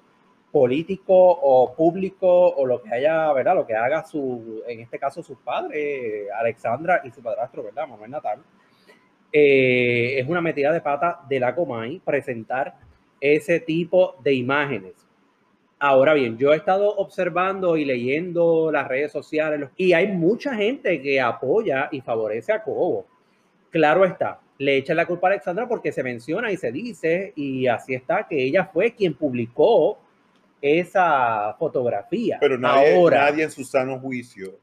político 0.51 1.13
o 1.15 1.73
público 1.73 2.27
o 2.27 2.65
lo 2.65 2.81
que 2.81 2.93
haya, 2.93 3.31
¿verdad? 3.33 3.55
Lo 3.55 3.65
que 3.65 3.75
haga 3.75 4.03
su, 4.03 4.63
en 4.67 4.81
este 4.81 4.99
caso 4.99 5.23
sus 5.23 5.37
padres, 5.37 6.27
Alexandra 6.37 7.01
y 7.03 7.11
su 7.11 7.21
padrastro, 7.21 7.63
¿verdad? 7.63 7.87
Manuel 7.87 8.11
Natal. 8.11 8.39
Eh, 9.31 10.19
es 10.19 10.27
una 10.27 10.41
metida 10.41 10.73
de 10.73 10.81
pata 10.81 11.21
de 11.29 11.39
la 11.39 11.55
Comay 11.55 11.99
presentar 11.99 12.75
ese 13.19 13.61
tipo 13.61 14.15
de 14.23 14.33
imágenes. 14.33 15.07
Ahora 15.79 16.13
bien, 16.13 16.37
yo 16.37 16.53
he 16.53 16.57
estado 16.57 16.95
observando 16.97 17.77
y 17.77 17.85
leyendo 17.85 18.71
las 18.71 18.87
redes 18.87 19.11
sociales 19.11 19.69
y 19.77 19.93
hay 19.93 20.07
mucha 20.09 20.53
gente 20.53 21.01
que 21.01 21.19
apoya 21.19 21.87
y 21.91 22.01
favorece 22.01 22.51
a 22.51 22.61
Cobo. 22.61 23.07
Claro 23.71 24.03
está, 24.05 24.41
le 24.61 24.77
echa 24.77 24.93
la 24.93 25.07
culpa 25.07 25.27
a 25.27 25.31
Alexandra 25.31 25.67
porque 25.67 25.91
se 25.91 26.03
menciona 26.03 26.51
y 26.51 26.57
se 26.57 26.71
dice, 26.71 27.33
y 27.35 27.65
así 27.65 27.95
está, 27.95 28.27
que 28.27 28.43
ella 28.43 28.65
fue 28.71 28.93
quien 28.93 29.15
publicó 29.15 29.97
esa 30.61 31.55
fotografía. 31.57 32.37
Pero 32.39 32.59
nadie, 32.59 32.93
Ahora, 32.93 33.31
nadie 33.31 33.45
en 33.45 33.51
su 33.51 33.63
sano 33.63 33.99
juicio 33.99 34.59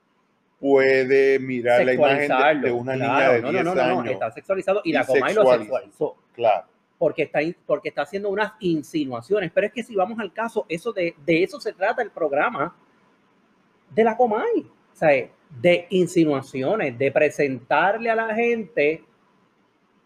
puede 0.61 1.41
mirar 1.41 1.85
la 1.85 1.95
imagen 1.95 2.63
de, 2.63 2.71
una 2.71 2.95
niña 2.95 3.33
de 3.33 3.43
10 3.43 3.65
no, 3.65 3.75
no, 3.75 3.87
no, 3.87 4.03
no, 4.05 4.11
está 4.11 4.31
sexualizado 4.31 4.83
y, 4.85 4.93
la 4.93 5.05
Comay 5.05 5.35
lo 5.35 5.53
sexualizó. 5.53 6.17
Claro. 6.33 6.67
Porque 6.97 7.23
está, 7.25 7.41
porque 7.67 7.89
está 7.89 8.03
haciendo 8.03 8.29
unas 8.29 8.53
insinuaciones. 8.61 9.51
Pero 9.53 9.67
es 9.67 9.73
que 9.73 9.83
si 9.83 9.97
vamos 9.97 10.21
al 10.21 10.33
caso, 10.33 10.65
eso 10.69 10.93
de, 10.93 11.17
de 11.27 11.43
eso 11.43 11.61
se 11.61 11.73
trata 11.73 12.03
el 12.03 12.13
programa 12.13 12.77
de 13.91 14.05
la 14.05 14.17
Comay. 14.17 14.61
O 14.93 14.97
sea, 14.97 15.29
de 15.61 15.87
insinuaciones, 15.91 16.97
de 16.97 17.11
presentarle 17.11 18.11
a 18.11 18.15
la 18.15 18.33
gente 18.33 19.08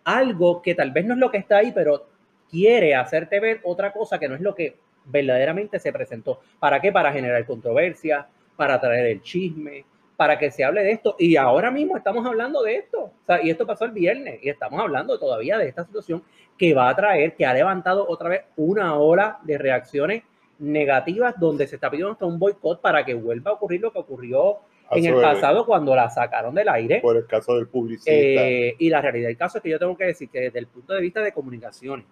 algo 0.04 0.62
que 0.62 0.74
tal 0.74 0.90
vez 0.90 1.04
no 1.04 1.14
es 1.14 1.20
lo 1.20 1.30
que 1.30 1.38
está 1.38 1.58
ahí, 1.58 1.72
pero 1.72 2.06
quiere 2.50 2.94
hacerte 2.94 3.40
ver 3.40 3.60
otra 3.64 3.92
cosa 3.92 4.18
que 4.18 4.28
no 4.28 4.34
es 4.34 4.40
lo 4.40 4.54
que 4.54 4.76
verdaderamente 5.04 5.78
se 5.78 5.92
presentó. 5.92 6.40
¿Para 6.58 6.80
qué? 6.80 6.92
Para 6.92 7.12
generar 7.12 7.44
controversia, 7.46 8.26
para 8.56 8.80
traer 8.80 9.06
el 9.06 9.22
chisme, 9.22 9.84
para 10.16 10.38
que 10.38 10.50
se 10.50 10.64
hable 10.64 10.82
de 10.82 10.92
esto. 10.92 11.16
Y 11.18 11.36
ahora 11.36 11.70
mismo 11.70 11.96
estamos 11.96 12.24
hablando 12.26 12.62
de 12.62 12.76
esto. 12.76 13.04
O 13.04 13.24
sea, 13.24 13.42
y 13.42 13.50
esto 13.50 13.66
pasó 13.66 13.84
el 13.84 13.92
viernes 13.92 14.38
y 14.42 14.48
estamos 14.48 14.80
hablando 14.80 15.18
todavía 15.18 15.58
de 15.58 15.68
esta 15.68 15.84
situación 15.84 16.22
que 16.56 16.74
va 16.74 16.88
a 16.88 16.96
traer, 16.96 17.34
que 17.34 17.46
ha 17.46 17.54
levantado 17.54 18.06
otra 18.08 18.28
vez 18.28 18.42
una 18.56 18.96
ola 18.96 19.38
de 19.42 19.58
reacciones 19.58 20.22
negativas 20.58 21.34
donde 21.40 21.66
se 21.66 21.74
está 21.74 21.90
pidiendo 21.90 22.12
hasta 22.12 22.26
un 22.26 22.38
boicot 22.38 22.80
para 22.80 23.04
que 23.04 23.14
vuelva 23.14 23.50
a 23.50 23.54
ocurrir 23.54 23.80
lo 23.80 23.92
que 23.92 23.98
ocurrió 23.98 24.58
en 24.90 25.06
el 25.06 25.14
pasado 25.14 25.64
cuando 25.64 25.94
la 25.94 26.10
sacaron 26.10 26.54
del 26.54 26.68
aire. 26.68 27.00
Por 27.00 27.16
el 27.16 27.26
caso 27.26 27.56
del 27.56 27.68
publicista. 27.68 28.10
Eh, 28.12 28.76
y 28.78 28.88
la 28.90 29.00
realidad 29.00 29.28
del 29.28 29.36
caso 29.36 29.58
es 29.58 29.62
que 29.62 29.70
yo 29.70 29.78
tengo 29.78 29.96
que 29.96 30.04
decir 30.04 30.28
que 30.28 30.40
desde 30.40 30.58
el 30.58 30.66
punto 30.66 30.92
de 30.94 31.00
vista 31.00 31.20
de 31.20 31.32
comunicaciones, 31.32 32.06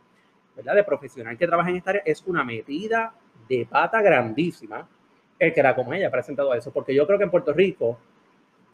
¿verdad? 0.56 0.74
De 0.74 0.85
profesional 0.85 1.37
que 1.37 1.46
trabaja 1.46 1.70
en 1.70 1.76
esta 1.76 1.90
área, 1.90 2.02
es 2.04 2.22
una 2.26 2.44
metida 2.44 3.14
de 3.48 3.66
pata 3.66 4.00
grandísima 4.00 4.88
el 5.38 5.54
que 5.54 5.62
la 5.62 5.74
como 5.74 5.94
ella 5.94 6.09
ha 6.09 6.11
presentado 6.11 6.54
eso, 6.54 6.70
porque 6.70 6.94
yo 6.94 7.06
creo 7.06 7.18
que 7.18 7.24
en 7.24 7.30
Puerto 7.30 7.52
Rico 7.52 7.98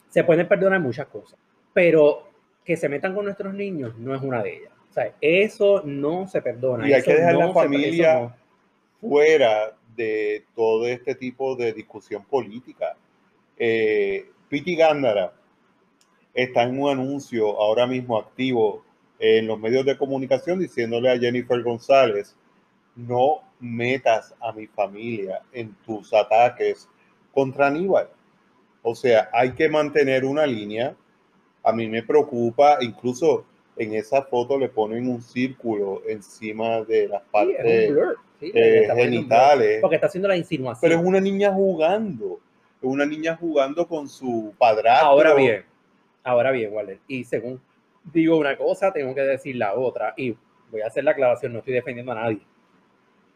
se 0.09 0.25
pueden 0.25 0.49
perdonar 0.49 0.81
muchas 0.81 1.07
cosas, 1.07 1.39
pero 1.73 2.29
que 2.65 2.77
se 2.77 2.89
metan 2.89 3.15
con 3.15 3.25
nuestros 3.25 3.55
niños 3.55 3.97
no 3.97 4.15
es 4.15 4.23
una 4.23 4.43
de 4.43 4.57
ellas. 4.57 4.73
O 4.91 4.93
sea, 4.93 5.13
eso 5.21 5.83
no 5.85 6.27
se 6.27 6.43
perdona. 6.43 6.89
Y 6.89 6.93
hay 6.93 7.03
que 7.03 7.15
dejar 7.15 7.37
la 7.37 7.53
familia 7.53 8.35
fuera 9.01 9.77
de 9.95 10.45
todo 10.55 10.87
este 10.87 11.15
tipo 11.15 11.55
de 11.55 11.73
discusión 11.73 12.25
política. 12.25 12.97
Eh, 13.59 14.31
Piti 14.49 14.77
Gándara 14.77 15.33
está 16.35 16.63
en 16.65 16.79
un 16.81 16.91
anuncio 16.91 17.61
ahora 17.61 17.87
mismo 17.87 18.19
activo 18.19 18.85
en 19.19 19.47
los 19.47 19.59
medios 19.59 19.85
de 19.87 19.97
comunicación 19.97 20.59
diciéndole 20.59 21.11
a 21.11 21.19
Jennifer 21.19 21.63
González, 21.63 22.37
no 22.95 23.41
metas 23.61 24.35
a 24.41 24.53
mi 24.53 24.67
familia 24.67 25.41
en 25.53 25.75
tus 25.87 26.13
ataques 26.13 26.89
contra 27.33 27.69
Aníbal. 27.69 28.09
O 28.83 28.95
sea, 28.95 29.31
hay 29.33 29.53
que 29.53 29.69
mantener 29.69 30.25
una 30.25 30.47
línea. 30.47 30.95
A 31.63 31.73
mí 31.73 31.89
me 31.89 32.03
preocupa, 32.03 32.79
incluso 32.81 33.45
en 33.77 33.95
esa 33.95 34.23
foto 34.23 34.59
le 34.59 34.69
ponen 34.69 35.09
un 35.09 35.21
círculo 35.21 36.03
encima 36.09 36.83
de 36.83 37.09
las 37.09 37.23
partes 37.23 37.57
eh, 38.41 38.89
genitales. 38.95 39.81
Porque 39.81 39.97
está 39.97 40.07
haciendo 40.07 40.29
la 40.29 40.37
insinuación. 40.37 40.81
Pero 40.81 41.01
es 41.01 41.07
una 41.07 41.21
niña 41.21 41.53
jugando. 41.53 42.41
Una 42.89 43.05
niña 43.05 43.37
jugando 43.37 43.87
con 43.89 44.09
su 44.09 44.55
padrastro. 44.57 45.09
Ahora 45.09 45.35
bien, 45.35 45.65
ahora 46.23 46.53
bien, 46.53 46.73
Waller. 46.73 47.01
Y 47.09 47.25
según 47.25 47.61
digo 48.05 48.37
una 48.37 48.57
cosa, 48.57 48.93
tengo 48.93 49.13
que 49.15 49.23
decir 49.23 49.57
la 49.57 49.75
otra. 49.75 50.15
Y 50.17 50.37
voy 50.71 50.83
a 50.83 50.87
hacer 50.87 51.03
la 51.03 51.11
aclaración, 51.11 51.53
no 51.53 51.59
estoy 51.59 51.75
defendiendo 51.75 52.13
a 52.13 52.17
nadie. 52.17 52.41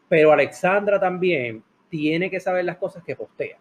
Pero 0.09 0.33
Alexandra 0.33 1.01
también 1.01 1.65
tiene 1.89 2.31
que 2.31 2.39
saber 2.39 2.65
las 2.65 2.77
cosas 2.77 3.03
que 3.03 3.17
postea. 3.17 3.59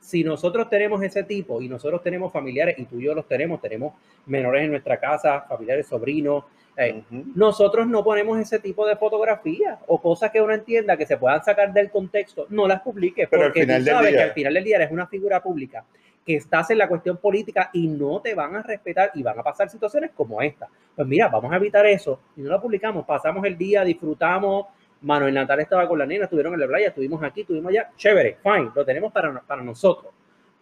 Si 0.00 0.22
nosotros 0.24 0.68
tenemos 0.68 1.02
ese 1.02 1.22
tipo 1.22 1.62
y 1.62 1.68
nosotros 1.68 2.02
tenemos 2.02 2.32
familiares, 2.32 2.76
y 2.78 2.84
tú 2.84 2.98
y 2.98 3.04
yo 3.04 3.14
los 3.14 3.28
tenemos, 3.28 3.60
tenemos 3.60 3.94
menores 4.26 4.64
en 4.64 4.70
nuestra 4.70 4.98
casa, 4.98 5.42
familiares, 5.42 5.86
sobrinos, 5.86 6.44
eh, 6.78 7.02
nosotros 7.34 7.86
no 7.86 8.04
ponemos 8.04 8.38
ese 8.38 8.58
tipo 8.58 8.86
de 8.86 8.96
fotografías 8.96 9.78
o 9.86 10.00
cosas 10.00 10.30
que 10.30 10.42
uno 10.42 10.52
entienda 10.52 10.96
que 10.96 11.06
se 11.06 11.16
puedan 11.16 11.42
sacar 11.42 11.72
del 11.72 11.90
contexto, 11.90 12.46
no 12.50 12.68
las 12.68 12.82
publiques, 12.82 13.28
Pero 13.30 13.44
porque 13.44 13.66
tú 13.66 13.82
sabes 13.82 14.14
que 14.14 14.22
al 14.22 14.32
final 14.32 14.54
del 14.54 14.64
día 14.64 14.76
eres 14.76 14.90
una 14.90 15.06
figura 15.06 15.42
pública 15.42 15.84
que 16.24 16.36
estás 16.36 16.70
en 16.70 16.78
la 16.78 16.88
cuestión 16.88 17.16
política 17.16 17.70
y 17.72 17.86
no 17.86 18.20
te 18.20 18.34
van 18.34 18.56
a 18.56 18.62
respetar 18.62 19.12
y 19.14 19.22
van 19.22 19.38
a 19.38 19.42
pasar 19.42 19.70
situaciones 19.70 20.10
como 20.10 20.42
esta. 20.42 20.68
Pues 20.94 21.08
mira, 21.08 21.28
vamos 21.28 21.50
a 21.50 21.56
evitar 21.56 21.86
eso 21.86 22.20
y 22.36 22.42
no 22.42 22.50
la 22.50 22.60
publicamos, 22.60 23.06
pasamos 23.06 23.46
el 23.46 23.56
día, 23.56 23.82
disfrutamos. 23.84 24.66
Manuel 25.00 25.32
Natal 25.32 25.60
estaba 25.60 25.86
con 25.86 25.98
la 25.98 26.04
nena, 26.04 26.24
estuvieron 26.24 26.52
en 26.54 26.60
la 26.60 26.66
playa, 26.66 26.88
estuvimos 26.88 27.22
aquí, 27.22 27.42
estuvimos 27.42 27.70
allá, 27.70 27.90
chévere, 27.96 28.38
fine, 28.42 28.70
lo 28.74 28.84
tenemos 28.84 29.12
para, 29.12 29.40
para 29.40 29.62
nosotros, 29.62 30.12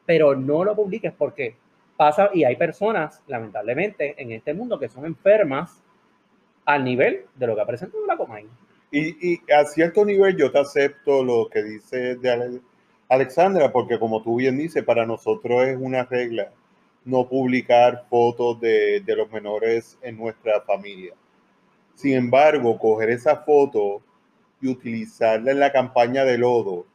pero 0.04 0.36
no 0.36 0.64
lo 0.64 0.76
publiques 0.76 1.12
porque 1.16 1.56
pasa 1.96 2.30
y 2.34 2.44
hay 2.44 2.56
personas, 2.56 3.22
lamentablemente, 3.26 4.14
en 4.20 4.32
este 4.32 4.52
mundo 4.52 4.78
que 4.78 4.88
son 4.88 5.06
enfermas 5.06 5.83
al 6.64 6.84
nivel 6.84 7.26
de 7.34 7.46
lo 7.46 7.54
que 7.54 7.62
ha 7.62 7.66
presentado 7.66 8.06
la 8.06 8.16
Comay. 8.16 8.46
Y, 8.90 9.32
y 9.32 9.40
a 9.52 9.64
cierto 9.64 10.04
nivel 10.04 10.36
yo 10.36 10.50
te 10.50 10.58
acepto 10.58 11.24
lo 11.24 11.48
que 11.48 11.62
dice 11.62 12.16
de 12.16 12.60
Alexandra, 13.08 13.72
porque 13.72 13.98
como 13.98 14.22
tú 14.22 14.36
bien 14.36 14.56
dices, 14.56 14.84
para 14.84 15.04
nosotros 15.04 15.64
es 15.64 15.76
una 15.78 16.04
regla 16.04 16.50
no 17.04 17.28
publicar 17.28 18.06
fotos 18.08 18.60
de, 18.60 19.02
los 19.06 19.30
menores 19.30 19.98
en 20.02 20.16
nuestra 20.16 20.60
familia. 20.62 21.14
Sin 21.94 22.14
embargo, 22.14 22.78
coger 22.78 23.10
esa 23.10 23.36
foto 23.36 24.02
y 24.60 24.68
utilizarla 24.68 25.52
en 25.52 25.60
la 25.60 25.70
campaña 25.70 26.24
de 26.24 26.38
lodo 26.38 26.86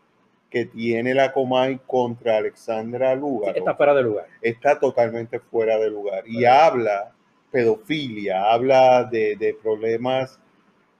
que 0.49 0.65
tiene 0.65 1.13
la 1.13 1.31
Comay 1.31 1.79
contra 1.85 2.37
Alexandra 2.37 3.15
Lugar. 3.15 3.55
está 3.55 3.75
fuera 3.75 3.93
de 3.93 4.01
lugar. 4.01 4.25
Está 4.41 4.79
totalmente 4.79 5.39
fuera 5.39 5.77
de 5.77 5.91
lugar. 5.91 6.27
Y 6.27 6.43
habla 6.45 7.13
pedofilia, 7.51 8.51
habla 8.51 9.03
de, 9.03 9.57
problemas 9.61 10.39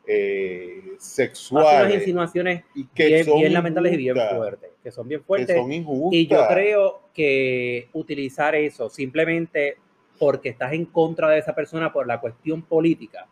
eh, 0.06 0.96
sexuales. 0.98 1.86
unas 1.86 1.94
insinuaciones 1.94 2.64
y 2.76 2.86
que 2.86 3.24
son 3.24 3.40
bien 3.40 3.54
lamentables 3.54 3.94
y 3.94 3.98
bien 3.98 4.16
fuertes. 4.16 4.70
Que 4.84 4.92
son 4.92 5.08
bien 5.08 5.24
fuertes. 5.24 5.56
son 5.56 5.72
injustas. 5.72 6.20
Y 6.20 6.28
yo 6.28 6.48
creo 6.48 7.02
que 7.14 7.90
utilizar 7.94 8.56
eso 8.56 8.90
simplemente 8.90 9.78
porque 10.18 10.50
estás 10.50 10.74
en 10.74 10.86
contra 10.86 11.30
de 11.30 11.40
esa 11.40 11.56
persona 11.56 11.94
por 11.94 12.06
la 12.06 12.20
cuestión 12.20 12.62
política, 12.62 13.28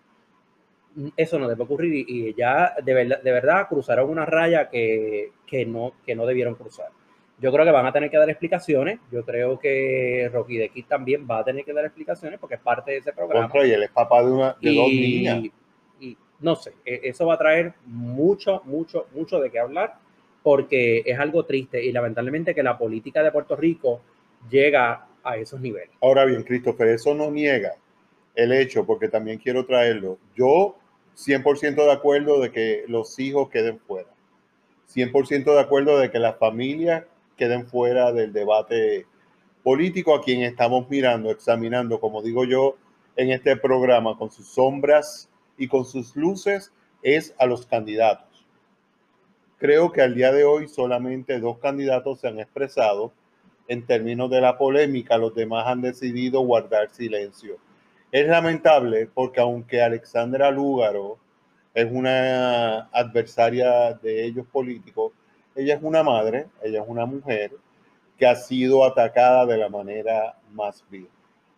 eso 1.15 1.37
no 1.37 1.47
debe 1.47 1.63
ocurrir 1.63 2.05
y, 2.07 2.33
ya 2.33 2.73
de 2.83 2.93
verdad, 2.93 3.21
de 3.21 3.31
verdad 3.31 3.67
cruzaron 3.67 4.09
una 4.09 4.25
raya 4.25 4.69
que, 4.69 5.31
que, 5.45 5.65
no, 5.65 5.93
que 6.05 6.15
no 6.15 6.25
debieron 6.25 6.55
cruzar. 6.55 6.87
Yo 7.39 7.51
creo 7.51 7.65
que 7.65 7.71
van 7.71 7.85
a 7.85 7.93
tener 7.93 8.09
que 8.09 8.17
dar 8.17 8.29
explicaciones. 8.29 8.99
Yo 9.11 9.23
creo 9.23 9.59
que 9.59 10.29
Rocky 10.33 10.57
de 10.57 10.69
Kid 10.69 10.85
también 10.85 11.27
va 11.29 11.39
a 11.39 11.43
tener 11.43 11.63
que 11.63 11.73
dar 11.73 11.85
explicaciones 11.85 12.39
porque 12.39 12.55
es 12.55 12.61
parte 12.61 12.91
de 12.91 12.97
ese 12.97 13.13
programa. 13.13 13.49
y 13.63 13.71
él 13.71 13.83
es 13.83 13.91
papá 13.91 14.23
de, 14.23 14.31
una, 14.31 14.55
de 14.59 14.75
dos 14.75 14.87
niñas. 14.87 15.43
Y 15.99 16.17
no 16.39 16.55
sé, 16.55 16.73
e, 16.85 17.01
eso 17.03 17.27
va 17.27 17.35
a 17.35 17.37
traer 17.37 17.73
mucho, 17.85 18.61
mucho, 18.65 19.07
mucho 19.13 19.39
de 19.39 19.51
qué 19.51 19.59
hablar 19.59 19.95
porque 20.43 21.03
es 21.05 21.19
algo 21.19 21.45
triste 21.45 21.83
y 21.83 21.91
lamentablemente 21.91 22.55
que 22.55 22.63
la 22.63 22.77
política 22.77 23.21
de 23.21 23.31
Puerto 23.31 23.55
Rico 23.55 24.01
llega 24.49 25.07
a 25.23 25.37
esos 25.37 25.59
niveles. 25.59 25.89
Ahora 26.01 26.25
bien, 26.25 26.43
Christopher, 26.43 26.87
eso 26.87 27.13
no 27.13 27.29
niega 27.29 27.75
el 28.33 28.53
hecho, 28.53 28.85
porque 28.85 29.09
también 29.09 29.39
quiero 29.39 29.65
traerlo. 29.65 30.17
Yo 30.35 30.77
100% 31.17 31.75
de 31.75 31.91
acuerdo 31.91 32.39
de 32.39 32.51
que 32.51 32.85
los 32.87 33.19
hijos 33.19 33.49
queden 33.49 33.79
fuera. 33.79 34.09
100% 34.93 35.43
de 35.43 35.59
acuerdo 35.59 35.99
de 35.99 36.11
que 36.11 36.19
las 36.19 36.37
familias 36.37 37.03
queden 37.37 37.67
fuera 37.67 38.11
del 38.11 38.33
debate 38.33 39.05
político 39.63 40.15
a 40.15 40.21
quien 40.21 40.41
estamos 40.41 40.89
mirando, 40.89 41.31
examinando, 41.31 41.99
como 41.99 42.21
digo 42.21 42.43
yo, 42.45 42.75
en 43.15 43.31
este 43.31 43.55
programa, 43.55 44.17
con 44.17 44.31
sus 44.31 44.47
sombras 44.47 45.29
y 45.57 45.67
con 45.67 45.85
sus 45.85 46.15
luces, 46.15 46.71
es 47.01 47.33
a 47.39 47.45
los 47.45 47.65
candidatos. 47.65 48.45
Creo 49.57 49.91
que 49.91 50.01
al 50.01 50.13
día 50.13 50.31
de 50.31 50.43
hoy 50.43 50.67
solamente 50.67 51.39
dos 51.39 51.57
candidatos 51.57 52.19
se 52.19 52.27
han 52.27 52.39
expresado 52.39 53.11
en 53.67 53.85
términos 53.85 54.29
de 54.29 54.41
la 54.41 54.57
polémica, 54.57 55.17
los 55.17 55.33
demás 55.33 55.67
han 55.67 55.81
decidido 55.81 56.41
guardar 56.41 56.89
silencio. 56.89 57.57
Es 58.11 58.27
lamentable 58.27 59.09
porque 59.13 59.41
aunque 59.41 59.81
Alexandra 59.81 60.51
Lúgaro 60.51 61.17
es 61.73 61.91
una 61.91 62.87
adversaria 62.91 63.93
de 63.95 64.25
ellos 64.25 64.47
políticos, 64.47 65.11
ella 65.57 65.73
es 65.73 65.81
una 65.81 66.03
madre, 66.03 66.47
ella 66.63 66.83
es 66.83 66.87
una 66.87 67.05
mujer 67.05 67.51
que 68.17 68.27
ha 68.27 68.35
sido 68.35 68.85
atacada 68.85 69.45
de 69.47 69.57
la 69.57 69.69
manera 69.69 70.37
más 70.53 70.85
vil. 70.89 71.09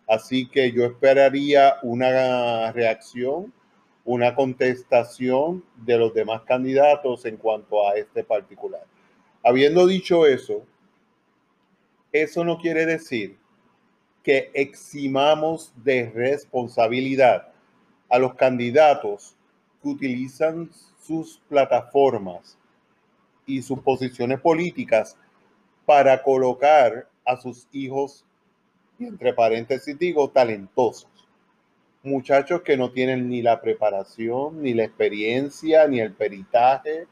Así 0.08 0.48
que 0.48 0.72
yo 0.72 0.86
esperaría 0.86 1.76
una 1.82 2.72
reacción, 2.72 3.52
una 4.04 4.34
contestación 4.34 5.62
de 5.76 5.98
los 5.98 6.14
demás 6.14 6.42
candidatos 6.42 7.26
en 7.26 7.36
cuanto 7.36 7.86
a 7.86 7.94
este 7.96 8.24
particular. 8.24 8.82
Habiendo 9.42 9.86
dicho 9.86 10.26
eso, 10.26 10.64
eso 12.10 12.42
no 12.42 12.58
quiere 12.58 12.86
decir 12.86 13.36
que 14.22 14.50
eximamos 14.54 15.72
de 15.76 16.10
responsabilidad 16.14 17.52
a 18.08 18.18
los 18.18 18.34
candidatos 18.34 19.36
que 19.82 19.88
utilizan 19.88 20.70
sus 21.00 21.40
plataformas 21.48 22.58
y 23.56 23.62
sus 23.62 23.80
posiciones 23.80 24.40
políticas 24.40 25.16
para 25.86 26.22
colocar 26.22 27.08
a 27.24 27.36
sus 27.36 27.68
hijos, 27.72 28.24
entre 28.98 29.32
paréntesis 29.32 29.98
digo, 29.98 30.30
talentosos. 30.30 31.10
Muchachos 32.02 32.62
que 32.62 32.76
no 32.76 32.92
tienen 32.92 33.28
ni 33.28 33.42
la 33.42 33.60
preparación, 33.60 34.62
ni 34.62 34.72
la 34.72 34.84
experiencia, 34.84 35.86
ni 35.86 36.00
el 36.00 36.12
peritaje, 36.12 37.06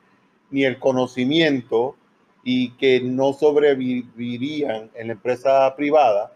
ni 0.50 0.64
el 0.64 0.78
conocimiento 0.78 1.96
y 2.42 2.70
que 2.76 3.00
no 3.00 3.32
sobrevivirían 3.32 4.90
en 4.94 5.08
la 5.08 5.12
empresa 5.14 5.74
privada 5.76 6.32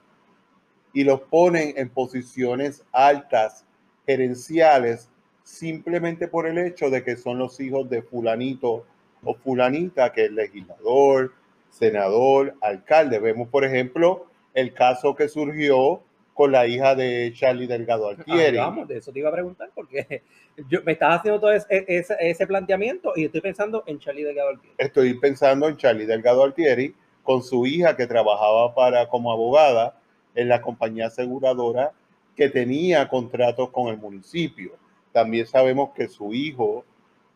y 0.93 1.05
los 1.05 1.21
ponen 1.23 1.73
en 1.77 1.89
posiciones 1.89 2.85
altas, 2.93 3.65
gerenciales, 4.05 5.09
simplemente 5.43 6.29
por 6.29 6.47
el 6.47 6.59
hecho 6.59 6.91
de 6.91 7.03
que 7.03 7.17
son 7.17 7.39
los 7.39 7.59
hijos 7.61 7.89
de 7.89 8.03
fulanito 8.03 8.85
o 9.25 9.35
fulanita, 9.35 10.13
que 10.13 10.27
es 10.27 10.33
legislador, 10.33 11.33
senador, 11.71 12.55
alcalde. 12.61 13.19
Vemos, 13.19 13.49
por 13.49 13.65
ejemplo, 13.65 14.27
el 14.55 14.75
caso 14.75 15.15
que 15.15 15.29
surgió 15.29 16.03
con 16.35 16.53
la 16.53 16.67
hija 16.67 16.95
de 16.95 17.33
Charlie 17.35 17.67
Delgado 17.67 18.09
Altieri. 18.09 18.57
vamos, 18.57 18.89
de 18.89 18.99
eso 18.99 19.13
te 19.13 19.19
iba 19.19 19.29
a 19.29 19.33
preguntar, 19.33 19.71
porque 19.75 20.23
yo, 20.69 20.83
me 20.85 20.93
estás 20.93 21.19
haciendo 21.19 21.41
todo 21.41 21.53
ese, 21.53 21.85
ese, 21.89 22.47
planteamiento 22.47 23.13
y 23.17 23.27
estoy 23.27 23.41
pensando 23.41 23.85
en 23.87 23.99
Charlie 23.99 24.25
Delgado 24.25 24.51
Altieri. 24.51 24.75
Estoy 24.79 25.15
pensando 25.15 25.69
en 25.69 25.77
Charlie 25.77 26.07
Delgado 26.07 26.43
Altieri 26.43 26.95
con 27.23 27.43
su 27.43 27.67
hija 27.67 27.97
que 27.97 28.07
trabajaba 28.07 28.75
para 28.75 29.09
como 29.09 29.31
abogada 29.31 29.99
en 30.35 30.49
la 30.49 30.61
compañía 30.61 31.07
aseguradora 31.07 31.93
que 32.35 32.49
tenía 32.49 33.09
contratos 33.09 33.71
con 33.71 33.89
el 33.89 33.99
municipio. 33.99 34.73
También 35.13 35.47
sabemos 35.47 35.91
que 35.95 36.09
su 36.09 36.33
hijo 36.33 36.85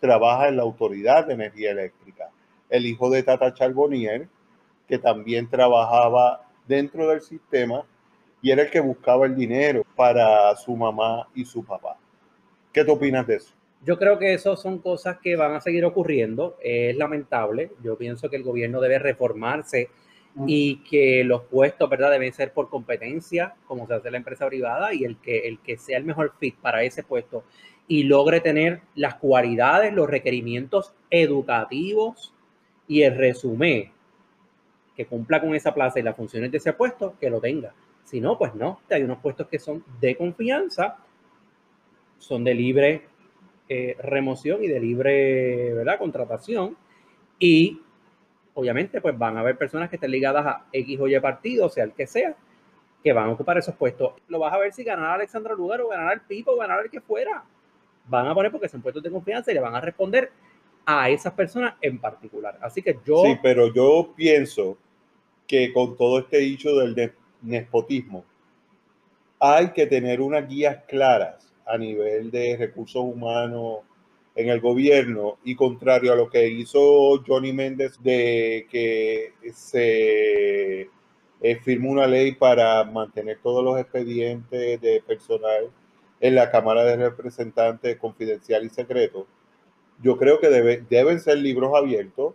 trabaja 0.00 0.48
en 0.48 0.56
la 0.56 0.62
Autoridad 0.62 1.26
de 1.26 1.34
Energía 1.34 1.70
Eléctrica. 1.70 2.30
El 2.68 2.86
hijo 2.86 3.10
de 3.10 3.22
Tata 3.22 3.54
Charbonnier, 3.54 4.28
que 4.88 4.98
también 4.98 5.48
trabajaba 5.48 6.46
dentro 6.66 7.08
del 7.08 7.20
sistema 7.20 7.84
y 8.42 8.50
era 8.50 8.62
el 8.62 8.70
que 8.70 8.80
buscaba 8.80 9.26
el 9.26 9.34
dinero 9.34 9.84
para 9.94 10.54
su 10.56 10.76
mamá 10.76 11.28
y 11.34 11.44
su 11.44 11.64
papá. 11.64 11.96
¿Qué 12.72 12.84
te 12.84 12.90
opinas 12.90 13.26
de 13.26 13.36
eso? 13.36 13.52
Yo 13.84 13.98
creo 13.98 14.18
que 14.18 14.34
eso 14.34 14.56
son 14.56 14.78
cosas 14.78 15.18
que 15.18 15.36
van 15.36 15.54
a 15.54 15.60
seguir 15.60 15.84
ocurriendo. 15.84 16.56
Es 16.62 16.96
lamentable. 16.96 17.72
Yo 17.82 17.96
pienso 17.96 18.28
que 18.28 18.36
el 18.36 18.42
gobierno 18.42 18.80
debe 18.80 18.98
reformarse 18.98 19.90
y 20.46 20.82
que 20.82 21.24
los 21.24 21.44
puestos, 21.44 21.88
¿verdad? 21.88 22.10
Deben 22.10 22.32
ser 22.32 22.52
por 22.52 22.68
competencia, 22.68 23.54
como 23.66 23.86
se 23.86 23.94
hace 23.94 24.08
en 24.08 24.12
la 24.12 24.18
empresa 24.18 24.46
privada, 24.46 24.92
y 24.92 25.04
el 25.04 25.16
que, 25.16 25.48
el 25.48 25.60
que 25.60 25.78
sea 25.78 25.96
el 25.96 26.04
mejor 26.04 26.34
fit 26.38 26.56
para 26.56 26.82
ese 26.82 27.02
puesto 27.02 27.44
y 27.88 28.04
logre 28.04 28.40
tener 28.40 28.80
las 28.94 29.16
cualidades, 29.16 29.92
los 29.92 30.08
requerimientos 30.08 30.92
educativos 31.10 32.34
y 32.88 33.02
el 33.02 33.16
resumen 33.16 33.92
que 34.96 35.06
cumpla 35.06 35.40
con 35.40 35.54
esa 35.54 35.74
plaza 35.74 36.00
y 36.00 36.02
las 36.02 36.16
funciones 36.16 36.50
de 36.50 36.58
ese 36.58 36.72
puesto, 36.72 37.14
que 37.20 37.30
lo 37.30 37.40
tenga. 37.40 37.74
Si 38.04 38.20
no, 38.20 38.38
pues 38.38 38.54
no. 38.54 38.80
Hay 38.90 39.02
unos 39.02 39.18
puestos 39.18 39.48
que 39.48 39.58
son 39.58 39.84
de 40.00 40.16
confianza, 40.16 40.96
son 42.18 42.44
de 42.44 42.54
libre 42.54 43.02
eh, 43.68 43.96
remoción 43.98 44.62
y 44.64 44.68
de 44.68 44.80
libre 44.80 45.74
¿verdad? 45.74 45.98
contratación. 45.98 46.76
Y 47.38 47.80
obviamente, 48.54 49.00
pues 49.00 49.16
van 49.18 49.36
a 49.36 49.40
haber 49.40 49.58
personas 49.58 49.90
que 49.90 49.96
estén 49.96 50.10
ligadas 50.10 50.46
a 50.46 50.66
X 50.72 50.98
o 51.00 51.08
Y 51.08 51.20
partido, 51.20 51.68
sea 51.68 51.84
el 51.84 51.92
que 51.92 52.06
sea, 52.06 52.34
que 53.04 53.12
van 53.12 53.28
a 53.28 53.32
ocupar 53.32 53.58
esos 53.58 53.74
puestos. 53.74 54.14
Lo 54.28 54.38
vas 54.38 54.54
a 54.54 54.58
ver 54.58 54.72
si 54.72 54.82
ganará 54.82 55.14
Alexandra 55.14 55.54
Lugar 55.54 55.80
o 55.82 55.88
ganará 55.88 56.14
el 56.14 56.22
Pipo 56.22 56.52
o 56.52 56.56
ganará 56.56 56.82
el 56.82 56.90
que 56.90 57.00
fuera. 57.00 57.44
Van 58.08 58.26
a 58.26 58.34
poner 58.34 58.52
porque 58.52 58.68
son 58.68 58.82
puestos 58.82 59.02
de 59.02 59.10
confianza 59.10 59.50
y 59.50 59.54
le 59.54 59.60
van 59.60 59.74
a 59.74 59.80
responder 59.80 60.30
a 60.84 61.10
esas 61.10 61.32
personas 61.32 61.74
en 61.80 61.98
particular. 61.98 62.58
Así 62.62 62.82
que 62.82 62.98
yo... 63.04 63.22
Sí, 63.24 63.38
pero 63.42 63.72
yo 63.72 64.12
pienso 64.16 64.78
que 65.46 65.72
con 65.72 65.96
todo 65.96 66.20
este 66.20 66.38
dicho 66.38 66.76
del 66.76 67.12
nepotismo, 67.42 68.24
hay 69.38 69.72
que 69.72 69.86
tener 69.86 70.20
unas 70.20 70.48
guías 70.48 70.84
claras 70.88 71.52
a 71.66 71.76
nivel 71.76 72.30
de 72.30 72.56
recursos 72.56 73.02
humanos, 73.02 73.80
en 74.36 74.50
el 74.50 74.60
gobierno 74.60 75.38
y 75.44 75.56
contrario 75.56 76.12
a 76.12 76.16
lo 76.16 76.28
que 76.28 76.46
hizo 76.46 77.22
Johnny 77.26 77.54
Méndez 77.54 77.98
de 78.02 78.66
que 78.70 79.32
se 79.52 80.90
eh, 81.40 81.56
firmó 81.62 81.90
una 81.90 82.06
ley 82.06 82.32
para 82.32 82.84
mantener 82.84 83.38
todos 83.42 83.64
los 83.64 83.80
expedientes 83.80 84.80
de 84.80 85.02
personal 85.06 85.70
en 86.20 86.34
la 86.34 86.50
Cámara 86.50 86.84
de 86.84 86.96
Representantes 86.96 87.96
confidencial 87.96 88.64
y 88.64 88.68
secreto, 88.68 89.26
yo 90.02 90.16
creo 90.16 90.40
que 90.40 90.48
deben 90.48 91.20
ser 91.20 91.38
libros 91.38 91.74
abiertos, 91.74 92.34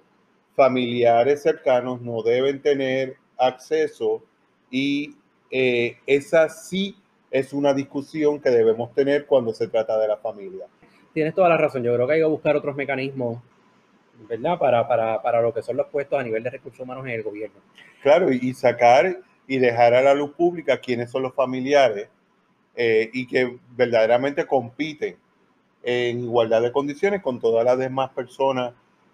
familiares 0.56 1.44
cercanos 1.44 2.02
no 2.02 2.24
deben 2.24 2.62
tener 2.62 3.18
acceso 3.38 4.24
y 4.70 5.16
eh, 5.50 5.98
esa 6.06 6.50
sí 6.50 6.96
es 7.30 7.54
una 7.54 7.74
discusión 7.74 8.40
que 8.40 8.50
debemos 8.50 8.94
tener 8.94 9.26
cuando 9.26 9.54
se 9.54 9.68
trata 9.68 9.98
de 10.00 10.08
la 10.08 10.18
familia 10.18 10.68
tienes 11.14 11.34
toda 11.34 11.50
la 11.50 11.58
razón. 11.58 11.84
Yo 11.84 11.94
creo 11.94 12.08
que 12.08 12.14
hay 12.14 12.20
que 12.20 12.26
buscar 12.26 12.56
otros 12.56 12.76
mecanismos, 12.76 13.42
¿verdad? 14.30 14.58
Para, 14.58 14.88
para, 14.88 15.22
para 15.22 15.42
lo 15.42 15.54
que 15.54 15.62
son 15.62 15.78
los 15.78 15.88
puestos 15.88 16.20
a 16.20 16.24
nivel 16.24 16.44
de 16.44 16.50
recursos 16.50 16.80
humanos 16.80 17.06
en 17.06 17.12
el 17.12 17.24
gobierno. 17.24 17.60
Claro, 18.02 18.32
y 18.32 18.54
sacar 18.54 19.20
y 19.48 19.58
dejar 19.58 19.94
a 19.94 20.02
la 20.02 20.14
luz 20.14 20.32
pública 20.32 20.80
quiénes 20.80 21.12
son 21.12 21.24
los 21.24 21.34
familiares 21.34 22.10
eh, 22.76 23.10
y 23.14 23.28
que 23.28 23.58
verdaderamente 23.76 24.46
compiten 24.46 25.16
en 25.84 26.20
igualdad 26.24 26.62
de 26.62 26.72
condiciones 26.72 27.22
con 27.22 27.40
todas 27.40 27.66
las 27.66 27.78
demás 27.78 28.12
personas 28.12 28.74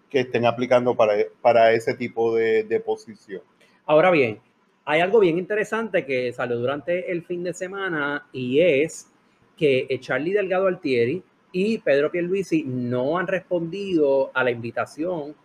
que 0.09 0.21
estén 0.21 0.45
aplicando 0.45 0.95
para, 0.95 1.13
para 1.41 1.71
ese 1.71 1.93
tipo 1.93 2.35
de, 2.35 2.63
de 2.63 2.79
posición. 2.79 3.41
Ahora 3.85 4.11
bien, 4.11 4.39
hay 4.85 5.01
algo 5.01 5.19
bien 5.19 5.37
interesante 5.37 6.05
que 6.05 6.31
salió 6.33 6.57
durante 6.57 7.11
el 7.11 7.23
fin 7.23 7.43
de 7.43 7.53
semana 7.53 8.27
y 8.31 8.59
es 8.59 9.11
que 9.57 9.87
Charlie 9.99 10.33
Delgado 10.33 10.67
Altieri 10.67 11.23
y 11.51 11.79
Pedro 11.79 12.11
Pierluisi 12.11 12.63
no 12.63 13.17
han 13.17 13.27
respondido 13.27 14.31
a 14.33 14.43
la 14.43 14.51
invitación 14.51 15.35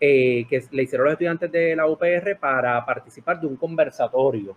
eh, 0.00 0.46
que 0.48 0.64
le 0.70 0.84
hicieron 0.84 1.06
los 1.06 1.12
estudiantes 1.12 1.50
de 1.50 1.74
la 1.74 1.86
UPR 1.86 2.38
para 2.38 2.84
participar 2.86 3.40
de 3.40 3.46
un 3.46 3.56
conversatorio. 3.56 4.56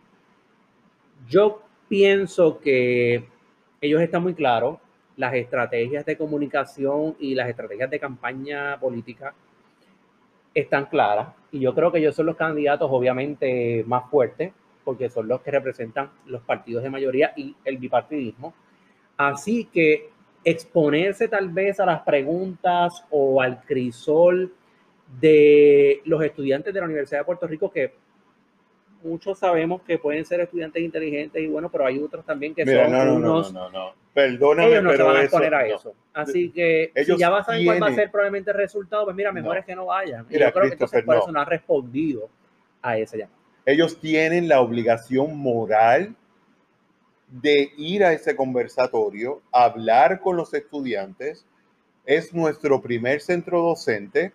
Yo 1.28 1.64
pienso 1.92 2.62
que 2.62 3.26
ellos 3.82 4.02
están 4.02 4.24
muy 4.24 4.34
claros, 4.34 4.78
las 5.18 5.34
estrategias 5.34 6.06
de 6.06 6.16
comunicación 6.16 7.18
y 7.20 7.36
las 7.36 7.50
estrategias 7.50 7.90
de 7.90 8.00
campaña 8.00 8.80
política 8.80 9.34
están 10.54 10.86
claras 10.86 11.34
y 11.52 11.60
yo 11.60 11.76
creo 11.76 11.92
que 11.92 11.98
ellos 11.98 12.16
son 12.16 12.28
los 12.28 12.38
candidatos 12.38 12.88
obviamente 12.90 13.84
más 13.86 14.10
fuertes 14.10 14.54
porque 14.86 15.10
son 15.10 15.28
los 15.28 15.42
que 15.42 15.52
representan 15.52 16.12
los 16.28 16.42
partidos 16.44 16.82
de 16.82 16.90
mayoría 16.90 17.34
y 17.36 17.58
el 17.66 17.78
bipartidismo. 17.78 18.54
Así 19.18 19.66
que 19.66 20.12
exponerse 20.46 21.28
tal 21.28 21.50
vez 21.50 21.82
a 21.82 21.86
las 21.86 22.04
preguntas 22.04 23.04
o 23.10 23.42
al 23.42 23.66
crisol 23.66 24.54
de 25.20 26.02
los 26.06 26.24
estudiantes 26.24 26.74
de 26.74 26.80
la 26.80 26.86
Universidad 26.86 27.20
de 27.20 27.26
Puerto 27.26 27.48
Rico 27.48 27.70
que 27.70 27.96
muchos 29.04 29.40
sabemos 29.40 29.82
que 29.84 29.98
pueden 29.98 30.26
ser 30.26 30.40
estudiantes 30.42 30.82
inteligentes 30.82 31.42
y 31.42 31.48
bueno, 31.48 31.70
pero 31.70 31.86
hay 31.86 32.00
otros 32.00 32.26
también 32.26 32.54
que 32.56 32.66
son 32.66 32.92
no, 32.92 33.06
no, 33.06 33.16
unos... 33.16 33.54
No, 33.54 33.70
no, 33.70 33.88
no, 33.88 33.94
Perdóname, 34.14 34.70
ellos 34.72 34.84
no 34.84 34.90
pero 34.92 35.04
se 35.06 35.08
van 35.10 35.16
a 35.16 35.20
eso, 35.20 35.26
exponer 35.38 35.54
a 35.56 35.60
no. 35.68 35.76
eso. 35.76 35.94
Así 36.14 36.52
que 36.52 36.92
Ellos 36.96 37.16
si 37.18 37.22
ya 37.22 37.30
vas 37.30 37.48
a 37.48 37.54
cuál 37.64 37.82
va 37.84 37.88
a 37.88 37.94
ser 37.96 38.12
probablemente 38.12 38.52
el 38.52 38.58
resultado, 38.58 39.06
pues 39.06 39.16
mira, 39.16 39.32
mejor 39.32 39.54
No. 39.54 39.60
es 39.60 39.66
que 39.66 39.76
no 39.76 39.86
vayan. 39.86 40.26
Y 40.30 40.34
Mira, 40.34 40.48
yo 40.48 40.54
creo 40.54 40.66
que 40.68 40.74
entonces 40.74 41.04
por 41.04 41.16
no. 41.16 41.22
eso 41.22 41.32
no 41.32 41.40
han 41.40 41.48
respondido 41.48 42.30
a 42.82 42.98
ese 42.98 43.18
llamado. 43.20 43.38
Ellos 43.66 44.00
tienen 44.00 44.48
la 44.50 44.60
obligación 44.60 45.38
moral 45.38 46.16
de 47.30 47.72
ir 47.78 48.04
a 48.04 48.12
ese 48.12 48.36
conversatorio, 48.36 49.42
hablar 49.52 50.20
con 50.20 50.36
los 50.36 50.54
estudiantes. 50.54 51.46
Es 52.06 52.34
nuestro 52.34 52.82
primer 52.82 53.22
centro 53.22 53.62
docente. 53.62 54.34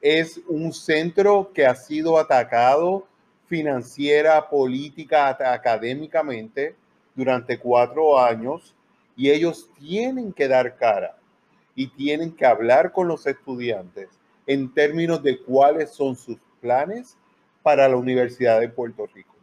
Es 0.00 0.40
un 0.48 0.72
centro 0.72 1.52
que 1.54 1.66
ha 1.66 1.74
sido 1.76 2.18
atacado 2.18 3.06
financiera, 3.54 4.48
política, 4.48 5.28
académicamente 5.28 6.74
durante 7.14 7.56
cuatro 7.56 8.18
años 8.18 8.74
y 9.16 9.30
ellos 9.30 9.70
tienen 9.78 10.32
que 10.32 10.48
dar 10.48 10.74
cara 10.74 11.16
y 11.76 11.86
tienen 11.86 12.34
que 12.34 12.44
hablar 12.44 12.90
con 12.90 13.06
los 13.06 13.28
estudiantes 13.28 14.08
en 14.48 14.74
términos 14.74 15.22
de 15.22 15.38
cuáles 15.38 15.90
son 15.90 16.16
sus 16.16 16.36
planes 16.60 17.16
para 17.62 17.86
la 17.88 17.96
Universidad 17.96 18.58
de 18.58 18.68
Puerto 18.68 19.06
Rico. 19.06 19.36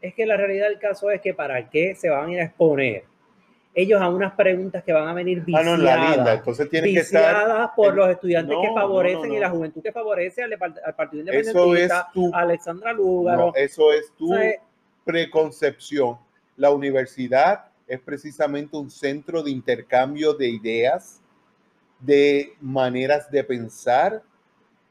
Es 0.00 0.14
que 0.14 0.24
la 0.24 0.38
realidad 0.38 0.70
del 0.70 0.78
caso 0.78 1.10
es 1.10 1.20
que 1.20 1.34
para 1.34 1.68
qué 1.68 1.94
se 1.94 2.08
van 2.08 2.30
a 2.30 2.44
exponer 2.44 3.04
ellos 3.74 4.00
a 4.02 4.08
unas 4.10 4.34
preguntas 4.34 4.84
que 4.84 4.92
van 4.92 5.08
a 5.08 5.14
venir 5.14 5.38
Ah, 5.40 5.44
viciadas, 5.46 5.66
no, 5.66 5.74
en 5.76 5.84
la 5.84 6.10
linda. 6.10 6.34
Entonces 6.34 6.68
tienen 6.68 6.92
que 6.94 7.00
estar. 7.00 7.72
por 7.74 7.90
en- 7.90 7.96
los 7.96 8.08
estudiantes 8.10 8.54
no, 8.54 8.60
que 8.62 8.68
no, 8.68 8.74
favorecen 8.74 9.28
no, 9.30 9.34
y 9.34 9.38
la 9.40 9.48
no. 9.48 9.54
juventud 9.56 9.82
que 9.82 9.92
favorece 9.92 10.42
al, 10.42 10.52
al 10.52 10.94
Partido 10.94 11.22
Eso 11.22 11.32
es 11.40 11.46
Independentista, 11.46 12.08
tu, 12.12 12.34
a 12.34 12.40
Alexandra 12.40 12.92
Lúgaro. 12.92 13.46
no, 13.46 13.52
eso 13.54 13.92
es 13.92 14.12
tu 14.16 14.32
O 14.32 14.36
sea, 14.36 14.60
preconcepción. 15.04 16.18
La 16.56 16.70
universidad 16.70 17.64
es 17.86 18.00
precisamente 18.00 18.76
un 18.76 18.90
centro 18.90 19.42
de 19.42 19.50
intercambio 19.50 20.34
de 20.34 20.48
ideas, 20.50 21.20
de 22.00 22.54
maneras 22.60 23.30
de 23.30 23.44
pensar 23.44 24.22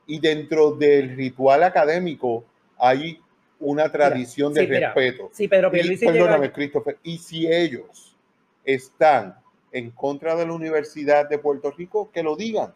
y 0.08 0.20
dentro 0.20 0.72
del 0.72 1.16
ritual 1.16 1.64
académico 1.64 2.44
hay 2.80 3.20
una 3.60 3.92
tradición 3.92 4.54
de 4.54 4.62
sí, 4.62 4.68
mira, 4.68 4.94
respeto. 4.94 5.30
sí, 5.32 5.48
Pedro 5.48 5.70
Y, 5.74 5.98
perdóname, 5.98 6.46
llega- 6.48 6.54
Christopher, 6.54 6.98
y 7.04 7.18
si 7.20 7.46
ellos 7.52 8.11
están 8.64 9.36
en 9.72 9.92
contra 9.92 10.36
de 10.36 10.46
la 10.46 10.54
Universidad 10.54 11.28
de 11.30 11.38
Puerto 11.38 11.72
Rico, 11.72 12.10
que 12.12 12.24
lo 12.24 12.36
digan. 12.36 12.74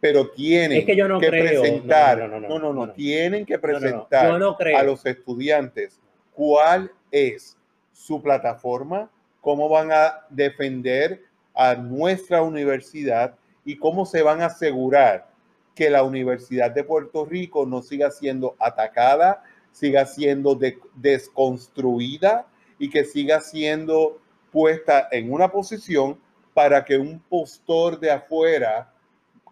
Pero 0.00 0.30
tienen 0.30 0.86
que, 0.86 0.94
presentar, 1.28 2.28
no 2.28 2.58
no 2.58 2.72
no, 2.72 2.92
tienen 2.92 3.44
que 3.44 3.58
presentar 3.58 4.40
a 4.76 4.82
los 4.84 5.04
estudiantes 5.04 5.98
cuál 6.32 6.92
es 7.10 7.56
su 7.92 8.22
plataforma, 8.22 9.10
cómo 9.40 9.68
van 9.68 9.90
a 9.90 10.20
defender 10.30 11.24
a 11.52 11.74
nuestra 11.74 12.42
universidad 12.42 13.34
y 13.64 13.76
cómo 13.76 14.06
se 14.06 14.22
van 14.22 14.40
a 14.40 14.46
asegurar 14.46 15.28
que 15.74 15.90
la 15.90 16.04
Universidad 16.04 16.70
de 16.70 16.84
Puerto 16.84 17.24
Rico 17.24 17.66
no 17.66 17.82
siga 17.82 18.12
siendo 18.12 18.54
atacada, 18.60 19.42
siga 19.72 20.06
siendo 20.06 20.54
de, 20.54 20.78
desconstruida 20.94 22.46
y 22.78 22.90
que 22.90 23.04
siga 23.04 23.40
siendo 23.40 24.20
puesta 24.52 25.08
en 25.10 25.32
una 25.32 25.48
posición 25.50 26.18
para 26.54 26.84
que 26.84 26.96
un 26.98 27.20
postor 27.20 27.98
de 28.00 28.10
afuera, 28.10 28.92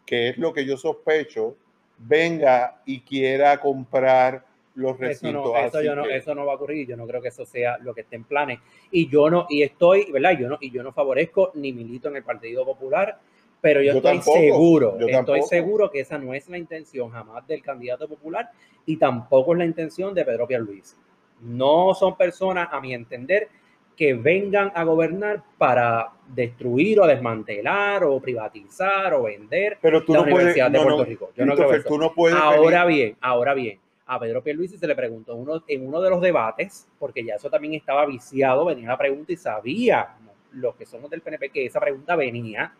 que 0.05 0.31
es 0.31 0.39
lo 0.39 0.53
que 0.53 0.65
yo 0.65 0.77
sospecho, 0.77 1.57
venga 1.99 2.81
y 2.85 3.01
quiera 3.01 3.59
comprar 3.61 4.45
los 4.75 4.93
Eso 4.97 5.01
recintos. 5.01 5.53
no, 5.53 5.57
eso, 5.59 5.83
yo 5.83 5.95
no, 5.95 6.03
que- 6.05 6.17
eso 6.17 6.35
no 6.35 6.45
va 6.45 6.53
a 6.53 6.57
ocurrir. 6.57 6.87
Yo 6.87 6.97
no 6.97 7.07
creo 7.07 7.23
que 7.23 7.29
eso 7.29 7.47
sea 7.47 7.79
lo 7.79 7.95
que 7.95 8.03
esté 8.03 8.17
en 8.17 8.25
planes. 8.25 8.61
Y 8.91 9.09
yo 9.09 9.31
no, 9.31 9.47
y 9.49 9.63
estoy, 9.63 10.11
¿verdad? 10.13 10.33
Yo 10.39 10.49
no, 10.49 10.59
y 10.61 10.71
yo 10.71 10.83
no 10.83 10.93
favorezco 10.93 11.51
ni 11.55 11.73
milito 11.73 12.09
en 12.09 12.17
el 12.17 12.23
Partido 12.25 12.65
Popular, 12.65 13.19
pero 13.61 13.81
yo, 13.81 13.93
Yo 13.93 13.97
estoy 13.99 14.17
tampoco, 14.19 14.39
seguro, 14.39 14.99
yo 14.99 15.07
estoy 15.07 15.13
tampoco. 15.13 15.49
seguro 15.49 15.91
que 15.91 16.01
esa 16.01 16.19
no 16.19 16.35
es 16.35 16.49
la 16.49 16.59
intención 16.59 17.11
jamás 17.11 17.47
del 17.47 17.63
candidato 17.63 18.07
popular 18.07 18.51
y 18.85 18.97
tampoco 18.99 19.53
es 19.55 19.59
la 19.59 19.65
intención 19.65 20.13
de 20.15 20.25
Pedro 20.25 20.47
Pierluisi. 20.47 20.95
No 21.41 21.95
son 21.95 22.17
personas, 22.17 22.69
a 22.71 22.81
mi 22.81 22.93
entender, 22.95 23.49
que 23.97 24.15
vengan 24.15 24.71
a 24.75 24.85
gobernar 24.85 25.43
para 25.57 26.13
destruir 26.29 27.01
o 27.01 27.07
desmantelar 27.07 28.05
o 28.05 28.21
privatizar 28.21 29.15
o 29.15 29.23
vender 29.23 29.79
pero 29.81 30.05
tú 30.05 30.13
la 30.13 30.19
no 30.19 30.25
puedes, 30.25 30.39
Universidad 30.39 30.71
de 30.71 30.79
no, 30.79 30.85
Puerto 30.85 30.99
no, 30.99 31.05
Rico. 31.05 31.33
Yo 31.37 31.47
no 31.47 31.55
creo 31.55 31.69
Christopher, 31.69 31.81
eso. 31.81 31.89
tú 31.89 31.99
no 31.99 32.15
puedes 32.15 32.39
Ahora 32.39 32.85
bien, 32.85 33.17
ahora 33.21 33.55
bien, 33.55 33.79
a 34.07 34.21
Pedro 34.21 34.43
Pierluisi 34.43 34.77
se 34.77 34.87
le 34.87 34.95
preguntó 34.95 35.35
uno, 35.35 35.63
en 35.67 35.87
uno 35.87 36.01
de 36.01 36.11
los 36.11 36.21
debates, 36.21 36.87
porque 36.99 37.25
ya 37.25 37.35
eso 37.35 37.49
también 37.51 37.75
estaba 37.75 38.07
viciado, 38.07 38.65
venía 38.65 38.89
la 38.89 38.99
pregunta 38.99 39.33
y 39.33 39.37
sabía 39.37 40.11
los 40.53 40.75
que 40.77 40.87
somos 40.87 41.11
del 41.11 41.23
PNP 41.23 41.51
que 41.51 41.67
esa 41.67 41.81
pregunta 41.81 42.17
venía, 42.17 42.73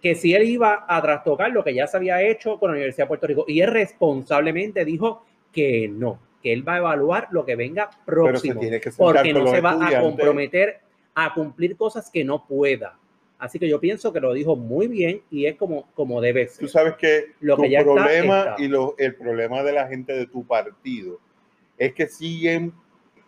que 0.00 0.14
si 0.14 0.34
él 0.34 0.48
iba 0.48 0.86
a 0.88 1.02
trastocar 1.02 1.50
lo 1.50 1.62
que 1.62 1.74
ya 1.74 1.86
se 1.86 1.96
había 1.96 2.22
hecho 2.22 2.58
con 2.58 2.70
la 2.70 2.74
Universidad 2.74 3.04
de 3.04 3.08
Puerto 3.08 3.26
Rico, 3.26 3.44
y 3.48 3.60
él 3.60 3.70
responsablemente 3.70 4.84
dijo 4.84 5.24
que 5.52 5.88
no, 5.88 6.18
que 6.42 6.52
él 6.52 6.66
va 6.66 6.74
a 6.74 6.78
evaluar 6.78 7.28
lo 7.30 7.44
que 7.44 7.56
venga 7.56 7.90
próximo, 8.04 8.60
tiene 8.60 8.80
que 8.80 8.90
porque 8.92 9.32
no 9.32 9.46
se 9.46 9.60
va 9.60 9.72
a 9.86 10.00
comprometer 10.00 10.80
a 11.14 11.34
cumplir 11.34 11.76
cosas 11.76 12.10
que 12.10 12.24
no 12.24 12.46
pueda. 12.46 12.96
Así 13.38 13.58
que 13.58 13.68
yo 13.68 13.80
pienso 13.80 14.12
que 14.12 14.20
lo 14.20 14.32
dijo 14.34 14.54
muy 14.56 14.86
bien 14.86 15.22
y 15.30 15.46
es 15.46 15.56
como, 15.56 15.90
como 15.94 16.20
debe 16.20 16.46
ser. 16.48 16.60
Tú 16.60 16.68
sabes 16.68 16.94
que 16.96 17.32
Lo 17.40 17.56
tu 17.56 17.62
que 17.62 17.70
ya 17.70 17.78
está, 17.80 17.92
problema 17.94 18.38
está. 18.40 18.56
y 18.58 18.68
lo- 18.68 18.94
el 18.98 19.14
problema 19.14 19.62
de 19.62 19.72
la 19.72 19.88
gente 19.88 20.12
de 20.12 20.26
tu 20.26 20.46
partido 20.46 21.18
es 21.78 21.94
que 21.94 22.06
siguen 22.06 22.72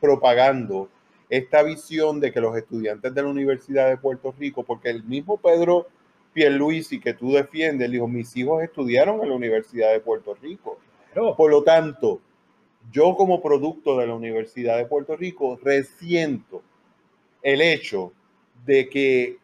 propagando 0.01 0.89
esta 1.31 1.63
visión 1.63 2.21
de 2.21 2.31
que 2.33 2.41
los 2.41 2.55
estudiantes 2.57 3.15
de 3.15 3.23
la 3.23 3.29
Universidad 3.29 3.89
de 3.89 3.97
Puerto 3.97 4.35
Rico, 4.39 4.65
porque 4.65 4.91
el 4.91 5.03
mismo 5.05 5.39
Pedro 5.39 5.87
Pierluisi 6.35 7.01
que 7.01 7.15
tú 7.15 7.33
defiendes, 7.33 7.91
dijo, 7.91 8.07
mis 8.09 8.37
hijos 8.37 8.63
estudiaron 8.63 9.23
en 9.23 9.29
la 9.31 9.35
Universidad 9.35 9.93
de 9.93 10.01
Puerto 10.01 10.35
Rico. 10.35 10.79
Pero, 11.15 11.37
Por 11.37 11.51
lo 11.51 11.63
tanto, 11.63 12.21
yo 12.91 13.15
como 13.17 13.41
producto 13.41 13.99
de 13.99 14.07
la 14.07 14.15
Universidad 14.15 14.77
de 14.77 14.87
Puerto 14.87 15.17
Rico 15.17 15.59
resiento 15.63 16.63
el 17.43 17.61
hecho 17.61 18.13
de 18.65 18.89
que 18.89 19.37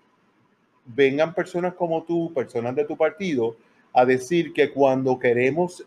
vengan 0.84 1.34
personas 1.34 1.74
como 1.74 2.02
tú, 2.04 2.32
personas 2.32 2.74
de 2.74 2.84
tu 2.84 2.96
partido, 2.96 3.56
a 3.92 4.04
decir 4.04 4.52
que 4.52 4.70
cuando 4.70 5.18
queremos 5.18 5.84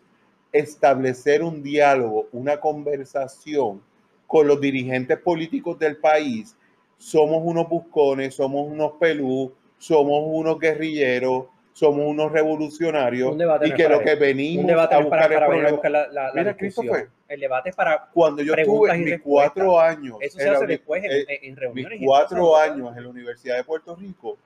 establecer 0.51 1.43
un 1.43 1.63
diálogo, 1.63 2.27
una 2.31 2.59
conversación 2.59 3.81
con 4.27 4.47
los 4.47 4.59
dirigentes 4.59 5.17
políticos 5.19 5.79
del 5.79 5.97
país, 5.97 6.55
somos 6.97 7.41
unos 7.43 7.67
buscones, 7.67 8.35
somos 8.35 8.67
unos 8.67 8.93
pelú, 8.93 9.51
somos 9.77 10.23
unos 10.27 10.59
guerrilleros, 10.59 11.45
somos 11.73 12.05
unos 12.05 12.31
revolucionarios 12.31 13.31
Un 13.33 13.41
y 13.65 13.71
que 13.73 13.83
lo 13.87 13.97
para 13.99 14.03
que 14.03 14.15
venimos 14.15 14.71
a 14.71 14.89
para, 14.89 14.99
buscar 14.99 15.31
el 15.31 15.39
para 15.39 15.47
venir 15.49 15.65
a 15.65 15.69
problema. 15.69 15.71
buscar 15.71 15.91
la, 15.91 16.07
la- 16.09 16.31
Mira. 16.33 16.57
Christopher. 16.57 17.09
El 17.27 17.39
debate 17.39 17.69
es 17.69 17.75
para 17.75 18.09
Cuando 18.13 18.41
yo 18.43 18.53
preguntas 18.53 18.93
tuve 18.93 18.97
y 18.97 19.03
mis 19.05 19.11
respuestas. 19.13 19.53
cuatro 19.53 19.79
años, 19.79 20.17
eso 20.19 20.37
se 20.37 20.49
hace 20.49 20.67
después 20.67 21.03
en, 21.03 21.11
eh, 21.11 21.25
en- 21.29 21.51
mis 21.51 21.59
reuniones. 21.59 22.01
y 22.01 22.05
cuatro 22.05 22.57
años 22.57 22.95
en 22.97 23.03
la 23.03 23.09
Universidad 23.09 23.55
de 23.55 23.63
Puerto 23.63 23.95
Rico, 23.95 24.37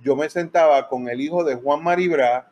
yo 0.00 0.16
me 0.16 0.28
sentaba 0.28 0.88
con 0.88 1.08
el 1.08 1.20
hijo 1.20 1.44
de 1.44 1.54
Juan 1.54 1.82
Maribra 1.84 2.48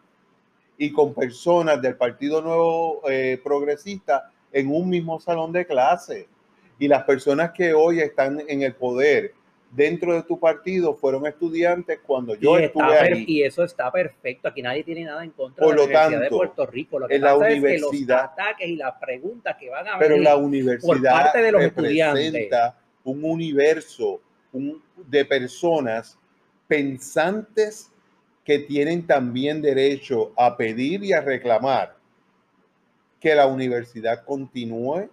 y 0.79 0.93
con 0.93 1.13
personas 1.13 1.83
del 1.83 1.97
Partido 1.97 2.41
Nuevo 2.41 3.03
eh, 3.11 3.41
Progresista 3.43 4.31
en 4.53 4.73
un 4.73 4.89
mismo 4.89 5.19
salón 5.21 5.53
de 5.53 5.67
clase. 5.67 6.29
Y 6.79 6.87
las 6.89 7.03
personas 7.03 7.51
que 7.51 7.75
hoy 7.75 8.01
están 8.01 8.41
en 8.47 8.63
el 8.63 8.75
poder 8.75 9.35
dentro 9.71 10.15
de 10.15 10.23
tu 10.25 10.39
partido 10.39 10.95
fueron 10.95 11.27
estudiantes 11.27 12.01
cuando 12.05 12.35
yo 12.35 12.59
y, 12.59 12.65
estuve 12.65 12.99
ahí. 12.99 13.25
y 13.29 13.43
eso 13.43 13.63
está 13.65 13.91
perfecto. 13.93 14.49
Aquí 14.49 14.63
nadie 14.63 14.83
tiene 14.83 15.05
nada 15.05 15.23
en 15.23 15.31
contra 15.31 15.65
Por 15.65 15.75
de 15.75 15.77
la 15.77 15.83
lo 15.83 15.85
Universidad 15.87 16.21
de 16.23 16.29
Puerto 16.29 16.67
Rico. 16.67 16.99
Lo 16.99 17.07
que 17.09 17.15
en 17.15 17.21
la 17.23 17.33
pasa 17.35 17.49
es 17.49 17.53
que 17.55 17.59
universidad- 17.61 18.23
los 18.23 18.33
ataques 18.33 18.69
y 18.69 18.77
las 18.77 18.95
preguntas 19.01 19.57
que 19.59 19.71
van 19.71 19.87
a 19.89 19.99
Pero 19.99 20.17
la 20.17 20.37
universidad 20.37 21.13
parte 21.13 21.43
de 21.43 21.53
los 21.53 21.63
representa 21.63 22.13
estudiantes. 22.19 22.75
un 23.05 23.25
universo 23.25 24.21
un- 24.53 24.83
de 24.97 25.25
personas 25.25 26.19
pensantes 26.67 27.91
que 28.45 28.59
tienen 28.61 29.07
también 29.07 29.61
derecho 29.63 30.33
a 30.37 30.57
pedir 30.57 31.05
y 31.05 31.13
a 31.13 31.21
reclamar 31.21 31.95
que 33.21 33.35
la 33.35 33.47
universidad 33.47 34.25
continúe, 34.25 35.09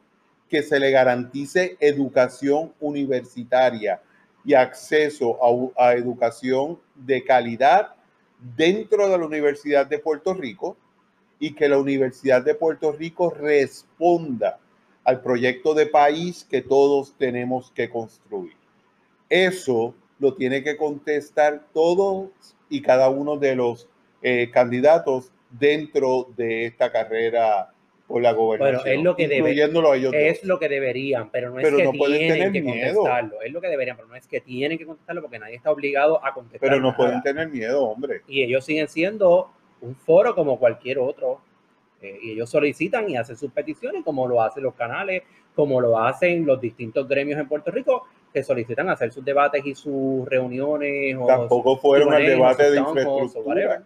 que 0.50 0.64
se 0.64 0.80
le 0.80 0.92
garantice 0.92 1.76
educación 1.80 2.74
universitaria 2.80 4.02
y 4.48 4.54
acceso 4.54 5.38
a, 5.76 5.92
educación 5.96 6.80
de 6.96 7.22
calidad 7.22 7.96
dentro 8.56 9.10
de 9.10 9.18
la 9.18 9.26
Universidad 9.26 9.86
de 9.86 10.00
Puerto 10.00 10.34
Rico 10.34 10.78
y 11.38 11.54
que 11.54 11.68
la 11.68 11.78
Universidad 11.78 12.46
de 12.46 12.56
Puerto 12.56 12.94
Rico 12.94 13.30
responda 13.30 14.58
al 15.04 15.20
proyecto 15.20 15.74
de 15.74 15.88
país 15.88 16.48
que 16.50 16.62
todos 16.62 17.14
tenemos 17.18 17.72
que 17.72 17.90
construir. 17.90 18.54
Eso 19.28 19.94
lo 20.18 20.34
tiene 20.34 20.64
que 20.64 20.78
contestar 20.78 21.66
todos 21.74 22.30
y 22.70 22.82
cada 22.82 23.10
uno 23.10 23.36
de 23.36 23.54
los 23.54 23.90
eh, 24.22 24.50
candidatos 24.50 25.30
dentro 25.52 26.30
de 26.38 26.68
esta 26.68 26.90
carrera 26.90 27.74
por 28.08 28.22
la 28.22 28.32
gobernación, 28.32 28.82
Bueno, 28.84 28.98
es 29.00 29.04
lo 29.04 29.16
que 29.16 29.28
debe- 29.28 29.38
incluyéndolo 29.50 29.92
a 29.92 29.98
ellos 29.98 30.14
Es 30.16 30.44
lo 30.46 30.58
que 30.60 30.70
deberían, 30.70 31.30
pero 31.30 31.50
no 31.50 31.60
es 31.60 31.66
Pero 31.66 31.78
que 31.78 31.84
no 31.84 31.92
tienen 31.92 32.28
tener 32.34 32.52
que 32.54 32.62
miedo. 32.62 32.94
contestarlo. 33.02 33.42
Es 33.42 33.52
lo 33.52 33.60
que 33.62 33.68
deberían, 33.68 33.98
pero 33.98 34.08
no 34.08 34.16
es 34.16 34.28
que 34.28 34.40
tienen 34.40 34.78
que 34.78 34.86
contestarlo 34.86 35.22
porque 35.22 35.40
nadie 35.40 35.56
está 35.56 35.72
obligado 35.72 36.24
a 36.26 36.34
contestar. 36.34 36.62
Pero 36.70 36.78
no 36.82 36.88
nada. 36.92 36.98
pueden 36.98 37.22
tener 37.22 37.50
miedo, 37.50 37.84
hombre. 37.84 38.22
Y 38.28 38.44
ellos 38.44 38.64
siguen 38.64 38.88
siendo 38.88 39.52
un 39.82 39.96
foro 39.96 40.34
como 40.36 40.58
cualquier 40.58 41.00
otro. 41.00 41.42
Eh, 42.02 42.18
y 42.24 42.32
ellos 42.32 42.50
solicitan 42.50 43.10
y 43.10 43.18
hacen 43.18 43.36
sus 43.36 43.52
peticiones 43.52 44.04
como 44.06 44.28
lo 44.28 44.42
hacen 44.42 44.64
los 44.64 44.76
canales, 44.76 45.24
como 45.56 45.82
lo 45.82 45.98
hacen 46.00 46.46
los 46.46 46.62
distintos 46.62 47.08
gremios 47.08 47.40
en 47.40 47.48
Puerto 47.48 47.72
Rico, 47.72 48.04
que 48.32 48.44
solicitan 48.44 48.88
hacer 48.90 49.12
sus 49.12 49.26
debates 49.26 49.66
y 49.66 49.74
sus 49.76 50.26
reuniones. 50.30 51.16
O 51.20 51.26
Tampoco 51.26 51.76
fueron 51.78 52.14
al 52.14 52.24
debate 52.26 52.70
de 52.72 52.80
o 52.80 52.88
infraestructura. 52.90 53.84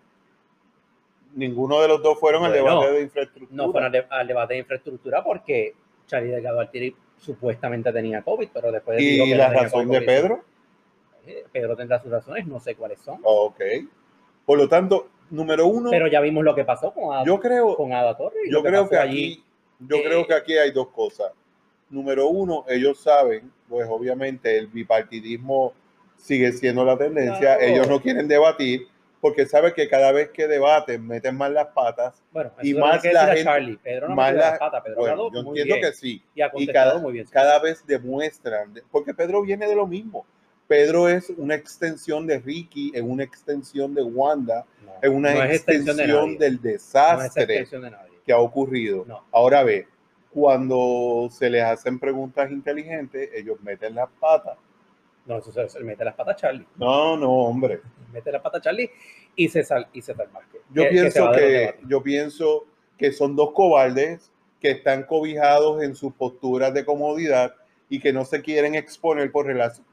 Ninguno 1.34 1.82
de 1.82 1.88
los 1.88 2.02
dos 2.04 2.20
fueron 2.20 2.44
al 2.44 2.52
Bueno, 2.52 2.82
debate 2.82 2.92
de 2.98 3.02
infraestructura. 3.04 3.64
no 3.66 3.72
fueron 3.72 3.86
al, 3.88 3.92
de- 3.92 4.06
al 4.10 4.28
debate 4.28 4.54
de 4.56 4.60
infraestructura 4.60 5.24
porque 5.24 5.74
Charlie 6.08 6.30
Delgado 6.32 6.60
Altieri 6.60 6.96
supuestamente 7.18 7.92
tenía 7.94 8.22
COVID, 8.22 8.50
pero 8.54 8.72
después 8.72 8.98
dijo 8.98 9.26
¿Y 9.26 9.30
que 9.30 9.36
la 9.36 9.50
razón 9.50 9.90
de 9.90 9.98
COVID. 9.98 10.06
Pedro? 10.06 10.44
Eh, 11.26 11.46
Pedro 11.52 11.76
tendrá 11.78 12.00
sus 12.02 12.12
razones, 12.12 12.46
no 12.48 12.60
sé 12.60 12.76
cuáles 12.76 13.00
son. 13.00 13.20
Ok. 13.24 13.62
Por 14.46 14.58
lo 14.58 14.68
tanto, 14.68 15.08
número 15.30 15.68
uno, 15.68 15.90
Pero 15.92 16.08
ya 16.08 16.20
vimos 16.20 16.44
lo 16.44 16.54
que 16.56 16.66
pasó 16.66 16.92
con 16.94 17.14
Ada, 17.14 17.24
yo 17.26 17.40
creo, 17.40 17.76
con 17.76 17.94
Ada 17.94 18.18
Torres. 18.18 18.42
yo 18.50 18.62
creo 18.64 18.90
que 18.90 18.98
allí. 18.98 19.34
aquí, 19.34 19.44
yo 19.88 19.98
eh, 19.98 20.04
creo 20.04 20.28
que 20.28 20.34
aquí 20.34 20.58
hay 20.58 20.72
dos 20.72 20.88
cosas. 20.90 21.32
Número 21.90 22.28
uno, 22.28 22.66
ellos 22.68 23.00
saben, 23.00 23.52
pues 23.70 23.88
obviamente 23.90 24.58
el 24.58 24.68
bipartidismo 24.68 25.74
sigue 26.18 26.52
siendo 26.54 26.84
la 26.86 26.98
tendencia. 26.98 27.58
Claro. 27.58 27.62
Ellos 27.62 27.88
no 27.88 28.02
quieren 28.02 28.28
debatir 28.28 28.88
porque 29.22 29.45
saben 29.45 29.74
que 29.74 29.88
cada 29.88 30.11
vez 30.11 30.30
que 30.32 30.47
debaten 30.47 31.05
meten 31.07 31.38
más 31.38 31.51
las 31.51 31.67
patas. 31.67 32.22
Bueno, 32.32 32.51
y 32.61 32.74
más 32.74 33.01
que 33.01 33.13
la 33.13 33.28
gente- 33.28 33.43
Charlie. 33.43 33.78
Pedro 33.78 34.09
no 34.09 34.15
más 34.15 34.34
la- 34.34 34.51
la 34.51 34.59
pata, 34.59 34.82
Pedro 34.84 34.97
Bueno, 34.97 35.32
yo 35.32 35.43
muy 35.43 35.59
entiendo 35.59 35.76
bien 35.76 35.82
que 35.91 35.93
sí. 35.95 36.24
y 36.36 36.63
Y 36.63 36.67
cada, 36.67 36.97
muy 36.97 37.13
bien. 37.13 37.28
cada 37.32 37.59
vez 37.59 37.86
demuestran, 37.86 38.74
porque 38.91 39.13
Pedro 39.13 39.41
viene 39.43 39.67
de 39.67 39.76
lo 39.76 39.86
mismo. 39.88 40.26
Pedro 40.67 41.07
es 41.09 41.30
una 41.38 41.53
extensión 41.55 42.26
de 42.26 42.39
Ricky, 42.39 42.91
es 42.95 43.01
una 43.01 43.24
extensión 43.24 43.93
de 43.93 44.01
Wanda, 44.03 44.65
No, 44.86 44.91
es 45.01 45.09
una 45.09 45.34
no 45.34 45.43
es 45.43 45.55
extensión 45.57 45.97
de 46.38 46.45
del 46.45 46.55
No 46.55 46.61
desastre 46.61 47.43
extensión 47.43 47.82
de 47.84 47.91
nadie. 47.91 48.11
que 48.26 48.32
ha 48.34 48.39
ocurrido. 48.39 49.05
Ahora 49.32 49.63
ve, 49.63 49.88
cuando 50.32 51.28
se 51.30 51.49
les 51.49 51.63
hacen 51.63 51.99
preguntas 51.99 52.49
inteligentes, 52.51 53.30
ellos 53.34 53.59
meten 53.61 53.95
las 53.95 54.09
patas. 54.19 54.57
No, 55.26 55.38
eso 55.38 55.51
se, 55.51 55.69
se 55.69 55.80
mete 55.82 56.03
las 56.03 56.15
patas 56.15 56.38
Charlie. 56.38 56.65
No, 56.78 57.15
no, 57.17 57.30
hombre. 57.32 57.82
Mete 58.12 58.32
las 58.32 58.41
patas 58.41 58.59
a 58.59 58.64
Charlie 58.64 58.89
y 59.36 59.49
se 59.49 59.64
sal, 59.64 59.88
y 59.93 60.01
se 60.01 60.14
Vázquez. 60.14 60.62
Yo 60.72 60.84
que- 60.84 60.89
que 60.89 60.95
pienso 60.95 61.32
que, 61.32 61.41
debates. 61.41 61.82
yo 61.88 62.03
pienso 62.03 62.66
que 62.97 63.12
son 63.12 63.36
dos 63.36 63.51
cobardes 63.53 64.32
que 64.59 64.72
están 64.72 65.03
cobijados 65.03 65.82
en 65.84 65.95
sus 65.95 66.14
posturas 66.14 66.74
de 66.74 66.86
comodidad 66.86 67.55
y 67.89 67.99
que 67.99 68.14
no 68.14 68.26
se 68.26 68.41
quieren 68.41 68.76
exponer 68.76 69.32
por, 69.32 69.47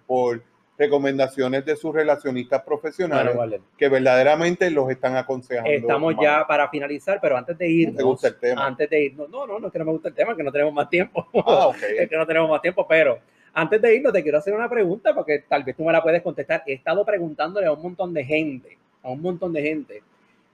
por 0.07 0.43
recomendaciones 0.79 1.65
de 1.65 1.75
sus 1.75 1.93
relacionistas 1.93 2.63
profesionales 2.63 3.35
Bueno, 3.35 3.39
vale. 3.59 3.63
que 3.77 3.89
verdaderamente 3.89 4.71
los 4.71 4.89
están 4.91 5.17
aconsejando. 5.17 5.69
Estamos 5.71 6.15
mal. 6.15 6.25
ya 6.25 6.47
para 6.47 6.69
finalizar, 6.69 7.19
pero 7.21 7.37
antes 7.37 7.59
de 7.59 7.65
¿No 7.67 7.71
irnos, 7.73 7.97
te 7.97 8.03
gusta 8.05 8.29
el 8.29 8.37
tema? 8.37 8.67
antes 8.67 8.89
de 8.89 9.03
irnos, 9.03 9.29
no, 9.29 9.47
no, 9.47 9.59
no 9.59 9.67
es 9.67 9.73
que 9.73 9.79
no 9.81 9.85
me 9.87 9.91
gusta 9.93 10.09
el 10.11 10.15
tema, 10.15 10.37
que 10.37 10.43
no 10.45 10.53
tenemos 10.53 10.73
más 10.73 10.89
tiempo. 10.89 11.27
Ah, 11.45 11.67
ok. 11.69 11.77
es 11.99 12.09
que 12.09 12.17
no 12.17 12.27
tenemos 12.27 12.49
más 12.49 12.63
tiempo, 12.63 12.87
pero 12.87 13.19
antes 13.53 13.81
de 13.81 13.97
irnos 13.97 14.13
te 14.13 14.23
quiero 14.23 14.39
hacer 14.39 14.55
una 14.55 14.69
pregunta 14.69 15.15
porque 15.15 15.45
tal 15.49 15.65
vez 15.65 15.77
tú 15.77 15.85
me 15.85 15.93
la 15.93 16.03
puedes 16.03 16.23
contestar. 16.23 16.63
He 16.67 16.75
estado 16.75 17.05
preguntándole 17.05 17.67
a 17.67 17.73
un 17.73 17.83
montón 17.83 18.15
de 18.15 18.25
gente, 18.25 18.79
a 19.03 19.11
un 19.11 19.21
montón 19.21 19.53
de 19.53 19.63
gente, 19.63 20.03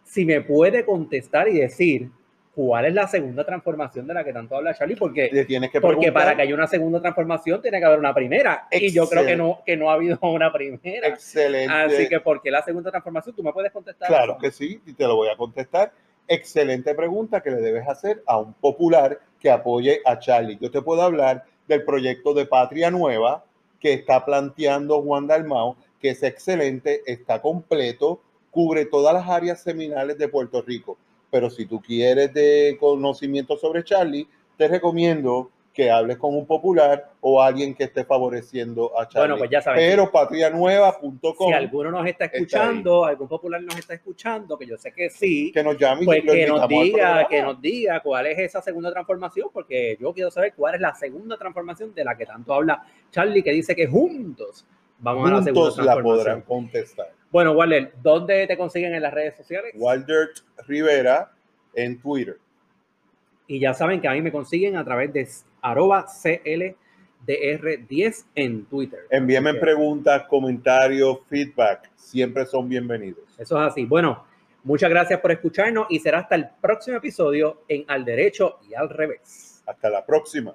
si 0.05 0.25
me 0.25 0.41
puede 0.41 0.85
contestar 0.85 1.49
y 1.49 1.59
decir 1.59 2.11
cuál 2.55 2.85
es 2.85 2.95
la 2.95 3.09
segunda 3.09 3.45
transformación 3.45 4.07
de 4.07 4.15
la 4.15 4.25
que 4.25 4.33
tanto 4.33 4.57
habla 4.57 4.75
Charlie, 4.75 4.97
porque, 4.97 5.45
tienes 5.47 5.71
que 5.71 5.81
porque 5.81 6.13
para 6.13 6.37
que 6.37 6.43
haya 6.43 6.55
una 6.55 6.69
segunda 6.69 7.01
transformación 7.01 7.61
tiene 7.61 7.81
que 7.81 7.85
haber 7.85 7.99
una 7.99 8.15
primera. 8.15 8.69
Y 8.71 8.93
yo 8.93 9.09
creo 9.09 9.27
que 9.27 9.37
no, 9.37 9.61
que 9.67 9.77
no 9.77 9.91
ha 9.91 9.95
habido 9.95 10.19
una 10.23 10.53
primera. 10.53 11.09
Excelente. 11.09 11.73
Así 11.73 12.09
que, 12.09 12.21
¿por 12.21 12.41
qué 12.41 12.51
la 12.51 12.63
segunda 12.63 12.91
transformación? 12.91 13.35
Tú 13.35 13.43
me 13.43 13.53
puedes 13.53 13.73
contestar. 13.73 14.09
Claro 14.09 14.33
eso? 14.33 14.41
que 14.41 14.51
sí, 14.53 14.81
y 14.87 14.93
te 14.93 15.05
lo 15.05 15.17
voy 15.17 15.29
a 15.29 15.37
contestar. 15.37 15.93
Excelente 16.27 16.95
pregunta 16.95 17.43
que 17.43 17.51
le 17.51 17.61
debes 17.61 17.87
hacer 17.87 18.23
a 18.27 18.39
un 18.39 18.55
popular 18.55 19.21
que 19.41 19.51
apoye 19.51 20.01
a 20.07 20.19
Charlie. 20.19 20.57
Yo 20.61 20.71
te 20.71 20.81
puedo 20.81 21.03
hablar 21.03 21.45
del 21.69 21.85
proyecto 21.85 22.35
de 22.35 22.47
Patria 22.47 22.91
Nueva 22.91 23.45
que 23.81 23.93
está 23.93 24.25
planteando 24.25 25.03
Juan 25.03 25.27
Dalmao, 25.27 25.77
que 26.01 26.11
es 26.11 26.23
excelente, 26.23 27.03
está 27.07 27.43
completo, 27.43 28.21
cubre 28.51 28.87
todas 28.87 29.13
las 29.13 29.29
áreas 29.29 29.63
seminales 29.63 30.17
de 30.17 30.29
Puerto 30.29 30.63
Rico. 30.63 30.97
Pero 31.31 31.51
si 31.51 31.67
tú 31.67 31.83
quieres 31.83 32.33
de 32.33 32.79
conocimiento 32.81 33.59
sobre 33.59 33.85
Charlie, 33.85 34.27
te 34.57 34.69
recomiendo 34.69 35.51
que 35.75 35.91
hables 35.91 36.19
con 36.19 36.37
un 36.37 36.47
popular 36.47 37.11
o 37.21 37.43
alguien 37.43 37.75
que 37.75 37.85
esté 37.85 38.05
favoreciendo 38.05 38.97
a 38.97 39.09
Charlie. 39.09 39.29
Bueno, 39.29 39.39
pues 39.39 39.51
ya 39.51 39.61
sabes. 39.61 39.81
Pero 39.81 40.11
patrianueva.com 40.11 41.49
si 41.49 41.53
alguno 41.53 41.91
nos 41.91 42.07
está 42.07 42.27
escuchando, 42.27 43.05
algún 43.05 43.27
popular 43.27 43.61
nos 43.61 43.77
está 43.77 43.95
escuchando, 43.95 44.57
que 44.57 44.67
yo 44.67 44.79
sé 44.79 44.93
que 44.93 45.11
sí, 45.11 45.51
que 45.53 45.65
nos 45.65 45.77
llame 45.77 46.03
y 46.03 46.07
pues 46.07 46.23
que 46.23 46.47
nos 46.47 46.69
diga, 46.69 47.27
que 47.29 47.43
nos 47.43 47.61
diga 47.61 48.01
cuál 48.01 48.29
es 48.29 48.39
esa 48.39 48.63
segunda 48.63 48.93
transformación, 48.93 49.49
porque 49.53 49.99
yo 50.01 50.15
quiero 50.15 50.31
saber 50.31 50.55
cuál 50.57 50.77
es 50.77 50.81
la 50.81 50.95
segunda 50.95 51.37
transformación 51.37 51.93
de 51.93 52.05
la 52.05 52.17
que 52.17 52.25
tanto 52.25 52.55
habla 52.55 52.85
Charlie, 53.11 53.43
que 53.43 53.51
dice 53.51 53.75
que 53.75 53.89
juntos 53.89 54.65
vamos 55.01 55.29
a 55.29 55.35
la 55.35 55.43
segunda 55.43 55.71
Juntos 55.71 55.85
la 55.85 55.95
podrán 55.95 56.05
transformación. 56.05 56.43
contestar. 56.43 57.13
Bueno, 57.33 57.51
Waller, 57.53 57.95
¿dónde 58.01 58.47
te 58.47 58.57
consiguen 58.57 58.95
en 58.95 59.03
las 59.03 59.13
redes 59.13 59.37
sociales? 59.37 59.73
Walter 59.77 60.29
Rivera 60.69 61.33
en 61.75 62.01
Twitter. 62.01 62.39
Y 63.47 63.59
ya 63.59 63.75
saben 63.75 64.01
que 64.01 64.09
a 64.09 64.13
mí 64.13 64.23
me 64.23 64.33
consiguen 64.33 64.77
a 64.77 64.85
través 64.85 65.13
de 65.13 65.29
arroba 65.65 66.07
CLDR10 66.07 68.27
en 68.35 68.67
Twitter. 68.67 69.01
Envíenme 69.11 69.55
preguntas, 69.55 70.25
comentarios, 70.29 71.21
feedback. 71.29 71.91
Siempre 71.97 72.45
son 72.45 72.69
bienvenidos. 72.69 73.25
Eso 73.39 73.59
es 73.61 73.73
así. 73.73 73.87
Bueno, 73.87 74.27
muchas 74.63 74.91
gracias 74.91 75.19
por 75.21 75.33
escucharnos 75.33 75.87
y 75.89 75.99
será 75.99 76.19
hasta 76.21 76.35
el 76.35 76.49
próximo 76.61 76.99
episodio 76.99 77.63
en 77.67 77.87
Al 77.89 78.05
Derecho 78.05 78.59
y 78.69 78.75
Al 78.75 78.91
Revés. 78.91 79.63
Hasta 79.67 79.89
la 79.89 80.05
próxima. 80.05 80.55